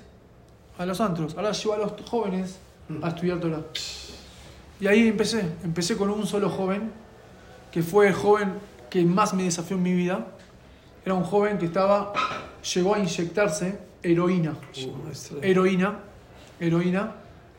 a 0.78 0.86
los 0.86 0.99
antros, 1.01 1.36
ahora 1.38 1.51
lleva 1.51 1.75
a 1.75 1.80
los 1.80 1.93
jóvenes 2.10 2.58
a 3.01 3.10
estudiar 3.10 3.39
Torah. 3.39 3.63
Y 4.79 4.88
ahí 4.88 5.07
empecé, 5.07 5.45
empecé 5.63 5.95
con 5.95 6.09
un 6.09 6.27
solo 6.27 6.49
joven, 6.49 6.91
que 7.71 7.81
fue 7.81 8.07
el 8.07 8.13
joven 8.13 8.53
que 8.89 9.03
más 9.03 9.33
me 9.33 9.43
desafió 9.43 9.77
en 9.77 9.83
mi 9.83 9.93
vida. 9.93 10.27
Era 11.05 11.13
un 11.13 11.23
joven 11.23 11.57
que 11.57 11.65
estaba, 11.65 12.13
llegó 12.73 12.95
a 12.95 12.99
inyectarse 12.99 13.77
heroína. 14.01 14.55
Heroína, 15.41 15.99
heroína. 16.59 17.11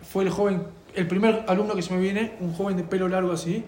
Fue 0.03 0.25
el 0.25 0.31
joven, 0.31 0.63
el 0.95 1.07
primer 1.07 1.45
alumno 1.49 1.75
que 1.75 1.83
se 1.83 1.95
me 1.95 2.01
viene, 2.01 2.35
un 2.41 2.53
joven 2.53 2.77
de 2.77 2.85
pelo 2.85 3.09
largo 3.09 3.33
así. 3.33 3.65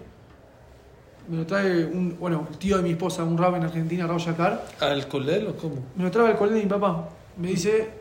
Me 1.27 1.37
lo 1.37 1.45
trae 1.45 1.85
un, 1.85 2.17
bueno, 2.19 2.47
el 2.49 2.57
tío 2.57 2.77
de 2.77 2.83
mi 2.83 2.91
esposa, 2.91 3.23
un 3.23 3.37
rabo 3.37 3.55
en 3.55 3.63
Argentina, 3.63 4.07
Raúl 4.07 4.19
Yacar. 4.19 4.65
¿Al 4.79 5.07
colel 5.07 5.47
o 5.47 5.55
cómo? 5.55 5.75
Me 5.95 6.03
lo 6.03 6.11
trae 6.11 6.31
el 6.31 6.37
colegio 6.37 6.57
de 6.57 6.63
mi 6.63 6.69
papá. 6.69 7.09
Me 7.37 7.49
dice, 7.49 7.98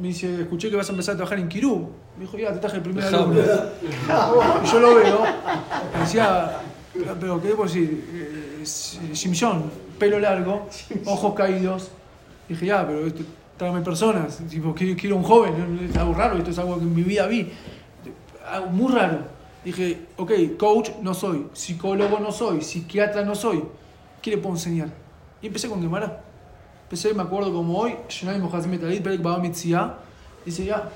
me 0.00 0.08
dice, 0.08 0.42
escuché 0.42 0.70
que 0.70 0.76
vas 0.76 0.88
a 0.88 0.92
empezar 0.92 1.14
a 1.14 1.16
trabajar 1.16 1.38
en 1.38 1.48
Kirú. 1.48 1.88
Me 2.16 2.24
dijo, 2.24 2.38
ya, 2.38 2.52
te 2.52 2.58
traje 2.58 2.76
el 2.76 2.82
primer 2.82 3.04
alumno. 3.04 3.40
Y 3.40 4.66
yo 4.66 4.80
lo 4.80 4.94
veo. 4.94 5.22
Me 5.94 6.00
decía, 6.00 6.60
pero 7.20 7.40
¿qué 7.40 7.48
debo 7.48 7.64
decir? 7.64 8.04
Eh, 8.60 8.64
Simpson, 8.64 9.70
pelo 9.98 10.18
largo, 10.18 10.68
ojos 11.04 11.34
caídos. 11.34 11.90
Dije, 12.48 12.66
ya, 12.66 12.86
pero 12.86 13.06
esto, 13.06 13.22
tráeme 13.56 13.80
personas. 13.82 14.38
Tipo, 14.48 14.74
quiero, 14.74 14.96
quiero 14.98 15.16
un 15.16 15.22
joven. 15.22 15.88
Es 15.90 15.96
algo 15.96 16.14
raro, 16.14 16.38
esto 16.38 16.50
es 16.50 16.58
algo 16.58 16.76
que 16.76 16.82
en 16.82 16.94
mi 16.94 17.02
vida 17.02 17.26
vi. 17.26 17.50
Algo 18.50 18.70
muy 18.70 18.92
raro. 18.92 19.38
Dije, 19.64 20.06
ok, 20.16 20.32
coach 20.56 20.90
no 21.02 21.12
soy, 21.12 21.46
psicólogo 21.52 22.20
no 22.20 22.32
soy, 22.32 22.62
psiquiatra 22.62 23.24
no 23.24 23.34
soy. 23.34 23.64
¿Qué 24.22 24.30
le 24.30 24.38
puedo 24.38 24.54
enseñar? 24.54 24.88
Y 25.42 25.48
empecé 25.48 25.68
con 25.68 25.80
Gemara. 26.88 27.12
Empecé, 27.12 27.14
me 27.14 27.22
acuerdo 27.22 27.52
como 27.52 27.78
hoy. 27.78 27.94
Dice, 30.44 30.64
ya. 30.64 30.88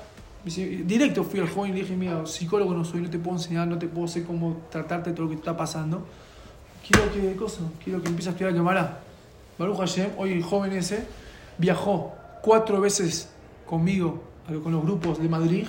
Directo 0.45 1.23
fui 1.23 1.39
al 1.39 1.49
joven 1.49 1.71
y 1.71 1.73
le 1.75 1.81
dije, 1.81 1.95
mira, 1.95 2.25
psicólogo 2.25 2.73
no 2.73 2.83
soy, 2.83 3.01
no 3.01 3.09
te 3.09 3.17
puedo 3.17 3.37
enseñar, 3.37 3.65
no 3.65 3.77
te 3.77 3.87
puedo 3.87 4.07
decir 4.07 4.25
cómo 4.25 4.57
tratarte 4.69 5.11
de 5.11 5.15
todo 5.15 5.25
lo 5.25 5.29
que 5.29 5.35
te 5.37 5.41
está 5.41 5.55
pasando. 5.55 6.05
Quiero 6.85 7.13
que, 7.13 7.35
cosa, 7.37 7.61
quiero 7.81 8.01
que 8.01 8.09
empieces 8.09 8.27
a 8.27 8.31
estudiar 8.31 8.53
Gemara. 8.53 8.99
Baruch 9.57 9.77
Hashem, 9.77 10.11
hoy 10.17 10.33
el 10.33 10.43
joven 10.43 10.73
ese 10.73 11.05
viajó 11.57 12.13
cuatro 12.41 12.81
veces 12.81 13.29
conmigo, 13.65 14.21
con 14.63 14.73
los 14.73 14.83
grupos 14.83 15.21
de 15.21 15.29
Madrid. 15.29 15.67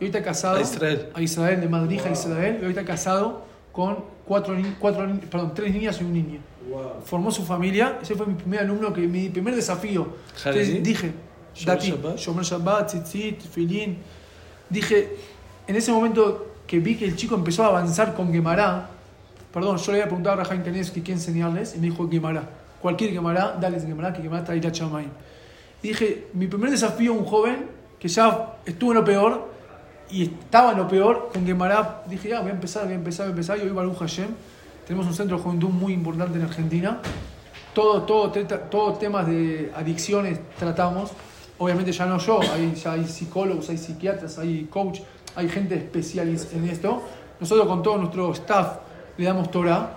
Y 0.00 0.04
ahorita 0.04 0.22
casado. 0.22 0.56
A 0.56 0.62
Israel. 0.62 1.08
A 1.14 1.22
Israel, 1.22 1.60
de 1.60 1.68
Madrid 1.68 2.00
a 2.04 2.10
Israel. 2.10 2.58
Y 2.60 2.64
ahorita 2.64 2.84
casado 2.84 3.44
con 3.70 3.98
cuatro, 4.26 4.56
cuatro, 4.80 5.06
perdón, 5.30 5.52
tres 5.54 5.72
niñas 5.72 6.00
y 6.00 6.04
un 6.04 6.12
niño. 6.12 6.40
Formó 7.04 7.30
su 7.30 7.44
familia. 7.44 7.98
Ese 8.02 8.14
fue 8.14 8.26
mi 8.26 8.34
primer 8.34 8.60
alumno, 8.60 8.92
que 8.92 9.02
mi 9.02 9.28
primer 9.28 9.54
desafío. 9.54 10.06
Entonces 10.36 10.82
dije, 10.82 11.12
Dati. 11.64 11.94
Shomer 12.16 12.44
Shabbat, 12.44 12.88
Tzitzit, 12.88 13.40
Filín. 13.42 13.98
Dije, 14.68 15.16
en 15.66 15.76
ese 15.76 15.92
momento 15.92 16.46
que 16.66 16.78
vi 16.78 16.96
que 16.96 17.04
el 17.04 17.16
chico 17.16 17.34
empezó 17.34 17.64
a 17.64 17.66
avanzar 17.68 18.14
con 18.14 18.32
Gemara, 18.32 18.88
perdón, 19.52 19.76
yo 19.76 19.92
le 19.92 19.98
había 19.98 20.06
preguntado 20.06 20.40
a 20.40 20.44
Rajaim 20.44 20.62
Kanevsky 20.62 21.02
qué 21.02 21.12
enseñarles, 21.12 21.74
y 21.74 21.78
me 21.78 21.88
dijo 21.88 22.08
Gemara. 22.08 22.48
Cualquier 22.80 23.12
Gemara, 23.12 23.56
dale 23.60 23.78
Gemara, 23.80 24.12
que 24.12 24.22
Gemara 24.22 24.40
está 24.40 24.52
ahí 24.52 24.60
a 24.66 24.72
Chamay. 24.72 25.06
Y 25.82 25.88
dije, 25.88 26.28
mi 26.32 26.46
primer 26.46 26.70
desafío 26.70 27.12
un 27.12 27.24
joven 27.24 27.66
que 27.98 28.08
ya 28.08 28.54
estuvo 28.64 28.92
en 28.92 28.98
lo 28.98 29.04
peor 29.04 29.48
y 30.10 30.24
estaba 30.24 30.72
en 30.72 30.78
lo 30.78 30.88
peor 30.88 31.30
con 31.32 31.44
Gemara, 31.46 32.02
dije, 32.08 32.30
ya, 32.30 32.40
voy 32.40 32.50
a 32.50 32.54
empezar, 32.54 32.84
voy 32.84 32.92
a 32.92 32.96
empezar, 32.96 33.26
voy 33.26 33.30
a 33.30 33.34
empezar. 33.34 33.58
Y 33.58 33.60
hoy 33.62 33.70
Baruch 33.70 33.98
Hashem, 33.98 34.28
tenemos 34.86 35.06
un 35.06 35.14
centro 35.14 35.36
de 35.36 35.42
juventud 35.42 35.68
muy 35.68 35.92
importante 35.92 36.38
en 36.38 36.44
Argentina. 36.44 37.00
Todo, 37.74 38.02
todo, 38.02 38.30
todo 38.70 38.92
temas 38.94 39.26
de 39.26 39.72
adicciones 39.74 40.40
tratamos. 40.58 41.10
Obviamente 41.58 41.92
ya 41.92 42.06
no 42.06 42.18
yo, 42.18 42.40
hay, 42.40 42.74
ya 42.74 42.92
hay 42.92 43.04
psicólogos, 43.04 43.68
hay 43.70 43.78
psiquiatras, 43.78 44.38
hay 44.38 44.64
coach, 44.64 45.00
hay 45.36 45.48
gente 45.48 45.76
especialista 45.76 46.56
en 46.56 46.68
esto. 46.68 47.02
Nosotros 47.40 47.66
con 47.66 47.82
todo 47.82 47.98
nuestro 47.98 48.32
staff 48.32 48.78
le 49.16 49.24
damos 49.24 49.50
Torah. 49.50 49.94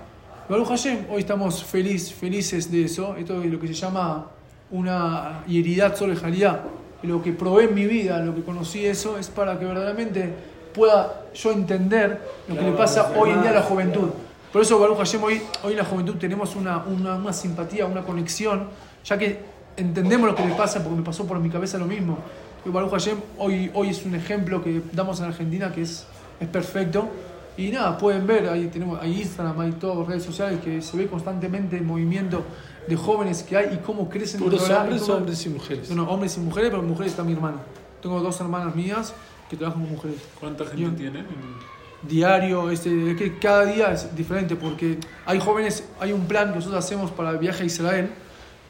Baruch 0.48 0.68
Hashem, 0.68 1.06
hoy 1.10 1.22
estamos 1.22 1.64
feliz, 1.64 2.14
felices 2.14 2.72
de 2.72 2.86
eso. 2.86 3.16
Esto 3.16 3.42
es 3.42 3.52
lo 3.52 3.60
que 3.60 3.68
se 3.68 3.74
llama 3.74 4.28
una 4.72 5.44
hieridad 5.48 5.96
sobre 5.96 6.16
Jalía. 6.16 6.62
Lo 7.02 7.22
que 7.22 7.34
probé 7.34 7.66
en 7.66 7.76
mi 7.76 7.86
vida, 7.86 8.20
lo 8.20 8.34
que 8.34 8.44
conocí 8.44 8.86
eso, 8.86 9.18
es 9.18 9.30
para 9.30 9.60
que 9.60 9.66
verdaderamente 9.66 10.34
pueda 10.74 11.26
yo 11.34 11.52
entender 11.52 12.22
lo 12.48 12.56
que 12.56 12.62
le 12.62 12.72
pasa 12.72 13.14
hoy 13.18 13.32
en 13.32 13.42
día 13.42 13.52
a 13.52 13.56
la 13.56 13.62
juventud. 13.62 14.10
Por 14.56 14.62
eso, 14.62 14.80
Baruch 14.80 14.98
Hashem, 15.00 15.22
hoy, 15.22 15.42
hoy 15.66 15.72
en 15.74 15.78
la 15.80 15.84
juventud 15.84 16.16
tenemos 16.16 16.56
una, 16.56 16.78
una, 16.86 17.16
una 17.16 17.34
simpatía, 17.34 17.86
una 17.88 18.04
conexión, 18.04 18.70
ya 19.04 19.18
que 19.18 19.42
entendemos 19.76 20.30
lo 20.30 20.34
que 20.34 20.46
le 20.46 20.56
pasa, 20.56 20.82
porque 20.82 20.96
me 20.98 21.04
pasó 21.04 21.28
por 21.28 21.38
mi 21.40 21.50
cabeza 21.50 21.78
lo 21.78 21.84
mismo. 21.88 22.20
Y 22.66 22.70
Baruch 22.70 22.92
Hashem, 22.92 23.18
hoy, 23.38 23.70
hoy 23.74 23.90
es 23.90 24.06
un 24.06 24.16
ejemplo 24.16 24.64
que 24.64 24.82
damos 24.94 25.20
en 25.20 25.26
Argentina 25.26 25.74
que 25.74 25.82
es, 25.82 26.08
es 26.40 26.48
perfecto. 26.48 27.10
Y 27.58 27.68
nada, 27.68 27.98
pueden 27.98 28.26
ver, 28.26 28.48
ahí 28.48 28.68
tenemos 28.68 28.98
hay 29.02 29.24
Instagram, 29.24 29.60
hay 29.60 29.72
todas 29.74 30.08
redes 30.08 30.24
sociales 30.24 30.62
que 30.64 30.82
se 30.82 30.96
ve 30.96 31.08
constantemente 31.08 31.76
el 31.76 31.84
movimiento 31.84 32.42
de 32.88 32.96
jóvenes 32.96 33.44
que 33.44 33.58
hay 33.58 33.74
y 33.74 33.78
cómo 33.86 34.08
crecen 34.08 34.42
en 34.42 34.46
¿Puros 34.50 34.70
hombres 34.70 35.02
cómo- 35.02 35.14
o 35.16 35.18
hombres 35.18 35.46
y 35.46 35.50
mujeres? 35.50 35.90
no, 35.90 35.96
no, 35.98 36.10
hombres 36.10 36.38
y 36.38 36.40
mujeres, 36.40 36.70
pero 36.70 36.82
mujeres 36.82 37.12
está 37.12 37.26
mi 37.26 37.34
hermana. 37.34 37.58
Tengo 38.02 38.22
dos 38.22 38.40
hermanas 38.40 38.74
mías 38.74 39.14
que 39.50 39.58
trabajan 39.58 39.82
con 39.84 39.92
mujeres. 39.92 40.20
¿Cuánta 40.40 40.64
gente 40.64 40.82
Yo- 40.82 40.92
tienen? 40.94 41.26
en- 41.26 41.75
Diario, 42.08 42.70
este, 42.70 43.12
es 43.12 43.18
que 43.18 43.38
cada 43.40 43.66
día 43.66 43.92
es 43.92 44.16
diferente 44.16 44.56
porque 44.56 44.98
hay 45.26 45.40
jóvenes, 45.40 45.84
hay 46.00 46.12
un 46.12 46.28
plan 46.28 46.50
que 46.50 46.56
nosotros 46.56 46.84
hacemos 46.84 47.12
para 47.12 47.32
el 47.32 47.38
viaje 47.38 47.64
a 47.64 47.66
Israel, 47.66 48.10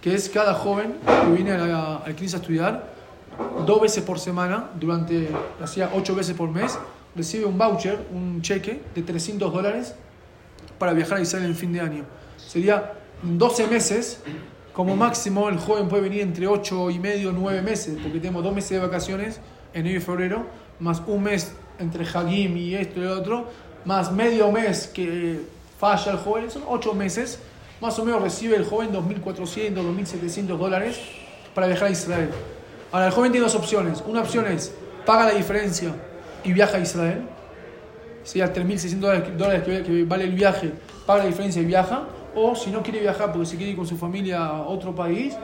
que 0.02 0.13
es 0.13 0.30
cada 0.30 0.54
joven 0.54 0.95
que 1.06 1.32
viene 1.32 1.52
a 1.52 2.04
CNIS 2.06 2.36
a 2.36 2.38
estudiar, 2.38 2.93
dos 3.65 3.82
veces 3.82 4.04
por 4.04 4.19
semana, 4.19 4.69
durante, 4.80 5.30
hacía 5.62 5.89
ocho 5.93 6.15
veces 6.15 6.36
por 6.36 6.50
mes, 6.50 6.78
recibe 7.15 7.45
un 7.45 7.58
voucher, 7.58 8.06
un 8.12 8.41
cheque 8.41 8.82
de 8.93 9.02
300 9.02 9.52
dólares 9.52 9.95
para 10.78 10.93
viajar 10.93 11.17
a 11.17 11.21
Israel 11.21 11.45
en 11.45 11.56
fin 11.56 11.74
de 11.74 11.82
año. 11.82 12.04
Sería 12.38 12.93
12 13.24 13.67
meses, 13.67 14.21
como 14.74 14.95
máximo 14.95 15.50
el 15.50 15.58
joven 15.58 15.88
puede 15.88 16.04
venir 16.04 16.21
entre 16.21 16.48
8 16.48 16.91
y 16.91 17.00
medio, 17.00 17.32
9 17.32 17.62
meses, 17.62 17.98
porque 18.02 18.19
tenemos 18.19 18.43
dos 18.43 18.54
meses 18.54 18.71
de 18.71 18.80
vacaciones, 18.80 19.39
enero 19.74 19.98
y 19.98 20.02
febrero, 20.02 20.45
más 20.80 21.02
un 21.08 21.24
mes 21.24 21.54
entre 21.79 22.05
Hagim 22.05 22.57
y 22.57 22.75
esto 22.75 22.99
y 22.99 23.03
lo 23.03 23.17
otro, 23.17 23.45
más 23.85 24.11
medio 24.11 24.51
mes 24.51 24.88
que 24.88 25.41
falla 25.79 26.13
el 26.13 26.17
joven, 26.17 26.49
son 26.49 26.63
8 26.67 26.93
meses, 26.93 27.39
más 27.81 27.97
o 27.99 28.05
menos 28.05 28.21
recibe 28.21 28.55
el 28.55 28.65
joven 28.65 28.91
2.400, 28.91 29.73
2.700 29.73 30.57
dólares 30.57 30.99
para 31.53 31.67
viajar 31.67 31.89
a 31.89 31.91
Israel. 31.91 32.29
Ahora, 32.91 33.07
el 33.07 33.11
joven 33.11 33.31
tiene 33.31 33.45
dos 33.45 33.55
opciones. 33.55 34.03
Una 34.07 34.21
opción 34.21 34.45
es 34.47 34.73
paga 35.05 35.25
la 35.25 35.33
diferencia 35.33 35.93
y 36.43 36.53
viaja 36.53 36.77
a 36.77 36.79
Israel 36.79 37.27
sería 38.23 38.51
3.600 38.51 39.38
dólares, 39.38 39.63
que 39.85 40.03
vale 40.03 40.23
el 40.23 40.31
viaje, 40.31 40.71
paga 41.05 41.23
la 41.23 41.29
diferencia 41.29 41.61
y 41.61 41.65
viaja, 41.65 42.07
o 42.33 42.55
si 42.55 42.71
no 42.71 42.81
quiere 42.81 42.99
viajar 42.99 43.31
porque 43.31 43.45
se 43.45 43.55
quiere 43.55 43.71
ir 43.71 43.77
con 43.77 43.85
su 43.85 43.97
familia 43.97 44.45
a 44.45 44.61
otro 44.63 44.95
país, 44.95 45.35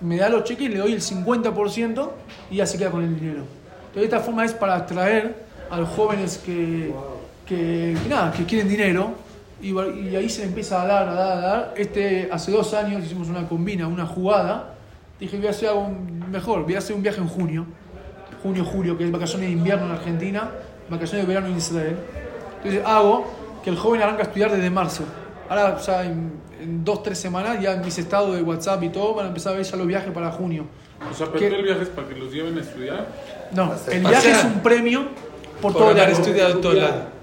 me 0.00 0.16
da 0.16 0.28
los 0.28 0.44
cheques, 0.44 0.68
le 0.68 0.78
doy 0.78 0.92
el 0.92 1.00
50% 1.00 2.10
y 2.50 2.56
ya 2.56 2.66
se 2.66 2.76
queda 2.76 2.90
con 2.90 3.04
el 3.04 3.14
dinero. 3.18 3.44
Entonces, 3.86 4.02
esta 4.04 4.20
forma 4.20 4.44
es 4.44 4.52
para 4.52 4.74
atraer 4.74 5.44
a 5.74 5.80
los 5.80 5.88
jóvenes 5.90 6.38
que, 6.38 6.92
que, 7.46 7.96
que 8.02 8.08
nada, 8.08 8.32
que 8.32 8.44
quieren 8.44 8.68
dinero 8.68 9.12
y, 9.60 9.72
y 9.72 10.16
ahí 10.16 10.28
se 10.28 10.42
le 10.42 10.48
empieza 10.48 10.82
a 10.82 10.86
dar, 10.86 11.08
a 11.08 11.14
dar, 11.14 11.38
a 11.38 11.40
dar. 11.40 11.74
Este, 11.76 12.28
hace 12.30 12.52
dos 12.52 12.74
años 12.74 13.04
hicimos 13.04 13.28
una 13.28 13.48
combina, 13.48 13.86
una 13.86 14.06
jugada. 14.06 14.74
Dije, 15.18 15.36
voy 15.38 15.46
a 15.46 15.50
hacer 15.50 15.68
algo 15.68 15.88
mejor, 16.30 16.64
voy 16.64 16.74
a 16.74 16.78
hacer 16.78 16.94
un 16.96 17.02
viaje 17.02 17.20
en 17.20 17.28
junio 17.28 17.66
junio, 18.44 18.62
julio, 18.62 18.98
que 18.98 19.04
es 19.04 19.10
vacaciones 19.10 19.48
de 19.48 19.54
invierno 19.54 19.86
en 19.86 19.92
Argentina, 19.92 20.50
vacaciones 20.90 21.26
de 21.26 21.32
verano 21.32 21.50
en 21.50 21.56
Israel. 21.56 21.96
Entonces 22.58 22.82
hago 22.84 23.26
que 23.64 23.70
el 23.70 23.76
joven 23.76 24.02
arranca 24.02 24.20
a 24.20 24.24
estudiar 24.24 24.52
desde 24.52 24.68
marzo. 24.68 25.04
Ahora 25.48 25.78
ya 25.78 26.04
en, 26.04 26.30
en 26.60 26.84
dos, 26.84 27.02
tres 27.02 27.18
semanas, 27.18 27.58
ya 27.58 27.72
en 27.72 27.80
mis 27.80 27.98
estados 27.98 28.36
de 28.36 28.42
WhatsApp 28.42 28.82
y 28.82 28.90
todo, 28.90 29.14
van 29.14 29.24
a 29.24 29.28
empezar 29.28 29.54
a 29.54 29.56
ver 29.56 29.64
ya 29.64 29.76
los 29.76 29.86
viajes 29.86 30.12
para 30.12 30.30
junio. 30.30 30.66
O 31.10 31.14
sea, 31.14 31.26
pero 31.28 31.38
¿Qué? 31.38 31.46
el 31.46 31.62
viaje 31.62 31.82
es 31.84 31.88
para 31.88 32.06
que 32.06 32.16
los 32.16 32.30
lleven 32.30 32.58
a 32.58 32.60
estudiar. 32.60 33.06
No, 33.52 33.72
el 33.90 34.00
viaje 34.00 34.30
es 34.30 34.44
un 34.44 34.60
premio 34.60 35.06
por, 35.60 35.72
Por 35.72 35.82
todo 35.82 35.90
el 35.90 35.96
haber 35.98 36.08
año. 36.14 36.18
estudiado 36.22 36.58
todo 36.58 36.72
el 36.72 36.84
año. 36.84 37.14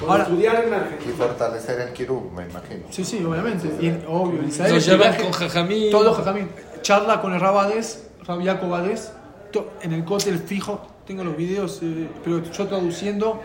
Por 0.00 0.10
Ahora, 0.10 0.22
estudiar 0.24 0.64
en 0.64 0.70
Y 0.70 0.74
Argentina. 0.74 1.14
fortalecer 1.16 1.80
el 1.80 1.92
Kirub, 1.92 2.30
me 2.32 2.44
imagino. 2.48 2.84
sí, 2.90 3.04
sí, 3.04 3.24
obviamente. 3.24 3.66
Y 3.80 3.88
obvio, 4.06 4.40
en 4.42 4.48
Israel 4.48 4.74
Nos 4.74 4.86
llevan 4.86 5.00
viaje- 5.10 5.22
con 5.22 5.32
Jajamín. 5.32 5.90
Todo 5.90 6.14
Jajamín. 6.14 6.48
Charla 6.82 7.20
con 7.20 7.32
el 7.34 7.40
Rabades, 7.40 8.06
Rabiaco 8.26 8.68
Bades, 8.68 9.10
to- 9.50 9.70
en 9.82 9.92
el 9.94 10.04
cóctel 10.04 10.38
fijo. 10.38 10.86
Tengo 11.06 11.24
los 11.24 11.36
videos, 11.36 11.80
eh, 11.82 12.08
pero 12.22 12.42
yo 12.44 12.66
traduciendo 12.66 13.40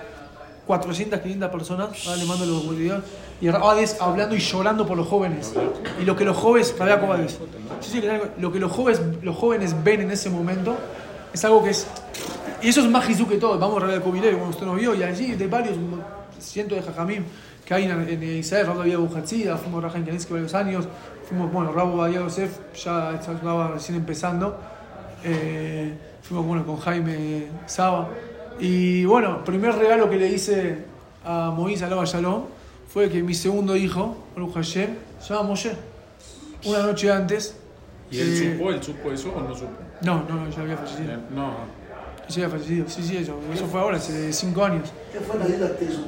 400, 0.67 1.19
500 1.21 1.49
personas. 1.49 2.05
Le 2.17 2.25
mando 2.25 2.45
los 2.45 2.69
videos. 2.69 3.03
Y 3.41 3.49
Rabades 3.49 3.97
hablando 3.99 4.35
y 4.35 4.39
llorando 4.39 4.85
por 4.85 4.97
los 4.97 5.07
jóvenes. 5.07 5.53
Y 5.99 6.03
lo 6.05 6.15
que 6.15 6.25
los 6.25 6.37
jóvenes, 6.37 6.75
Rabiaco 6.77 7.07
Bades, 7.07 7.39
sí, 7.79 7.89
sí, 8.01 8.03
lo 8.37 8.51
que 8.51 8.59
los 8.59 8.71
jóvenes, 8.71 9.01
los 9.21 9.35
jóvenes 9.35 9.73
ven 9.83 10.01
en 10.01 10.11
ese 10.11 10.29
momento 10.29 10.75
es 11.33 11.43
algo 11.45 11.63
que 11.63 11.71
es. 11.71 11.87
Y 12.63 12.69
eso 12.69 12.79
es 12.79 12.89
más 12.89 13.05
Jesús 13.05 13.27
que 13.27 13.37
todo. 13.37 13.59
Vamos 13.59 13.77
a 13.77 13.87
Rabiaco 13.87 14.11
Vilé, 14.11 14.31
como 14.31 14.49
usted 14.49 14.65
nos 14.65 14.77
vio, 14.77 14.95
y 14.95 15.03
allí 15.03 15.33
de 15.33 15.47
varios 15.47 15.77
cientos 16.39 16.77
de 16.77 16.83
Jajamín 16.83 17.25
que 17.65 17.73
hay 17.73 17.85
en, 17.85 17.91
en 18.09 18.23
Israel, 18.23 18.67
Rabo 18.67 18.79
David 18.79 18.97
Bujatzida, 18.97 19.57
fuimos 19.57 19.83
a 19.83 19.87
Raja 19.87 20.03
Kaninsky 20.03 20.33
varios 20.33 20.53
años, 20.53 20.85
fuimos, 21.27 21.51
bueno, 21.51 21.71
Rabo 21.71 22.01
David 22.01 22.15
Yosef 22.15 22.59
ya 22.75 23.15
estaba 23.15 23.69
recién 23.69 23.97
empezando, 23.97 24.57
eh, 25.23 25.93
fuimos 26.21 26.45
bueno, 26.45 26.65
con 26.65 26.77
Jaime 26.77 27.47
Saba. 27.65 28.09
Y 28.59 29.05
bueno, 29.05 29.43
primer 29.43 29.75
regalo 29.75 30.09
que 30.09 30.17
le 30.17 30.27
hice 30.29 30.85
a 31.25 31.51
Moisés 31.51 31.83
Alaba 31.83 32.05
Shalom 32.05 32.43
fue 32.87 33.09
que 33.09 33.23
mi 33.23 33.33
segundo 33.33 33.75
hijo, 33.75 34.15
Baruch 34.35 34.53
Hashem, 34.53 34.89
se 35.19 35.33
llama 35.33 35.49
Moshe. 35.49 35.75
Una 36.65 36.79
noche 36.83 37.11
antes. 37.11 37.57
¿Y 38.11 38.19
él 38.19 38.33
eh, 38.33 38.53
supo? 38.53 38.69
¿Él 38.71 38.83
supo 38.83 39.11
eso 39.11 39.33
o 39.35 39.41
no 39.41 39.55
supo? 39.55 39.71
No, 40.01 40.23
no, 40.29 40.35
no, 40.35 40.49
ya 40.49 40.61
había 40.61 40.77
fallecido. 40.77 41.13
Eh, 41.13 41.17
No. 42.23 42.29
Ya 42.29 42.45
había 42.45 42.57
fallecido, 42.57 42.89
sí, 42.89 43.03
sí, 43.03 43.17
eso, 43.17 43.37
eso 43.53 43.65
fue 43.67 43.79
ahora, 43.79 43.97
hace 43.97 44.31
cinco 44.33 44.63
años. 44.63 44.91
¿Qué 45.11 45.19
fue 45.19 45.37
la 45.39 45.45
ayuda 45.45 45.67
que 45.69 45.85
te 45.85 45.91
hizo? 45.91 46.01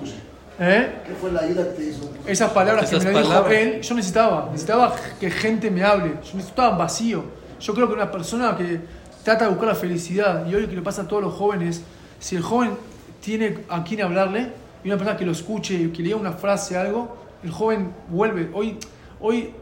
¿Eh? 0.57 0.95
¿Qué 1.05 1.13
fue 1.15 1.31
la 1.31 1.41
ayuda 1.41 1.63
que 1.65 1.69
te 1.71 1.83
hizo? 1.89 2.11
Esas 2.25 2.51
palabras 2.51 2.85
Esas 2.85 2.99
que 2.99 3.07
me 3.07 3.13
lo 3.13 3.19
dijo 3.19 3.29
palabras. 3.31 3.53
él, 3.57 3.81
yo 3.81 3.95
necesitaba, 3.95 4.45
necesitaba 4.51 4.95
que 5.19 5.29
gente 5.29 5.69
me 5.69 5.83
hable, 5.83 6.13
yo 6.23 6.35
necesitaba 6.35 6.77
vacío. 6.77 7.23
Yo 7.59 7.73
creo 7.73 7.87
que 7.87 7.93
una 7.93 8.11
persona 8.11 8.55
que 8.55 8.79
trata 9.23 9.45
de 9.45 9.49
buscar 9.51 9.67
la 9.69 9.75
felicidad, 9.75 10.45
y 10.47 10.55
hoy 10.55 10.67
que 10.67 10.75
le 10.75 10.81
pasa 10.81 11.01
a 11.01 11.07
todos 11.07 11.23
los 11.23 11.33
jóvenes, 11.33 11.81
si 12.19 12.35
el 12.35 12.41
joven 12.41 12.71
tiene 13.21 13.59
a 13.69 13.83
quien 13.83 14.01
hablarle, 14.01 14.51
y 14.83 14.87
una 14.87 14.97
persona 14.97 15.17
que 15.17 15.25
lo 15.25 15.31
escuche, 15.31 15.91
que 15.91 15.97
le 15.97 16.03
diga 16.05 16.15
una 16.17 16.33
frase, 16.33 16.77
algo, 16.77 17.17
el 17.43 17.51
joven 17.51 17.91
vuelve. 18.07 18.49
Hoy, 18.53 18.77
hoy 19.19 19.53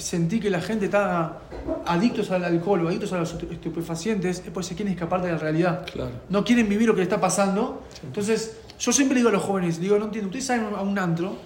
sentí 0.00 0.40
que 0.40 0.50
la 0.50 0.60
gente 0.60 0.86
está 0.86 1.38
adictos 1.86 2.30
al 2.30 2.44
alcohol 2.44 2.84
o 2.84 2.88
adictos 2.88 3.12
a 3.12 3.18
los 3.18 3.34
estupefacientes, 3.34 4.42
es 4.44 4.50
porque 4.50 4.68
se 4.68 4.74
quieren 4.74 4.94
escapar 4.94 5.22
de 5.22 5.32
la 5.32 5.38
realidad 5.38 5.84
Claro. 5.92 6.10
no 6.28 6.44
quieren 6.44 6.68
vivir 6.68 6.86
lo 6.88 6.94
que 6.94 6.98
le 6.98 7.04
está 7.04 7.20
pasando. 7.20 7.82
Entonces, 8.02 8.58
yo 8.78 8.92
siempre 8.92 9.16
digo 9.16 9.28
a 9.28 9.32
los 9.32 9.42
jóvenes, 9.42 9.80
digo, 9.80 9.98
no 9.98 10.06
entiendo, 10.06 10.28
ustedes 10.28 10.46
salen 10.46 10.74
a 10.74 10.80
un 10.82 10.98
antro 10.98 11.36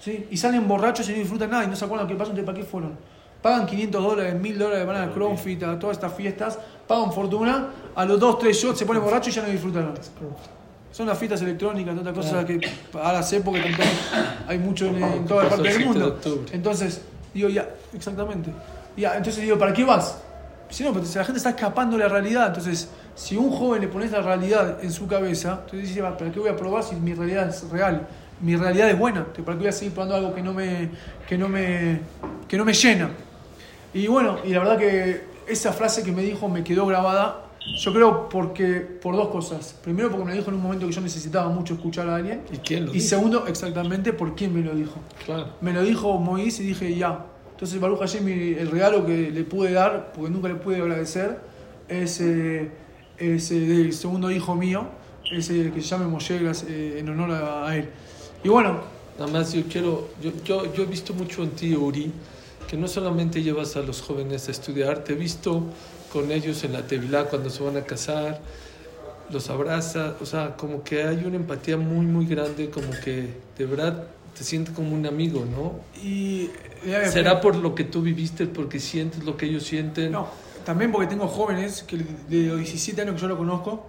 ¿sí? 0.00 0.26
y 0.30 0.36
salen 0.36 0.66
borrachos 0.66 1.08
y 1.08 1.12
no 1.12 1.18
disfrutan 1.18 1.50
nada 1.50 1.64
y 1.64 1.66
no 1.68 1.76
se 1.76 1.84
acuerdan 1.84 2.06
lo 2.06 2.12
que 2.12 2.18
pasó, 2.18 2.30
entonces 2.30 2.46
¿para 2.46 2.58
qué 2.58 2.64
fueron? 2.64 2.96
Pagan 3.42 3.66
500 3.66 4.02
dólares, 4.02 4.40
1000 4.40 4.58
dólares, 4.58 4.86
van 4.86 4.96
a 5.08 5.12
CrossFit, 5.12 5.62
a 5.64 5.78
todas 5.78 5.96
estas 5.96 6.14
fiestas, 6.14 6.58
pagan 6.86 7.12
fortuna, 7.12 7.68
a 7.94 8.04
los 8.04 8.18
2, 8.20 8.38
3 8.38 8.56
shots 8.56 8.78
se 8.78 8.86
ponen 8.86 9.02
borrachos 9.02 9.28
y 9.28 9.36
ya 9.36 9.42
no 9.42 9.48
disfrutaron. 9.48 9.94
Son 10.92 11.06
las 11.06 11.18
fiestas 11.18 11.40
electrónicas, 11.42 11.94
todas 11.96 12.16
estas 12.16 12.32
cosas 12.32 12.44
que 12.44 12.60
ahora 12.98 13.22
sé 13.22 13.40
porque 13.40 13.62
hay 14.46 14.58
mucho 14.58 14.86
en, 14.86 15.02
en 15.02 15.24
toda 15.26 15.48
parte 15.48 15.62
del 15.62 15.72
7 15.76 15.78
de 15.78 15.84
mundo. 15.86 16.20
Entonces, 16.52 17.02
digo, 17.34 17.48
ya, 17.48 17.68
exactamente. 17.94 18.50
Ya, 18.96 19.16
entonces 19.16 19.42
digo, 19.42 19.58
¿para 19.58 19.72
qué 19.72 19.84
vas? 19.84 20.18
Si 20.68 20.82
no, 20.84 20.92
porque 20.92 21.08
la 21.14 21.24
gente 21.24 21.38
está 21.38 21.50
escapando 21.50 21.96
de 21.96 22.04
la 22.04 22.08
realidad. 22.08 22.48
Entonces, 22.48 22.88
si 23.14 23.36
un 23.36 23.50
joven 23.50 23.82
le 23.82 23.88
pones 23.88 24.10
la 24.10 24.22
realidad 24.22 24.78
en 24.82 24.90
su 24.90 25.06
cabeza, 25.06 25.60
entonces 25.64 25.88
dice, 25.88 26.00
"Va, 26.00 26.16
¿para 26.16 26.32
qué 26.32 26.40
voy 26.40 26.48
a 26.48 26.56
probar 26.56 26.82
si 26.82 26.94
mi 26.96 27.12
realidad 27.12 27.48
es 27.48 27.68
real? 27.68 28.06
Mi 28.40 28.56
realidad 28.56 28.88
es 28.88 28.98
buena. 28.98 29.24
¿Para 29.24 29.52
qué 29.52 29.58
voy 29.58 29.66
a 29.68 29.72
seguir 29.72 29.92
probando 29.92 30.16
algo 30.16 30.34
que 30.34 30.42
no 30.42 30.54
me, 30.54 30.90
que 31.28 31.36
no 31.36 31.48
me, 31.48 32.00
que 32.48 32.56
no 32.56 32.64
me 32.64 32.72
llena? 32.72 33.10
Y 33.94 34.06
bueno, 34.06 34.38
y 34.44 34.48
la 34.48 34.60
verdad 34.60 34.78
que 34.78 35.24
esa 35.46 35.72
frase 35.72 36.02
que 36.02 36.12
me 36.12 36.22
dijo 36.22 36.48
me 36.48 36.64
quedó 36.64 36.86
grabada. 36.86 37.44
Yo 37.78 37.92
creo 37.92 38.28
porque 38.28 38.80
por 38.80 39.14
dos 39.16 39.28
cosas. 39.28 39.74
Primero 39.82 40.10
porque 40.10 40.24
me 40.24 40.30
lo 40.32 40.36
dijo 40.38 40.50
en 40.50 40.56
un 40.56 40.62
momento 40.62 40.86
que 40.86 40.92
yo 40.92 41.00
necesitaba 41.00 41.48
mucho 41.48 41.74
escuchar 41.74 42.08
a 42.08 42.16
alguien. 42.16 42.42
¿Y 42.52 42.56
quién 42.58 42.86
lo 42.86 42.90
Y 42.90 42.94
dijo? 42.94 43.06
segundo, 43.08 43.46
exactamente 43.46 44.12
por 44.12 44.34
quién 44.34 44.52
me 44.52 44.62
lo 44.62 44.74
dijo. 44.74 44.94
Claro. 45.24 45.48
Me 45.60 45.72
lo 45.72 45.82
dijo 45.82 46.18
Moisés 46.18 46.60
y 46.60 46.64
dije 46.68 46.94
ya. 46.96 47.26
Entonces 47.52 47.80
Baruch 47.80 48.00
Hashem, 48.00 48.26
el 48.28 48.70
regalo 48.70 49.06
que 49.06 49.30
le 49.30 49.44
pude 49.44 49.72
dar, 49.72 50.12
porque 50.12 50.30
nunca 50.30 50.48
le 50.48 50.56
pude 50.56 50.76
agradecer, 50.80 51.38
es, 51.88 52.20
eh, 52.20 52.70
es, 53.18 53.50
eh, 53.52 53.60
del 53.60 53.92
segundo 53.92 54.30
hijo 54.32 54.56
mío, 54.56 54.86
es 55.30 55.48
eh, 55.50 55.70
que 55.72 55.80
se 55.80 55.86
llama 55.88 56.08
Moshe 56.08 56.40
eh, 56.68 56.96
en 56.98 57.08
honor 57.08 57.30
a, 57.30 57.68
a 57.68 57.76
él. 57.76 57.88
Y 58.42 58.48
bueno, 58.48 58.80
Nada 59.18 59.30
más 59.30 59.52
yo 59.52 59.62
quiero, 59.70 60.08
yo, 60.22 60.32
yo, 60.42 60.72
yo 60.74 60.82
he 60.84 60.86
visto 60.86 61.12
mucho 61.12 61.42
en 61.44 61.50
ti, 61.50 61.76
Uri, 61.76 62.10
que 62.66 62.78
no 62.78 62.88
solamente 62.88 63.42
llevas 63.42 63.76
a 63.76 63.82
los 63.82 64.00
jóvenes 64.00 64.48
a 64.48 64.50
estudiar, 64.50 65.04
te 65.04 65.12
he 65.12 65.16
visto 65.16 65.64
con 66.12 66.30
ellos 66.30 66.62
en 66.64 66.72
la 66.74 66.86
Tevilá 66.86 67.24
cuando 67.24 67.48
se 67.50 67.62
van 67.62 67.76
a 67.76 67.82
casar, 67.82 68.40
los 69.30 69.48
abrazas, 69.48 70.14
o 70.20 70.26
sea, 70.26 70.56
como 70.56 70.82
que 70.82 71.04
hay 71.04 71.24
una 71.24 71.36
empatía 71.36 71.76
muy, 71.76 72.04
muy 72.04 72.26
grande, 72.26 72.68
como 72.68 72.90
que 73.02 73.28
de 73.56 73.66
verdad 73.66 74.04
te 74.36 74.44
sientes 74.44 74.74
como 74.74 74.94
un 74.94 75.06
amigo, 75.06 75.44
¿no? 75.44 75.80
y... 76.02 76.50
eh, 76.84 77.08
¿Será 77.10 77.40
por 77.40 77.56
lo 77.56 77.74
que 77.74 77.84
tú 77.84 78.02
viviste, 78.02 78.46
porque 78.46 78.78
sientes 78.78 79.24
lo 79.24 79.36
que 79.36 79.46
ellos 79.46 79.62
sienten? 79.62 80.12
No, 80.12 80.28
también 80.64 80.92
porque 80.92 81.06
tengo 81.06 81.28
jóvenes 81.28 81.82
que 81.82 81.96
de 81.96 82.48
los 82.48 82.58
17 82.58 83.00
años 83.02 83.14
que 83.14 83.20
yo 83.22 83.28
lo 83.28 83.38
conozco, 83.38 83.86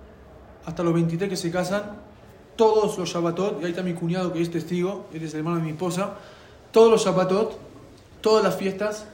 hasta 0.66 0.84
los 0.84 0.94
23 0.94 1.30
que 1.30 1.38
se 1.38 1.52
casan, 1.52 1.98
todos 2.56 2.98
los 2.98 3.10
Shabbatot, 3.10 3.62
y 3.62 3.66
ahí 3.66 3.72
está 3.72 3.84
mi 3.84 3.94
cuñado 3.94 4.32
que 4.32 4.42
es 4.42 4.50
testigo, 4.50 5.08
él 5.14 5.24
es 5.24 5.34
el 5.34 5.40
hermano 5.40 5.58
de 5.58 5.64
mi 5.64 5.72
esposa, 5.72 6.16
todos 6.72 6.90
los 6.90 7.04
Shabbatot, 7.04 7.58
todas 8.22 8.44
las 8.44 8.56
fiestas, 8.56 9.08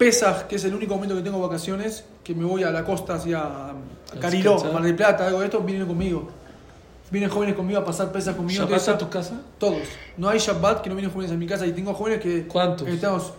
Pesaj, 0.00 0.44
que 0.44 0.56
es 0.56 0.64
el 0.64 0.74
único 0.74 0.94
momento 0.94 1.14
que 1.14 1.20
tengo 1.20 1.38
vacaciones, 1.46 2.04
que 2.24 2.34
me 2.34 2.46
voy 2.46 2.62
a 2.62 2.70
la 2.70 2.86
costa 2.86 3.16
hacia 3.16 3.42
a 3.42 3.74
Cariló. 4.18 4.56
Mar 4.72 4.82
del 4.82 4.96
Plata, 4.96 5.26
algo 5.26 5.40
de 5.40 5.44
esto, 5.44 5.60
vienen 5.60 5.86
conmigo. 5.86 6.26
Vienen 7.10 7.28
jóvenes 7.28 7.54
conmigo 7.54 7.80
a 7.80 7.84
pasar 7.84 8.10
Pesaj 8.10 8.34
conmigo. 8.34 8.64
¿Shabbat 8.64 8.88
a 8.88 8.96
tu 8.96 9.10
casa? 9.10 9.42
Todos. 9.58 9.82
No 10.16 10.30
hay 10.30 10.38
Shabbat 10.38 10.80
que 10.80 10.88
no 10.88 10.96
vienen 10.96 11.12
jóvenes 11.12 11.32
a 11.32 11.36
mi 11.36 11.46
casa 11.46 11.66
y 11.66 11.72
tengo 11.72 11.92
jóvenes 11.92 12.22
que... 12.22 12.46
¿Cuántos? 12.46 12.88
Estamos 12.88 13.34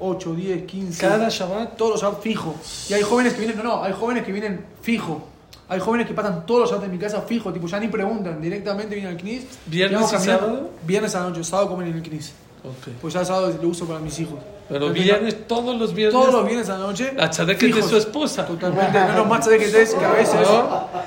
8, 0.00 0.34
10, 0.34 0.64
15. 0.64 1.06
¿Cada 1.06 1.28
Shabbat? 1.28 1.76
Todos 1.76 1.90
los 1.90 2.00
Shabbat 2.00 2.22
fijo. 2.22 2.54
Y 2.88 2.94
hay 2.94 3.02
jóvenes 3.02 3.34
que 3.34 3.40
vienen, 3.40 3.58
no, 3.58 3.64
no, 3.64 3.84
hay 3.84 3.92
jóvenes 3.92 4.24
que 4.24 4.32
vienen 4.32 4.64
fijo. 4.80 5.22
Hay 5.68 5.80
jóvenes 5.80 6.06
que 6.06 6.14
pasan 6.14 6.46
todos 6.46 6.62
los 6.62 6.70
Shabbat 6.70 6.86
en 6.86 6.92
mi 6.92 6.98
casa 6.98 7.20
fijo, 7.20 7.52
tipo, 7.52 7.66
ya 7.66 7.78
ni 7.78 7.88
preguntan, 7.88 8.40
directamente 8.40 8.94
vienen 8.94 9.12
al 9.12 9.20
CNIS. 9.20 9.44
¿Viernes 9.66 10.10
y 10.14 10.16
sábado? 10.16 10.70
Viernes 10.86 11.14
a 11.14 11.20
la 11.20 11.28
noche, 11.28 11.44
sábado 11.44 11.68
comen 11.68 11.88
en 11.88 11.96
el 11.96 12.02
CNIS. 12.02 12.32
Ok. 12.64 12.94
Pues 13.00 13.14
ya 13.14 13.24
sábado 13.24 13.56
lo 13.60 13.68
uso 13.68 13.86
para 13.86 14.00
mis 14.00 14.18
hijos. 14.18 14.38
Pero 14.68 14.86
Entonces, 14.86 15.04
viernes, 15.04 15.46
todos 15.46 15.78
los 15.78 15.94
viernes. 15.94 16.20
Todos 16.20 16.34
los 16.34 16.44
viernes 16.44 16.68
a 16.68 16.78
la 16.78 16.86
noche. 16.86 17.12
A 17.18 17.30
Tzadek 17.30 17.62
es 17.62 17.76
de 17.76 17.82
su 17.82 17.96
esposa. 17.96 18.44
Totalmente, 18.46 18.98
no 18.98 19.18
los 19.18 19.26
más 19.28 19.46
que 19.46 19.56
es 19.56 19.94
que 19.94 20.04
a 20.04 20.12
veces, 20.12 20.48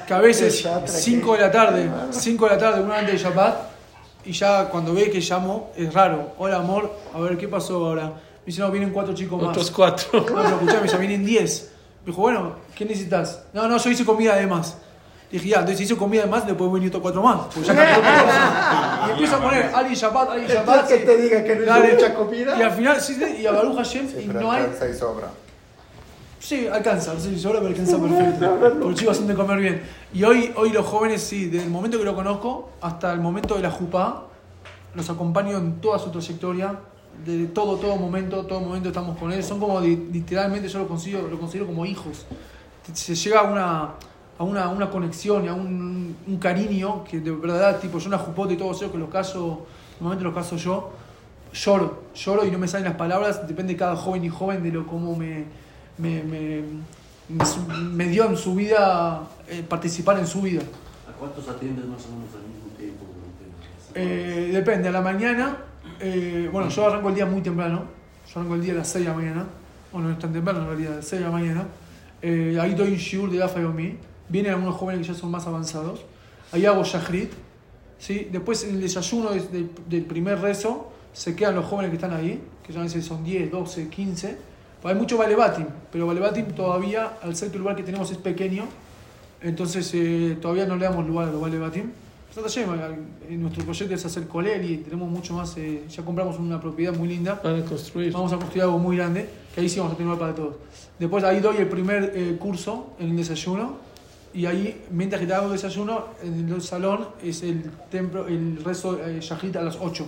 que 0.07 0.13
a 0.13 0.19
veces 0.19 0.67
5 0.85 1.33
de 1.33 1.41
la 1.41 1.51
tarde, 1.51 1.89
5 2.11 2.45
de 2.45 2.51
la 2.51 2.57
tarde, 2.57 2.81
una 2.81 2.99
antes 2.99 3.21
de 3.21 3.29
Shabbat, 3.29 3.57
y 4.25 4.31
ya 4.31 4.69
cuando 4.69 4.93
ve 4.93 5.09
que 5.09 5.19
llamo, 5.19 5.71
es 5.75 5.93
raro. 5.93 6.33
Hola 6.37 6.57
amor, 6.57 6.93
a 7.13 7.19
ver 7.19 7.37
qué 7.37 7.47
pasó 7.47 7.85
ahora. 7.87 8.05
Me 8.05 8.45
dice, 8.45 8.61
no, 8.61 8.71
vienen 8.71 8.91
cuatro 8.91 9.13
chicos 9.13 9.41
más. 9.41 9.49
Otros 9.49 9.71
cuatro. 9.71 10.21
No, 10.21 10.25
pero 10.25 10.47
escuchame, 10.47 10.87
ya 10.87 10.97
vienen 10.97 11.25
10. 11.25 11.71
Me 12.05 12.11
dijo, 12.11 12.21
bueno, 12.21 12.55
¿qué 12.75 12.85
necesitas? 12.85 13.43
No, 13.53 13.67
no, 13.67 13.77
yo 13.77 13.89
hice 13.89 14.05
comida 14.05 14.35
de 14.35 14.47
más. 14.47 14.77
Dije, 15.31 15.49
ya, 15.49 15.57
entonces 15.57 15.77
si 15.77 15.83
hizo 15.83 15.97
comida 15.97 16.23
de 16.23 16.27
más, 16.29 16.45
le 16.47 16.55
puedo 16.55 16.71
venir 16.71 16.87
otros 16.89 17.01
cuatro 17.03 17.21
más. 17.21 17.41
Pues 17.53 17.67
ya 17.67 17.75
cambió 17.75 17.97
otra 17.99 18.21
cosa. 18.23 19.05
Y 19.07 19.11
empiezo 19.11 19.35
a 19.35 19.41
poner 19.41 19.71
Ali 19.75 19.95
Shabbat, 19.95 20.29
Ali 20.31 20.47
Shabbat. 20.47 20.87
que 20.87 20.97
te 20.97 21.17
diga 21.17 21.43
que 21.43 21.55
no 21.55 21.63
hizo 21.63 21.93
mucha 21.95 22.13
comida. 22.15 22.57
Y 22.57 22.61
al 22.63 22.71
final, 22.71 22.99
sí, 23.01 23.17
y 23.41 23.45
a 23.45 23.51
Baruch 23.51 23.75
Hashem, 23.77 24.07
y 24.19 24.25
no 24.25 24.51
hay. 24.51 24.63
alcanza 24.63 24.89
y 24.89 24.93
sobra. 24.95 25.27
Sí, 26.39 26.67
alcanza, 26.67 27.13
no 27.13 27.19
sé 27.19 27.29
si 27.31 27.39
sobra, 27.39 27.59
pero 27.59 27.69
alcanza 27.71 27.97
perfecto. 27.99 28.77
Porque 28.81 28.95
chicos 28.95 29.17
hacen 29.17 29.27
de 29.27 29.35
comer 29.35 29.59
bien. 29.59 29.83
Y 30.13 30.23
hoy, 30.23 30.51
hoy 30.55 30.69
los 30.71 30.85
jóvenes, 30.85 31.21
sí, 31.21 31.45
desde 31.45 31.65
el 31.65 31.71
momento 31.71 31.97
que 31.99 32.05
lo 32.05 32.15
conozco 32.15 32.71
hasta 32.81 33.11
el 33.11 33.19
momento 33.19 33.55
de 33.55 33.61
la 33.61 33.69
jupá, 33.71 34.23
los 34.95 35.09
acompaño 35.09 35.57
en 35.57 35.81
toda 35.81 35.99
su 35.99 36.09
trayectoria. 36.11 36.75
De 37.25 37.47
todo, 37.47 37.75
todo 37.75 37.97
momento, 37.97 38.45
todo 38.45 38.61
momento 38.61 38.87
estamos 38.87 39.17
con 39.17 39.31
él. 39.33 39.43
Son 39.43 39.59
como 39.59 39.81
li- 39.81 40.07
literalmente, 40.11 40.69
yo 40.69 40.79
lo 40.79 40.87
considero, 40.87 41.27
lo 41.27 41.37
considero 41.37 41.67
como 41.67 41.85
hijos. 41.85 42.25
Se 42.93 43.13
llega 43.13 43.41
a 43.41 43.43
una, 43.43 43.89
a 44.39 44.43
una, 44.43 44.69
una 44.69 44.89
conexión 44.89 45.45
y 45.45 45.49
a 45.49 45.53
un, 45.53 46.15
un 46.25 46.37
cariño 46.39 47.03
que 47.03 47.19
de 47.19 47.31
verdad, 47.31 47.79
tipo, 47.79 47.99
yo 47.99 48.07
una 48.07 48.17
jupota 48.17 48.53
y 48.53 48.57
todo 48.57 48.71
eso, 48.71 48.91
que 48.91 48.97
los 48.97 49.09
caso, 49.09 49.67
normalmente 49.99 50.23
los 50.23 50.33
caso 50.33 50.55
yo, 50.55 50.91
lloro, 51.53 52.03
lloro 52.15 52.45
y 52.45 52.51
no 52.51 52.57
me 52.57 52.67
salen 52.67 52.85
las 52.85 52.95
palabras, 52.95 53.47
depende 53.47 53.73
de 53.73 53.79
cada 53.79 53.95
joven 53.95 54.23
y 54.23 54.29
joven 54.29 54.63
de 54.63 54.71
lo 54.71 54.87
cómo 54.87 55.15
me, 55.15 55.43
me, 55.97 56.23
me, 56.23 56.63
me 57.27 57.45
me 57.91 58.07
dio 58.07 58.25
en 58.25 58.37
su 58.37 58.55
vida, 58.55 59.21
eh, 59.47 59.63
participar 59.67 60.17
en 60.17 60.25
su 60.25 60.41
vida. 60.41 60.61
¿A 61.07 61.11
cuántos 61.19 61.47
atiendes 61.47 61.85
más 61.85 62.05
o 62.05 62.09
menos 62.15 62.33
al 62.33 62.47
mismo 62.47 62.69
tiempo? 62.77 63.05
Eh, 63.93 64.51
depende, 64.53 64.87
a 64.87 64.91
la 64.91 65.01
mañana, 65.01 65.57
eh, 65.99 66.49
bueno, 66.51 66.69
yo 66.69 66.87
arranco 66.87 67.09
el 67.09 67.15
día 67.15 67.25
muy 67.25 67.41
temprano, 67.41 67.83
yo 68.25 68.39
arranco 68.39 68.55
el 68.55 68.61
día 68.61 68.73
a 68.73 68.77
las 68.77 68.87
6 68.87 69.05
de 69.05 69.11
la 69.11 69.17
mañana, 69.17 69.45
bueno, 69.91 70.07
no 70.07 70.13
es 70.13 70.19
tan 70.19 70.31
temprano 70.31 70.61
en 70.61 70.67
realidad, 70.67 70.93
a 70.93 70.95
las 70.97 71.05
6 71.07 71.19
de 71.21 71.25
la 71.27 71.31
mañana, 71.33 71.65
Eh, 72.21 72.57
ahí 72.59 72.75
doy 72.75 72.91
un 72.91 72.97
shiur 72.97 73.29
de 73.31 73.37
Gafa 73.37 73.61
Yomi, 73.61 73.95
vienen 74.29 74.53
algunos 74.53 74.75
jóvenes 74.75 75.05
que 75.07 75.13
ya 75.13 75.19
son 75.19 75.31
más 75.31 75.45
avanzados, 75.47 76.01
ahí 76.51 76.65
hago 76.65 76.83
shahrit, 76.83 77.31
¿sí? 77.97 78.27
después 78.31 78.63
en 78.63 78.75
el 78.75 78.81
desayuno 78.81 79.31
des- 79.31 79.51
del, 79.51 79.69
del 79.89 80.05
primer 80.05 80.39
rezo 80.39 80.91
se 81.13 81.35
quedan 81.35 81.55
los 81.55 81.65
jóvenes 81.65 81.89
que 81.91 81.95
están 81.95 82.13
ahí, 82.13 82.41
que 82.65 82.71
ya 82.73 82.79
a 82.79 82.83
veces 82.83 83.03
son 83.05 83.23
10, 83.23 83.51
12, 83.51 83.87
15, 83.89 84.37
Pues 84.81 84.93
hay 84.93 84.99
mucho 84.99 85.17
Valebatim, 85.17 85.65
pero 85.91 86.07
Valebatim 86.07 86.45
todavía, 86.53 87.13
al 87.21 87.35
ser 87.35 87.49
que 87.49 87.55
el 87.57 87.61
lugar 87.63 87.75
que 87.75 87.83
tenemos 87.83 88.09
es 88.11 88.17
pequeño, 88.17 88.63
entonces 89.41 89.91
eh, 89.93 90.37
todavía 90.41 90.65
no 90.65 90.75
le 90.75 90.85
damos 90.85 91.05
lugar 91.07 91.29
a 91.29 91.31
los 91.31 91.41
Yema, 92.55 92.77
en 93.27 93.41
nuestro 93.41 93.63
proyecto 93.65 93.95
es 93.95 94.05
hacer 94.05 94.27
colel 94.27 94.63
y 94.71 94.77
tenemos 94.77 95.09
mucho 95.09 95.33
más, 95.33 95.57
eh, 95.57 95.83
ya 95.89 96.03
compramos 96.05 96.37
una 96.39 96.61
propiedad 96.61 96.93
muy 96.95 97.07
linda, 97.09 97.41
Van 97.43 97.61
a 97.61 97.65
construir. 97.65 98.13
vamos 98.13 98.31
a 98.31 98.37
construir 98.37 98.63
algo 98.63 98.77
muy 98.77 98.95
grande, 98.95 99.27
que 99.53 99.61
ahí 99.61 99.67
sí 99.67 99.79
vamos 99.79 99.95
a 99.95 99.97
tener 99.97 100.17
para 100.17 100.33
todos. 100.35 100.55
Después 100.99 101.23
ahí 101.23 101.39
doy 101.41 101.57
el 101.57 101.67
primer 101.67 102.13
eh, 102.15 102.37
curso 102.39 102.93
en 102.99 103.09
el 103.09 103.17
desayuno 103.17 103.77
y 104.33 104.45
ahí, 104.45 104.85
mientras 104.91 105.19
que 105.19 105.27
te 105.27 105.33
hago 105.33 105.49
desayuno, 105.49 106.05
en 106.23 106.49
el 106.49 106.61
salón 106.61 107.07
es 107.23 107.41
el 107.43 107.63
templo, 107.89 108.27
el 108.27 108.63
rezo 108.63 108.99
eh, 109.03 109.19
Shahrit 109.21 109.55
a 109.55 109.61
las 109.61 109.77
8. 109.79 110.05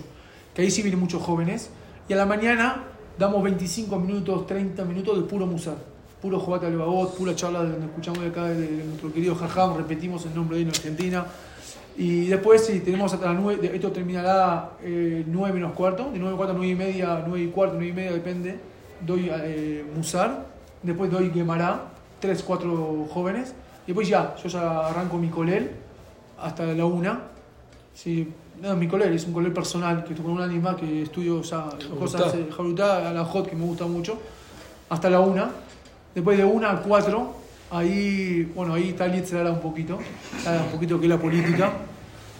que 0.54 0.62
ahí 0.62 0.70
sí 0.70 0.82
vienen 0.82 1.00
muchos 1.00 1.22
jóvenes. 1.22 1.70
Y 2.08 2.12
a 2.12 2.16
la 2.16 2.26
mañana 2.26 2.84
damos 3.18 3.42
25 3.42 3.98
minutos, 3.98 4.46
30 4.46 4.84
minutos 4.84 5.16
de 5.16 5.24
puro 5.24 5.46
musar. 5.46 5.76
Puro 6.20 6.38
Jobat 6.38 6.64
al 6.64 6.76
Babot, 6.76 7.16
pura 7.16 7.34
charla 7.34 7.64
de 7.64 7.70
donde 7.70 7.86
escuchamos 7.86 8.20
de 8.20 8.28
acá 8.28 8.44
de, 8.44 8.60
de 8.60 8.84
nuestro 8.84 9.12
querido 9.12 9.34
Jajam, 9.34 9.76
repetimos 9.76 10.24
el 10.24 10.34
nombre 10.34 10.56
de 10.56 10.62
él 10.62 10.68
en 10.68 10.74
Argentina. 10.74 11.26
Y 11.96 12.26
después, 12.26 12.64
si 12.64 12.80
tenemos 12.80 13.12
hasta 13.12 13.32
las 13.32 13.40
9, 13.40 13.70
esto 13.74 13.90
terminará 13.92 14.70
eh, 14.82 15.24
9 15.26 15.54
menos 15.54 15.72
cuarto, 15.72 16.10
de 16.10 16.18
9 16.18 16.36
cuarto 16.36 16.54
a 16.54 16.56
9 16.56 16.72
y 16.72 16.76
media, 16.76 17.24
9 17.26 17.44
y 17.44 17.48
cuarto, 17.48 17.74
9 17.74 17.90
y 17.90 17.92
media, 17.92 18.12
depende. 18.12 18.58
Doy 19.04 19.30
eh, 19.30 19.84
Musar, 19.94 20.46
después 20.82 21.10
doy 21.10 21.30
Gemará, 21.30 21.92
3, 22.20 22.42
4 22.42 23.08
jóvenes. 23.10 23.54
Y 23.84 23.88
después 23.88 24.08
ya, 24.08 24.34
yo 24.42 24.48
ya 24.48 24.86
arranco 24.88 25.18
mi 25.18 25.28
colel 25.28 25.70
hasta 26.40 26.64
la 26.66 26.84
1. 26.84 27.20
Sí, 27.94 28.28
no, 28.62 28.76
mi 28.76 28.86
colel 28.88 29.12
es 29.14 29.24
un 29.26 29.32
colel 29.32 29.52
personal, 29.52 30.04
que 30.04 30.14
con 30.14 30.32
un 30.32 30.40
anima 30.40 30.76
que 30.76 31.02
estudio 31.02 31.42
ya 31.42 31.66
cosas, 31.98 32.34
eh, 32.34 32.48
Jarutá, 32.56 33.08
a 33.08 33.12
la 33.12 33.24
hot, 33.24 33.48
que 33.48 33.56
me 33.56 33.64
gusta 33.64 33.86
mucho, 33.86 34.18
hasta 34.88 35.10
la 35.10 35.20
1. 35.20 35.48
Después 36.14 36.38
de 36.38 36.44
1 36.44 36.68
a 36.68 36.80
4, 36.82 37.32
ahí, 37.70 38.50
bueno, 38.54 38.74
ahí 38.74 38.90
está 38.90 39.06
Litzerara 39.08 39.50
un 39.50 39.60
poquito, 39.60 39.96
un 39.96 40.70
poquito 40.72 40.98
que 40.98 41.06
es 41.06 41.10
la 41.10 41.18
política. 41.18 41.72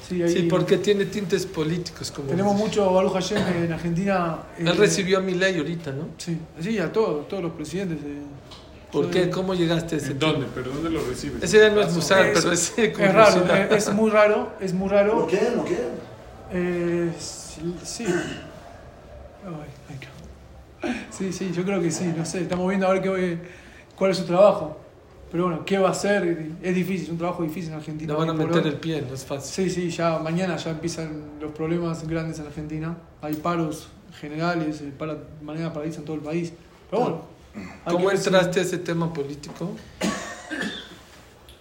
Sí, 0.08 0.22
ahí 0.22 0.28
Sí, 0.28 0.42
porque 0.42 0.78
tiene 0.78 1.06
tintes 1.06 1.46
políticos. 1.46 2.10
Como 2.10 2.28
tenemos 2.28 2.54
dices. 2.54 2.68
mucho 2.68 2.92
Baruch 2.92 3.12
Hashem 3.14 3.38
en 3.64 3.72
Argentina. 3.72 4.38
Él 4.58 4.68
eh, 4.68 4.72
recibió 4.72 5.18
a 5.18 5.20
mi 5.20 5.34
ley 5.34 5.56
ahorita, 5.58 5.92
¿no? 5.92 6.08
Sí, 6.18 6.36
sí, 6.60 6.78
a 6.78 6.92
todos, 6.92 7.28
todos 7.28 7.42
los 7.42 7.52
presidentes. 7.52 7.98
eh. 7.98 8.20
¿Por 8.92 9.10
qué? 9.10 9.30
¿Cómo 9.30 9.54
llegaste 9.54 9.94
a 9.94 9.98
ese 9.98 10.12
¿En 10.12 10.18
tema? 10.18 10.32
dónde? 10.32 10.46
¿Pero 10.54 10.70
dónde 10.70 10.90
lo 10.90 11.00
recibes? 11.04 11.42
Ese 11.42 11.58
ya 11.58 11.70
no 11.70 11.80
es 11.80 11.86
Paso. 11.86 11.96
Musar, 11.96 12.26
Es- 12.26 12.40
pero 12.42 12.52
es 12.52 12.78
Es 12.78 12.98
raro, 12.98 13.30
curiosidad. 13.40 13.72
eh, 13.72 13.76
es 13.76 13.92
muy 13.94 14.10
raro, 14.10 14.52
es 14.60 14.74
muy 14.74 14.88
raro. 14.88 15.20
¿Lo 15.20 15.26
quieren? 15.26 15.56
¿Lo 15.56 15.64
quieren? 15.64 15.88
Eh, 16.52 17.12
sí, 17.18 17.74
sí. 17.82 18.04
Ay. 19.44 20.90
Sí, 21.10 21.32
sí, 21.32 21.52
yo 21.54 21.64
creo 21.64 21.80
que 21.80 21.90
sí, 21.90 22.12
no 22.16 22.24
sé, 22.24 22.42
estamos 22.42 22.68
viendo 22.68 22.86
a 22.88 22.92
ver 22.92 23.02
qué, 23.02 23.38
cuál 23.96 24.10
es 24.10 24.16
su 24.18 24.24
trabajo. 24.24 24.78
Pero 25.30 25.44
bueno, 25.44 25.64
¿qué 25.64 25.78
va 25.78 25.88
a 25.88 25.92
hacer? 25.92 26.50
Es 26.62 26.74
difícil, 26.74 27.04
es 27.04 27.08
un 27.10 27.18
trabajo 27.18 27.42
difícil 27.42 27.70
en 27.70 27.78
Argentina. 27.78 28.12
No 28.12 28.18
van 28.18 28.28
a 28.30 28.34
meter 28.34 28.66
el 28.66 28.74
pie, 28.74 29.02
no 29.08 29.14
es 29.14 29.24
fácil. 29.24 29.70
Sí, 29.70 29.70
sí, 29.70 29.90
ya 29.90 30.18
mañana 30.18 30.56
ya 30.56 30.70
empiezan 30.70 31.22
los 31.40 31.52
problemas 31.52 32.06
grandes 32.06 32.38
en 32.38 32.46
Argentina. 32.46 32.96
Hay 33.22 33.34
paros 33.34 33.88
generales, 34.20 34.82
eh, 34.82 34.92
para, 34.98 35.16
paradiza 35.72 36.00
en 36.00 36.04
todo 36.04 36.16
el 36.16 36.22
país. 36.22 36.52
Pero 36.90 37.02
bueno. 37.02 37.32
¿Cómo 37.84 38.10
entraste 38.10 38.60
a 38.60 38.62
ese 38.62 38.78
tema 38.78 39.12
político? 39.12 39.70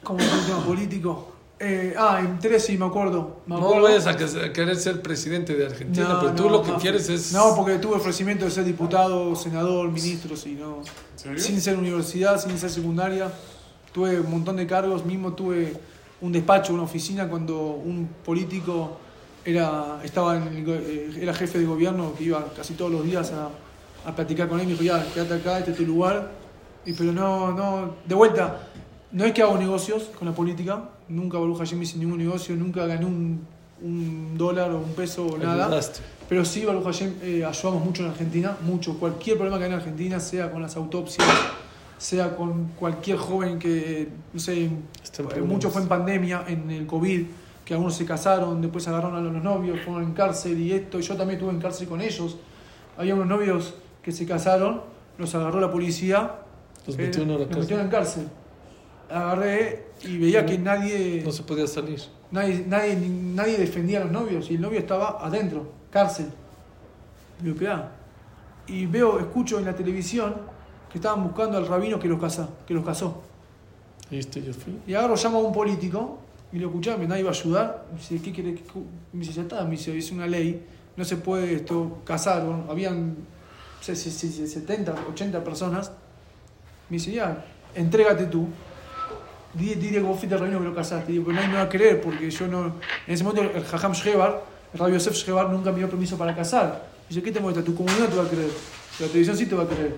¿Cómo 0.04 0.20
es 0.20 0.34
el 0.34 0.46
tema 0.46 0.64
político? 0.66 1.28
Eh, 1.60 1.94
ah, 1.96 2.20
entré, 2.20 2.60
sí, 2.60 2.76
me 2.78 2.86
acuerdo. 2.86 3.42
Me 3.46 3.56
No 3.56 3.66
acuerdo. 3.66 3.84
vayas 3.84 4.08
a 4.08 4.18
que- 4.18 4.24
a 4.46 4.52
querer 4.52 4.76
ser 4.76 5.02
presidente 5.04 5.54
de 5.54 5.66
Argentina, 5.68 6.08
No, 6.10 6.20
pero 6.20 6.34
tú 6.34 6.44
no, 6.46 6.50
lo 6.50 6.64
que 6.64 6.72
no. 6.72 6.78
quieres 6.80 7.08
es... 7.10 7.32
No, 7.34 7.56
porque 7.56 7.78
tuve 7.78 7.96
ofrecimiento 7.98 8.46
de 8.46 8.52
ser 8.52 8.64
diputado, 8.66 9.36
senador, 9.36 9.89
ministro, 9.92 10.36
sí, 10.36 10.58
no. 10.60 10.80
Sin 11.38 11.62
ser 11.62 11.78
universidad, 11.78 12.42
sin 12.42 12.58
ser 12.58 12.72
secundaria. 12.72 13.32
Tuve 13.94 14.20
un 14.20 14.32
montón 14.32 14.56
de 14.56 14.66
cargos, 14.66 15.06
mismo 15.06 15.34
tuve 15.34 15.78
un 16.22 16.32
despacho, 16.32 16.74
una 16.74 16.84
oficina 16.84 17.28
cuando 17.28 17.60
un 17.60 18.08
político 18.26 18.98
era, 19.46 20.00
estaba 20.04 20.38
en 20.38 20.48
el 20.48 20.66
go- 20.66 20.74
eh, 20.74 21.12
era 21.20 21.34
jefe 21.34 21.60
de 21.60 21.66
gobierno 21.66 22.14
que 22.18 22.24
iba 22.24 22.44
casi 22.56 22.74
todos 22.74 22.92
los 22.92 23.04
días 23.06 23.32
a, 23.34 23.50
a 24.06 24.16
platicar 24.16 24.47
con 24.47 24.60
él. 24.60 24.68
Me 24.68 24.74
dijo, 24.74 24.84
ya, 24.84 25.06
quédate 25.14 25.36
acá, 25.36 25.60
este 25.60 25.72
es 25.72 25.78
tu 25.78 25.86
lugar. 25.86 26.32
Y, 26.86 26.93
pero 26.93 27.12
no, 27.12 27.52
no, 27.52 27.95
de 28.06 28.16
vuelta, 28.16 28.68
no 29.12 29.26
es 29.26 29.34
que 29.34 29.41
hago 29.41 29.58
negocios 29.58 30.10
con 30.18 30.28
la 30.28 30.34
política. 30.34 30.89
Nunca 31.10 31.38
Baruch 31.38 31.58
Hashem 31.58 31.82
hice 31.82 31.97
ningún 31.97 32.18
negocio, 32.18 32.56
nunca 32.56 32.86
gané 32.86 33.06
un, 33.06 33.45
un 33.82 34.38
dólar 34.38 34.72
o 34.72 34.80
un 34.80 34.93
peso 34.93 35.26
o 35.26 35.38
nada. 35.38 35.66
Ayudaste. 35.66 35.99
Pero 36.30 36.45
sí, 36.45 36.66
Hashem, 36.66 37.16
eh, 37.22 37.43
ayudamos 37.43 37.84
mucho 37.84 38.04
en 38.04 38.10
Argentina, 38.10 38.56
mucho. 38.64 38.97
Cualquier 38.97 39.36
problema 39.36 39.58
que 39.58 39.66
hay 39.66 39.72
en 39.72 39.78
Argentina, 39.78 40.20
sea 40.20 40.49
con 40.49 40.62
las 40.62 40.78
autopsias, 40.78 41.28
sea 41.97 42.38
con 42.38 42.70
cualquier 42.80 43.18
joven 43.18 43.60
que, 43.60 44.08
no 44.32 44.39
sé, 44.39 44.64
eh, 44.64 45.41
mucho 45.45 45.70
fue 45.70 45.82
en 45.82 45.89
pandemia, 45.89 46.45
en 46.47 46.72
el 46.72 46.88
COVID, 46.88 47.26
que 47.66 47.74
algunos 47.74 47.95
se 47.95 48.06
casaron, 48.06 48.62
después 48.62 48.88
agarraron 48.88 49.18
a 49.18 49.20
los 49.20 49.43
novios, 49.43 49.82
fueron 49.84 50.04
en 50.04 50.14
cárcel 50.14 50.58
y 50.58 50.72
esto, 50.72 50.99
y 50.99 51.02
yo 51.02 51.18
también 51.18 51.38
estuve 51.38 51.52
en 51.52 51.60
cárcel 51.60 51.89
con 51.89 51.99
ellos. 51.99 52.38
Había 52.97 53.14
unos 53.14 53.28
novios 53.28 53.74
que 54.02 54.12
se 54.12 54.26
casaron, 54.26 54.82
los 55.18 55.34
agarró 55.36 55.60
la 55.60 55.72
policía, 55.72 56.39
Los 56.88 56.97
eh, 56.97 57.04
metió 57.04 57.24
en 57.24 57.30
la 57.30 57.38
cárcel. 57.38 57.60
metieron 57.60 57.86
en 57.86 57.91
cárcel. 57.91 58.28
Agarré 59.10 59.86
y 60.04 60.18
veía 60.18 60.45
que 60.45 60.58
nadie... 60.58 61.22
No 61.24 61.32
se 61.32 61.43
podía 61.43 61.68
salir. 61.68 62.02
Nadie, 62.32 62.66
nadie, 62.68 62.95
nadie 62.95 63.58
defendía 63.58 63.99
a 63.99 64.04
los 64.06 64.12
novios 64.12 64.49
y 64.49 64.56
el 64.56 64.62
novio 64.62 64.80
estaba 64.80 65.26
adentro, 65.26 65.70
cárcel. 65.89 66.28
Digo. 67.41 67.58
Y 68.68 68.86
veo, 68.86 69.20
escucho 69.20 69.60
en 69.60 69.66
la 69.66 69.76
televisión 69.76 70.36
que 70.91 70.97
estaban 70.97 71.24
buscando 71.24 71.58
al 71.58 71.68
rabino 71.68 71.99
que 71.99 72.08
los, 72.08 72.20
casa, 72.20 72.49
que 72.66 72.74
los 72.74 72.86
casó. 72.86 73.22
Yo 74.10 74.54
fui. 74.54 74.78
Y 74.88 74.93
agarro, 74.93 75.16
llamo 75.16 75.39
a 75.39 75.41
un 75.41 75.54
político 75.54 76.20
y 76.52 76.60
le 76.60 76.66
escuchaba, 76.66 77.04
nadie 77.06 77.22
iba 77.22 77.30
a 77.30 77.34
ayudar. 77.34 77.86
Me 77.91 77.97
dice, 77.97 78.22
¿qué 78.22 78.32
quiere? 78.32 78.56
que 78.56 78.64
cu-?" 78.64 78.86
Me 79.14 79.22
dice, 79.22 79.34
ya 79.34 79.43
está, 79.43 79.64
me 79.64 79.72
dice, 79.72 79.97
es 79.97 80.12
una 80.12 80.28
ley, 80.28 80.66
no 80.95 81.06
se 81.06 81.18
puede 81.18 81.54
esto 81.56 81.99
casar. 82.06 82.45
Bueno, 82.45 82.66
habían 82.70 83.16
no 83.82 83.86
sé, 83.86 83.95
si- 83.95 84.11
si- 84.11 84.32
si 84.32 84.47
70, 84.47 84.93
80 85.09 85.43
personas. 85.43 85.91
Me 86.89 86.97
dice, 86.97 87.11
ya, 87.11 87.43
entrégate 87.73 88.25
tú. 88.25 88.47
Dile, 89.53 89.75
dile 89.75 90.01
que 90.01 90.07
fuiste 90.13 90.36
el 90.36 90.39
rabino 90.39 90.59
que 90.59 90.65
lo 90.65 90.75
casaste. 90.75 91.11
Digo, 91.11 91.25
pero 91.25 91.36
nadie 91.38 91.49
me 91.49 91.55
va 91.55 91.63
a 91.63 91.69
creer 91.69 91.99
porque 91.99 92.29
yo 92.29 92.47
no. 92.47 92.65
En 93.07 93.13
ese 93.13 93.23
momento 93.23 93.51
el 93.57 93.63
Jajam 93.65 93.91
Shrebar, 93.93 94.43
el 94.73 94.79
rabio 94.79 94.95
Yosef 94.95 95.13
Shrebar, 95.15 95.49
nunca 95.49 95.71
me 95.71 95.79
dio 95.79 95.89
permiso 95.89 96.17
para 96.17 96.36
casar. 96.36 96.88
Dice, 97.09 97.21
¿qué 97.21 97.32
te 97.32 97.39
muestra? 97.41 97.63
Tu 97.63 97.75
comunidad 97.75 98.07
te 98.07 98.15
va 98.15 98.23
a 98.23 98.27
creer. 98.27 98.49
La 98.99 99.07
televisión 99.07 99.36
sí 99.36 99.45
te 99.47 99.55
va 99.55 99.63
a 99.63 99.67
creer. 99.67 99.95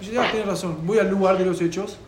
Dice, 0.00 0.12
ya, 0.12 0.30
tienes 0.30 0.48
razón. 0.48 0.78
Voy 0.86 0.98
al 0.98 1.10
lugar 1.10 1.36
de 1.36 1.44
los 1.44 1.60
hechos. 1.60 1.98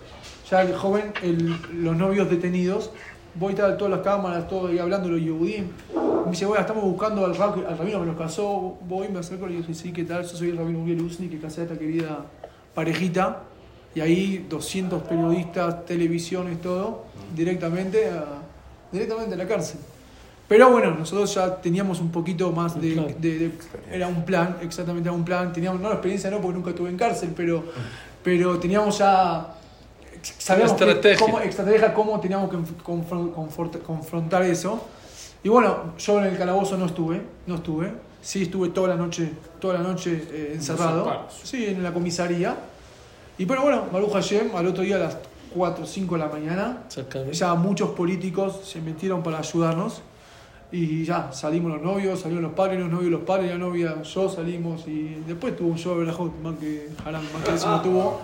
Ya 0.51 0.63
el 0.63 0.75
joven, 0.75 1.13
el- 1.23 1.57
los 1.83 1.97
novios 1.97 2.31
detenidos. 2.31 2.91
Voy 3.35 3.53
a 3.55 3.77
todas 3.77 3.91
las 3.91 4.01
cámaras, 4.01 4.49
todo 4.49 4.69
ahí 4.69 4.79
hablando 4.79 5.09
los 5.11 5.21
Yehudim. 5.21 5.69
Me 6.29 6.33
dice, 6.33 6.47
bueno, 6.47 6.61
estamos 6.61 6.85
buscando 6.85 7.25
al, 7.25 7.35
rab- 7.35 7.67
al 7.67 7.77
rabino 7.79 8.01
que 8.01 8.07
los 8.07 8.17
casó. 8.17 8.77
Voy, 8.89 9.09
me 9.09 9.19
acerco 9.21 9.47
y 9.49 9.53
le 9.53 9.57
dije, 9.59 9.75
sí, 9.75 9.93
¿qué 9.93 10.05
tal? 10.05 10.23
Yo 10.23 10.37
soy 10.37 10.51
el 10.51 10.57
rabino 10.59 10.81
Uriel 10.81 11.01
Usni 11.03 11.29
que 11.29 11.39
casé 11.39 11.63
a 11.63 11.65
esta 11.65 11.79
querida 11.79 12.25
parejita. 12.75 13.43
Y 13.95 14.01
ahí 14.01 14.47
200 14.49 15.03
periodistas, 15.03 15.85
televisiones, 15.87 16.61
todo, 16.61 17.05
directamente 17.35 18.09
a, 18.11 18.25
directamente 18.93 19.35
a 19.35 19.39
la 19.39 19.47
cárcel. 19.49 19.81
Pero 20.47 20.71
bueno, 20.71 20.93
nosotros 20.93 21.35
ya 21.35 21.57
teníamos 21.61 22.01
un 22.01 22.11
poquito 22.13 22.53
más 22.53 22.81
de, 22.81 22.95
Era 23.91 24.07
un 24.09 24.25
plan, 24.25 24.57
exactamente 24.63 25.09
era 25.09 25.17
un 25.17 25.25
plan. 25.25 25.53
Teníamos, 25.53 25.81
no 25.81 25.89
la 25.89 25.95
experiencia 25.97 26.31
no, 26.31 26.39
porque 26.41 26.55
nunca 26.57 26.71
estuve 26.71 26.91
en 26.91 26.97
cárcel, 26.97 27.33
pero, 27.37 27.65
pero 28.23 28.59
teníamos 28.59 28.99
ya... 28.99 29.55
Sabíamos 30.23 30.73
que- 30.73 30.79
cómo, 31.19 31.41
estrategia 31.41 31.95
cómo 31.95 32.21
teníamos 32.21 32.51
que 32.51 32.57
confrontar 33.83 34.43
eso. 34.45 34.87
Y 35.43 35.49
bueno, 35.49 35.95
yo 35.99 36.19
en 36.19 36.27
el 36.27 36.39
calabozo 36.39 36.77
no 36.77 36.87
estuve, 36.87 37.23
no 37.47 37.57
estuve. 37.57 37.93
Sí 38.21 38.43
estuve 38.43 38.71
toda 38.71 38.89
la 38.89 38.97
noche, 38.97 39.31
toda 39.61 39.75
la 39.75 39.81
noche 39.81 40.25
eh, 40.31 40.53
encerrado. 40.55 41.29
Sí, 41.43 41.67
en 41.67 41.83
la 41.83 41.93
comisaría. 41.93 42.57
Y 43.39 43.47
pero 43.47 43.63
bueno, 43.63 43.85
Baruch 43.93 44.13
Hashem, 44.13 44.55
al 44.57 44.67
otro 44.67 44.83
día 44.83 44.97
a 44.97 45.01
las 45.01 45.17
4 45.55 45.85
o 45.85 45.87
5 45.87 46.15
de 46.15 46.21
la 46.21 46.29
mañana, 46.29 46.83
ya 47.33 47.55
muchos 47.55 47.91
políticos 47.91 48.61
se 48.65 48.81
metieron 48.81 49.23
para 49.23 49.39
ayudarnos. 49.39 50.03
Y 50.71 51.05
ya, 51.05 51.33
salimos 51.33 51.73
los 51.73 51.81
novios, 51.81 52.21
salieron 52.21 52.43
los 52.43 52.53
padres, 52.53 52.79
los 52.79 52.91
novios, 52.91 53.11
los 53.11 53.23
padres, 53.23 53.51
la 53.51 53.57
novia, 53.57 54.03
yo 54.03 54.29
salimos 54.29 54.87
y 54.87 55.23
después 55.27 55.57
tuvo 55.57 55.71
un 55.71 55.79
show 55.79 55.95
de 55.95 56.01
Berajot, 56.01 56.39
más 56.43 56.59
que 56.59 56.91
Haram, 57.07 57.23
más 57.33 57.43
que 57.43 57.55
eso 57.55 57.71
no 57.71 57.81
tuvo. 57.81 58.21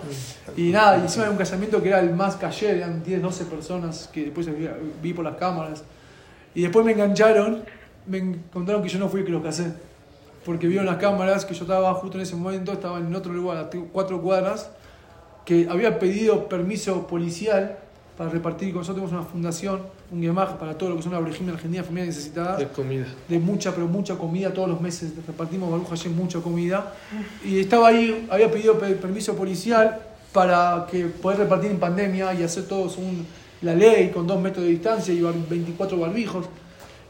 Y 0.55 0.69
nada, 0.69 0.99
y 0.99 1.01
encima 1.01 1.25
de 1.25 1.31
un 1.31 1.37
casamiento 1.37 1.81
que 1.81 1.87
era 1.87 2.01
el 2.01 2.13
más 2.13 2.35
cayer, 2.35 2.75
eran 2.75 3.03
10, 3.03 3.19
12 3.23 3.45
personas 3.45 4.09
que 4.13 4.25
después 4.25 4.47
vi 5.01 5.13
por 5.13 5.25
las 5.25 5.37
cámaras. 5.37 5.83
Y 6.55 6.61
después 6.61 6.85
me 6.85 6.93
engancharon, 6.93 7.63
me 8.07 8.37
contaron 8.51 8.81
que 8.81 8.89
yo 8.89 8.97
no 8.99 9.09
fui 9.09 9.19
el 9.19 9.25
que 9.25 9.31
los 9.31 9.43
casé. 9.43 9.73
Porque 10.45 10.67
vieron 10.67 10.85
las 10.85 10.97
cámaras 10.97 11.43
que 11.45 11.53
yo 11.53 11.63
estaba 11.63 11.93
justo 11.95 12.17
en 12.17 12.23
ese 12.23 12.35
momento, 12.35 12.71
estaba 12.71 12.99
en 12.99 13.13
otro 13.15 13.33
lugar, 13.33 13.57
a 13.57 13.69
cuatro 13.91 14.21
cuadras, 14.21 14.69
que 15.43 15.67
había 15.69 15.99
pedido 15.99 16.47
permiso 16.47 17.07
policial 17.07 17.77
para 18.17 18.29
repartir, 18.29 18.73
nosotros 18.73 18.95
tenemos 18.95 19.11
una 19.11 19.23
fundación, 19.23 19.81
un 20.11 20.21
gemaj 20.21 20.55
para 20.57 20.77
todo 20.77 20.89
lo 20.91 20.95
que 20.97 21.01
son 21.01 21.11
la 21.11 21.19
régimen 21.19 21.53
argentina, 21.55 21.83
familia 21.83 22.05
necesitada 22.05 22.55
De 22.55 22.67
comida. 22.69 23.05
de 23.27 23.39
mucha, 23.39 23.73
pero 23.73 23.87
mucha 23.87 24.15
comida 24.15 24.53
todos 24.53 24.69
los 24.69 24.79
meses. 24.79 25.11
Repartimos 25.27 25.69
Baruch 25.69 25.89
Hashem 25.89 26.15
mucha 26.15 26.39
comida. 26.39 26.93
Y 27.43 27.59
estaba 27.59 27.89
ahí, 27.89 28.25
había 28.31 28.49
pedido 28.49 28.79
pe- 28.79 28.95
permiso 28.95 29.35
policial 29.35 29.99
para 30.31 30.87
que 30.89 31.05
poder 31.07 31.39
repartir 31.39 31.71
en 31.71 31.79
pandemia 31.79 32.33
y 32.33 32.43
hacer 32.43 32.67
todo 32.67 32.89
según 32.89 33.25
la 33.61 33.73
ley, 33.73 34.09
con 34.11 34.27
dos 34.27 34.39
metros 34.41 34.63
de 34.65 34.71
distancia 34.71 35.13
y 35.13 35.21
bar- 35.21 35.33
24 35.49 35.97
barbijos. 35.99 36.45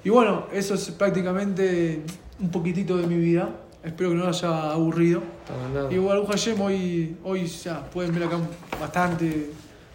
Y 0.03 0.09
bueno, 0.09 0.45
eso 0.53 0.75
es 0.75 0.89
prácticamente 0.91 2.01
un 2.39 2.49
poquitito 2.51 2.97
de 2.97 3.07
mi 3.07 3.17
vida. 3.17 3.49
Espero 3.83 4.09
que 4.11 4.15
no 4.15 4.27
haya 4.27 4.71
aburrido. 4.71 5.21
Nada. 5.73 5.91
Y 5.93 5.97
Baruch 5.97 6.27
Hashem, 6.27 6.59
hoy, 6.61 7.17
hoy 7.23 7.45
ya 7.45 7.83
pueden 7.89 8.13
ver 8.13 8.23
acá 8.23 8.37
bastante, 8.79 9.51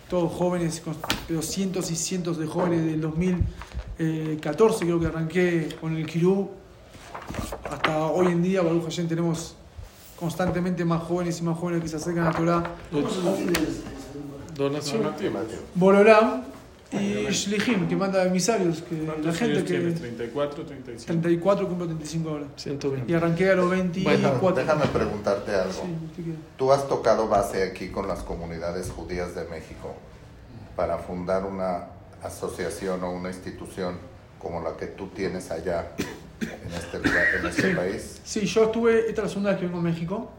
todos 0.09 0.33
jóvenes, 0.33 0.81
con- 0.81 0.97
pero 1.27 1.43
cientos 1.43 1.91
y 1.91 1.97
cientos 1.97 2.39
de 2.39 2.47
jóvenes 2.47 2.85
del 2.85 3.01
2014, 3.01 4.85
creo 4.85 5.01
que 5.01 5.07
arranqué 5.07 5.69
con 5.81 5.97
el 5.97 6.07
Kirú. 6.07 6.51
hasta 7.71 8.07
hoy 8.07 8.27
en 8.29 8.43
día, 8.43 8.63
Baruch 8.63 8.85
Hashem, 8.85 9.07
tenemos 9.09 9.55
constantemente 10.19 10.85
más 10.85 11.03
jóvenes 11.03 11.41
y 11.41 11.45
más 11.45 11.57
jóvenes 11.59 11.83
que 11.83 11.89
se 11.89 11.97
acercan 11.97 12.25
a 12.27 12.31
la 12.33 12.37
Torah. 12.37 12.75
Donación. 14.61 15.03
Borolam 15.75 16.43
y 16.93 17.27
Shlihim, 17.31 17.89
que 17.89 17.97
manda 17.97 18.25
emisarios, 18.25 18.83
que 18.83 18.97
la 18.97 19.13
¿Cuántos 19.13 19.39
gente 19.39 19.65
que... 19.65 19.79
34, 19.93 20.65
35. 20.67 21.07
34 21.07 21.69
cumplo 21.69 21.87
35 21.87 22.29
ahora. 22.29 22.45
120. 22.57 23.11
Y 23.11 23.15
arranqué 23.15 23.51
a 23.51 23.55
los 23.55 23.71
24. 23.71 24.39
Bueno, 24.41 24.57
déjame 24.57 24.87
preguntarte 24.87 25.55
algo. 25.55 25.73
Sí. 26.17 26.35
Tú 26.59 26.73
has 26.73 26.87
tocado 26.89 27.29
base 27.29 27.63
aquí 27.63 27.89
con 27.89 28.07
las 28.09 28.23
comunidades 28.23 28.91
judías 28.91 29.35
de 29.35 29.45
México 29.45 29.95
para 30.77 30.99
fundar 30.99 31.45
una 31.45 31.87
asociación 32.23 33.03
o 33.05 33.13
una 33.13 33.29
institución 33.29 33.97
como 34.39 34.61
la 34.61 34.77
que 34.77 34.87
tú 34.87 35.07
tienes 35.09 35.51
allá 35.51 35.93
en 36.41 36.75
este 36.75 36.99
lugar, 36.99 37.25
en 37.39 37.47
este 37.47 37.71
Sí. 37.71 37.77
país. 37.77 38.21
Sí, 38.25 38.47
yo 38.47 38.65
estuve, 38.65 39.01
esta 39.09 39.23
es 39.23 39.25
la 39.25 39.29
segunda 39.29 39.51
vez 39.51 39.61
que 39.61 39.67
vengo 39.67 39.79
a 39.79 39.83
México. 39.83 40.33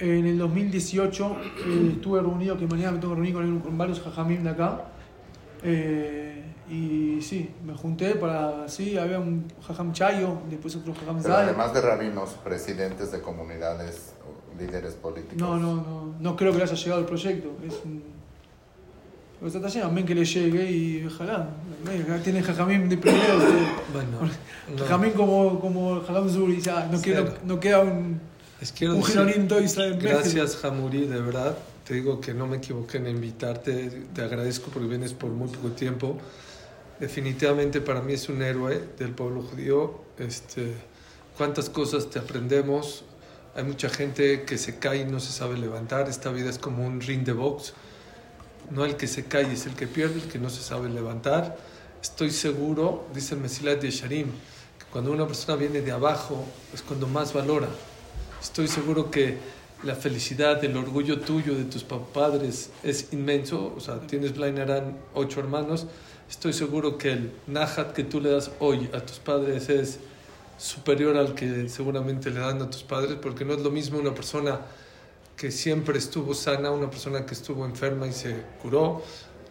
En 0.00 0.26
el 0.26 0.38
2018 0.38 1.36
eh, 1.66 1.92
estuve 1.94 2.20
reunido, 2.20 2.56
que 2.56 2.66
mañana 2.66 2.92
me 2.92 2.98
tengo 2.98 3.14
que 3.14 3.20
reunir 3.20 3.34
con, 3.34 3.60
con 3.60 3.78
varios 3.78 4.00
jajamim 4.00 4.42
de 4.44 4.50
acá. 4.50 4.84
Eh, 5.62 6.44
y 6.70 7.20
sí, 7.22 7.50
me 7.64 7.74
junté 7.74 8.14
para, 8.16 8.68
sí, 8.68 8.98
había 8.98 9.18
un 9.18 9.46
jajam 9.66 9.92
Chayo, 9.92 10.38
después 10.50 10.76
otro 10.76 10.94
jajam 10.94 11.20
Zay. 11.20 11.32
además 11.32 11.72
de 11.72 11.80
rabinos, 11.80 12.30
presidentes 12.44 13.10
de 13.10 13.20
comunidades, 13.22 14.12
líderes 14.58 14.94
políticos. 14.94 15.38
No, 15.38 15.56
no, 15.56 15.76
no, 15.76 16.14
no 16.20 16.36
creo 16.36 16.52
que 16.52 16.58
le 16.58 16.64
haya 16.64 16.74
llegado 16.74 17.00
el 17.00 17.06
proyecto. 17.06 17.56
Es 17.66 17.80
un... 17.84 18.02
Pero 19.40 19.46
está 19.46 19.68
lleno, 19.68 19.86
amén 19.86 20.04
que 20.04 20.14
le 20.14 20.24
llegue 20.24 20.70
y 20.70 21.06
ojalá. 21.06 21.48
Acá 22.04 22.20
Tienen 22.22 22.42
jajamim 22.42 22.88
de 22.88 22.98
primero. 22.98 23.22
Bueno, 23.92 24.18
no. 24.76 25.14
Como, 25.14 25.60
como 25.60 26.00
jajam 26.02 26.28
Zuri, 26.28 26.60
ya, 26.60 26.86
no, 26.92 27.00
queda, 27.00 27.24
Cero. 27.24 27.34
no 27.44 27.58
queda 27.58 27.80
un, 27.80 28.20
Les 28.60 28.72
quiero 28.72 28.96
un 28.96 29.02
Israel 29.62 29.98
gracias 30.00 30.64
Hamuri, 30.64 31.06
de 31.06 31.20
verdad. 31.20 31.56
Te 31.86 31.94
digo 31.94 32.20
que 32.20 32.34
no 32.34 32.48
me 32.48 32.56
equivoqué 32.56 32.98
en 32.98 33.06
invitarte. 33.06 33.88
Te 34.12 34.22
agradezco 34.22 34.68
porque 34.70 34.88
vienes 34.88 35.12
por 35.12 35.30
muy 35.30 35.48
poco 35.48 35.68
tiempo. 35.70 36.18
Definitivamente 36.98 37.80
para 37.80 38.02
mí 38.02 38.14
es 38.14 38.28
un 38.28 38.42
héroe 38.42 38.82
del 38.98 39.12
pueblo 39.12 39.42
judío. 39.42 40.00
Este, 40.18 40.74
cuántas 41.36 41.70
cosas 41.70 42.10
te 42.10 42.18
aprendemos. 42.18 43.04
Hay 43.54 43.62
mucha 43.62 43.88
gente 43.88 44.42
que 44.42 44.58
se 44.58 44.80
cae 44.80 45.02
y 45.02 45.04
no 45.04 45.20
se 45.20 45.32
sabe 45.32 45.56
levantar. 45.56 46.08
Esta 46.08 46.32
vida 46.32 46.50
es 46.50 46.58
como 46.58 46.84
un 46.84 47.00
ring 47.00 47.24
de 47.24 47.34
box. 47.34 47.74
No 48.72 48.84
el 48.84 48.96
que 48.96 49.06
se 49.06 49.26
cae 49.26 49.52
es 49.52 49.66
el 49.66 49.74
que 49.74 49.86
pierde, 49.86 50.16
el 50.16 50.28
que 50.28 50.40
no 50.40 50.50
se 50.50 50.62
sabe 50.64 50.88
levantar. 50.88 51.56
Estoy 52.02 52.32
seguro, 52.32 53.06
dice 53.14 53.36
el 53.36 53.40
Mesilat 53.40 53.80
de 53.80 53.92
Sharim, 53.92 54.26
que 54.26 54.84
cuando 54.90 55.12
una 55.12 55.28
persona 55.28 55.56
viene 55.56 55.80
de 55.80 55.92
abajo 55.92 56.44
es 56.74 56.82
cuando 56.82 57.06
más 57.06 57.32
valora. 57.32 57.68
Estoy 58.40 58.68
seguro 58.68 59.10
que 59.10 59.36
la 59.84 59.94
felicidad, 59.94 60.62
el 60.64 60.76
orgullo 60.76 61.20
tuyo 61.20 61.54
de 61.54 61.64
tus 61.64 61.84
pa- 61.84 61.98
padres 62.04 62.70
es 62.82 63.12
inmenso. 63.12 63.72
O 63.76 63.80
sea, 63.80 64.00
tienes 64.00 64.34
Blainarán 64.36 64.96
ocho 65.14 65.40
hermanos. 65.40 65.86
Estoy 66.28 66.52
seguro 66.52 66.98
que 66.98 67.12
el 67.12 67.32
Nahat 67.46 67.92
que 67.92 68.04
tú 68.04 68.20
le 68.20 68.30
das 68.30 68.50
hoy 68.60 68.88
a 68.92 69.00
tus 69.00 69.18
padres 69.18 69.68
es 69.68 69.98
superior 70.58 71.16
al 71.16 71.34
que 71.34 71.68
seguramente 71.68 72.30
le 72.30 72.40
dan 72.40 72.60
a 72.62 72.68
tus 72.70 72.82
padres, 72.82 73.16
porque 73.20 73.44
no 73.44 73.54
es 73.54 73.60
lo 73.60 73.70
mismo 73.70 73.98
una 73.98 74.14
persona 74.14 74.60
que 75.36 75.50
siempre 75.52 75.98
estuvo 75.98 76.34
sana, 76.34 76.70
una 76.72 76.90
persona 76.90 77.24
que 77.24 77.34
estuvo 77.34 77.64
enferma 77.64 78.06
y 78.08 78.12
se 78.12 78.34
curó. 78.60 79.02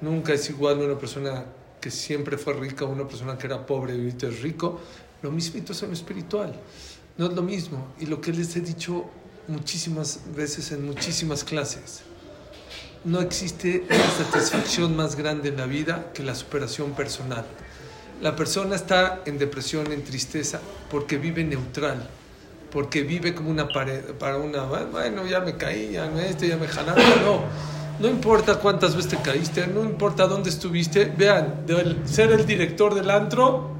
Nunca 0.01 0.33
es 0.33 0.49
igual 0.49 0.79
una 0.79 0.97
persona 0.99 1.45
que 1.79 1.89
siempre 1.89 2.37
fue 2.37 2.53
rica 2.53 2.85
una 2.85 3.07
persona 3.07 3.37
que 3.37 3.47
era 3.47 3.65
pobre 3.65 3.95
y 3.95 3.99
ahorita 3.99 4.27
es 4.27 4.41
rico. 4.41 4.79
Lo 5.21 5.31
mismito 5.31 5.71
es 5.71 5.81
en 5.81 5.89
lo 5.89 5.93
espiritual. 5.95 6.53
No 7.17 7.27
es 7.27 7.33
lo 7.33 7.41
mismo. 7.41 7.87
Y 7.99 8.05
lo 8.05 8.21
que 8.21 8.31
les 8.31 8.55
he 8.55 8.61
dicho 8.61 9.05
muchísimas 9.47 10.19
veces 10.35 10.71
en 10.71 10.85
muchísimas 10.85 11.43
clases. 11.43 12.01
No 13.03 13.21
existe 13.21 13.85
una 13.89 14.25
satisfacción 14.25 14.95
más 14.95 15.15
grande 15.15 15.49
en 15.49 15.57
la 15.57 15.65
vida 15.65 16.11
que 16.13 16.23
la 16.23 16.35
superación 16.35 16.91
personal. 16.91 17.45
La 18.21 18.35
persona 18.35 18.75
está 18.75 19.21
en 19.25 19.37
depresión, 19.37 19.91
en 19.91 20.03
tristeza, 20.03 20.59
porque 20.89 21.17
vive 21.17 21.43
neutral, 21.43 22.09
porque 22.71 23.03
vive 23.03 23.33
como 23.35 23.49
una 23.49 23.67
pared, 23.69 24.03
para 24.19 24.37
una, 24.37 24.63
bueno, 24.63 25.25
ya 25.27 25.39
me 25.39 25.55
caí, 25.55 25.91
ya 25.91 26.09
me 26.09 26.27
este, 26.27 26.47
ya 26.47 26.57
me 26.57 26.67
jalaron, 26.67 27.03
no. 27.23 27.43
No 27.99 28.07
importa 28.07 28.59
cuántas 28.59 28.95
veces 28.95 29.11
te 29.11 29.17
caíste, 29.17 29.67
no 29.67 29.83
importa 29.83 30.27
dónde 30.27 30.49
estuviste. 30.49 31.05
Vean, 31.05 31.65
de 31.65 31.97
ser 32.05 32.31
el 32.31 32.45
director 32.45 32.93
del 32.93 33.09
antro 33.09 33.76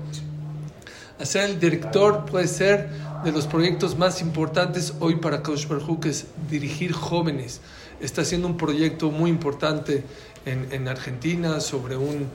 a 1.20 1.26
ser 1.26 1.50
el 1.50 1.60
director 1.60 2.26
puede 2.26 2.48
ser 2.48 2.90
de 3.24 3.32
los 3.32 3.48
proyectos 3.48 3.98
más 3.98 4.22
importantes 4.22 4.94
hoy 5.00 5.16
para 5.16 5.42
Kaush 5.42 5.68
Barhu, 5.68 6.00
que 6.00 6.10
es 6.10 6.28
dirigir 6.50 6.94
jóvenes. 6.94 7.62
Está 8.00 8.22
haciendo 8.22 8.48
un 8.48 8.58
proyecto 8.58 9.10
muy 9.10 9.30
importante 9.32 10.04
en, 10.46 10.68
en 10.72 10.88
Argentina 10.88 11.60
sobre 11.60 11.98
un, 11.98 12.28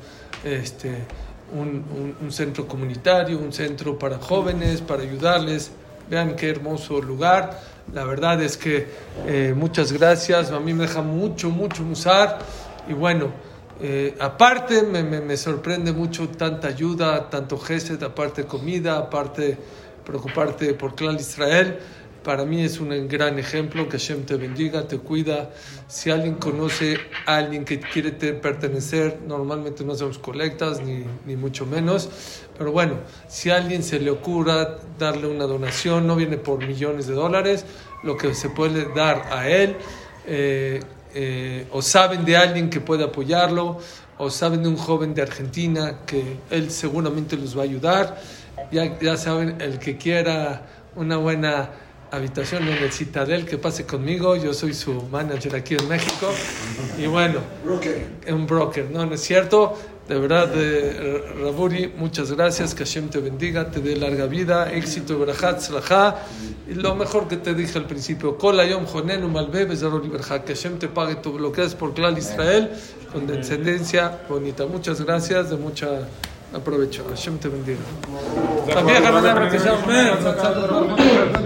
este, 0.44 0.96
un- 1.56 2.14
un 2.20 2.32
centro 2.32 2.66
comunitario, 2.66 3.38
un 3.38 3.52
centro 3.52 3.98
para 3.98 4.18
jóvenes, 4.18 4.80
para 4.80 5.02
ayudarles. 5.02 5.70
Vean 6.10 6.34
qué 6.34 6.50
hermoso 6.50 7.00
lugar. 7.00 7.60
La 7.94 8.04
verdad 8.04 8.42
es 8.42 8.56
que 8.56 8.88
eh, 9.26 9.54
muchas 9.56 9.92
gracias. 9.92 10.50
A 10.50 10.58
mí 10.58 10.74
me 10.74 10.82
deja 10.86 11.00
mucho, 11.02 11.50
mucho 11.50 11.84
musar. 11.84 12.40
Y 12.88 12.92
bueno, 12.92 13.28
eh, 13.80 14.14
aparte, 14.20 14.82
me, 14.82 15.36
sorprende 15.36 15.92
mucho 15.92 16.28
tanta 16.28 16.68
ayuda, 16.68 17.30
tanto 17.30 17.58
gesed, 17.58 18.02
aparte 18.02 18.44
comida, 18.44 18.98
aparte 18.98 19.56
preocuparte 20.04 20.74
por 20.74 20.94
Clan 20.94 21.16
Israel. 21.16 21.78
Para 22.22 22.44
mí 22.44 22.62
es 22.62 22.78
un 22.78 23.08
gran 23.08 23.40
ejemplo, 23.40 23.88
que 23.88 23.98
Hashem 23.98 24.24
te 24.24 24.36
bendiga, 24.36 24.86
te 24.86 24.98
cuida. 24.98 25.50
Si 25.88 26.08
alguien 26.08 26.36
conoce 26.36 26.96
a 27.26 27.38
alguien 27.38 27.64
que 27.64 27.80
quiere 27.80 28.12
te- 28.12 28.32
pertenecer, 28.32 29.18
normalmente 29.26 29.82
no 29.82 29.94
hacemos 29.94 30.18
colectas, 30.18 30.80
ni, 30.82 31.04
ni 31.26 31.34
mucho 31.34 31.66
menos. 31.66 32.08
Pero 32.56 32.70
bueno, 32.70 32.98
si 33.26 33.50
a 33.50 33.56
alguien 33.56 33.82
se 33.82 33.98
le 33.98 34.10
ocurra 34.10 34.78
darle 35.00 35.26
una 35.26 35.46
donación, 35.46 36.06
no 36.06 36.14
viene 36.14 36.36
por 36.36 36.64
millones 36.64 37.08
de 37.08 37.14
dólares, 37.14 37.64
lo 38.04 38.16
que 38.16 38.34
se 38.34 38.50
puede 38.50 38.92
dar 38.94 39.24
a 39.32 39.48
él, 39.48 39.74
eh, 40.24 40.78
eh, 41.14 41.66
o 41.70 41.82
saben 41.82 42.24
de 42.24 42.36
alguien 42.36 42.70
que 42.70 42.80
puede 42.80 43.04
apoyarlo, 43.04 43.78
o 44.18 44.30
saben 44.30 44.62
de 44.62 44.68
un 44.68 44.76
joven 44.76 45.14
de 45.14 45.22
Argentina 45.22 46.00
que 46.06 46.38
él 46.50 46.70
seguramente 46.70 47.36
los 47.36 47.56
va 47.56 47.62
a 47.62 47.64
ayudar. 47.64 48.20
Ya, 48.70 48.98
ya 48.98 49.16
saben, 49.16 49.60
el 49.60 49.78
que 49.78 49.96
quiera 49.96 50.62
una 50.94 51.16
buena 51.16 51.70
habitación 52.12 52.68
en 52.68 52.76
el 52.82 52.92
Citadel, 52.92 53.46
que 53.46 53.58
pase 53.58 53.86
conmigo. 53.86 54.36
Yo 54.36 54.52
soy 54.52 54.74
su 54.74 55.02
manager 55.10 55.56
aquí 55.56 55.74
en 55.74 55.88
México. 55.88 56.30
Y 56.98 57.06
bueno, 57.06 57.40
Broker. 57.64 58.06
un 58.28 58.46
broker, 58.46 58.90
¿no? 58.90 59.06
¿No 59.06 59.14
es 59.14 59.22
cierto? 59.22 59.78
De 60.08 60.18
verdad, 60.18 60.50
eh, 60.56 61.22
Raburi, 61.40 61.92
muchas 61.96 62.32
gracias, 62.32 62.74
que 62.74 62.84
Hashem 62.84 63.08
te 63.08 63.20
bendiga, 63.20 63.70
te 63.70 63.80
dé 63.80 63.94
larga 63.96 64.26
vida, 64.26 64.70
éxito, 64.72 65.18
berajat, 65.18 65.60
slajá. 65.60 66.16
Y 66.68 66.74
lo 66.74 66.94
mejor 66.96 67.28
que 67.28 67.36
te 67.36 67.54
dije 67.54 67.78
al 67.78 67.86
principio, 67.86 68.36
Kol 68.36 68.60
Yom 68.68 68.84
Jonenu 68.84 69.28
Malbe 69.28 69.64
Bezarol 69.64 70.04
Iberjá, 70.04 70.44
que 70.44 70.54
Hashem 70.54 70.78
te 70.78 70.88
pague 70.88 71.14
todo 71.14 71.38
lo 71.38 71.52
que 71.52 71.62
es 71.64 71.74
por 71.74 71.94
Clal 71.94 72.18
Israel, 72.18 72.70
con 73.12 73.28
descendencia 73.28 74.22
bonita. 74.28 74.66
Muchas 74.66 75.00
gracias, 75.00 75.50
de 75.50 75.56
mucha 75.56 76.00
aprovecho. 76.52 77.04
Hashem 77.08 77.38
te 77.38 77.48
bendiga. 77.48 77.80
También, 78.72 79.02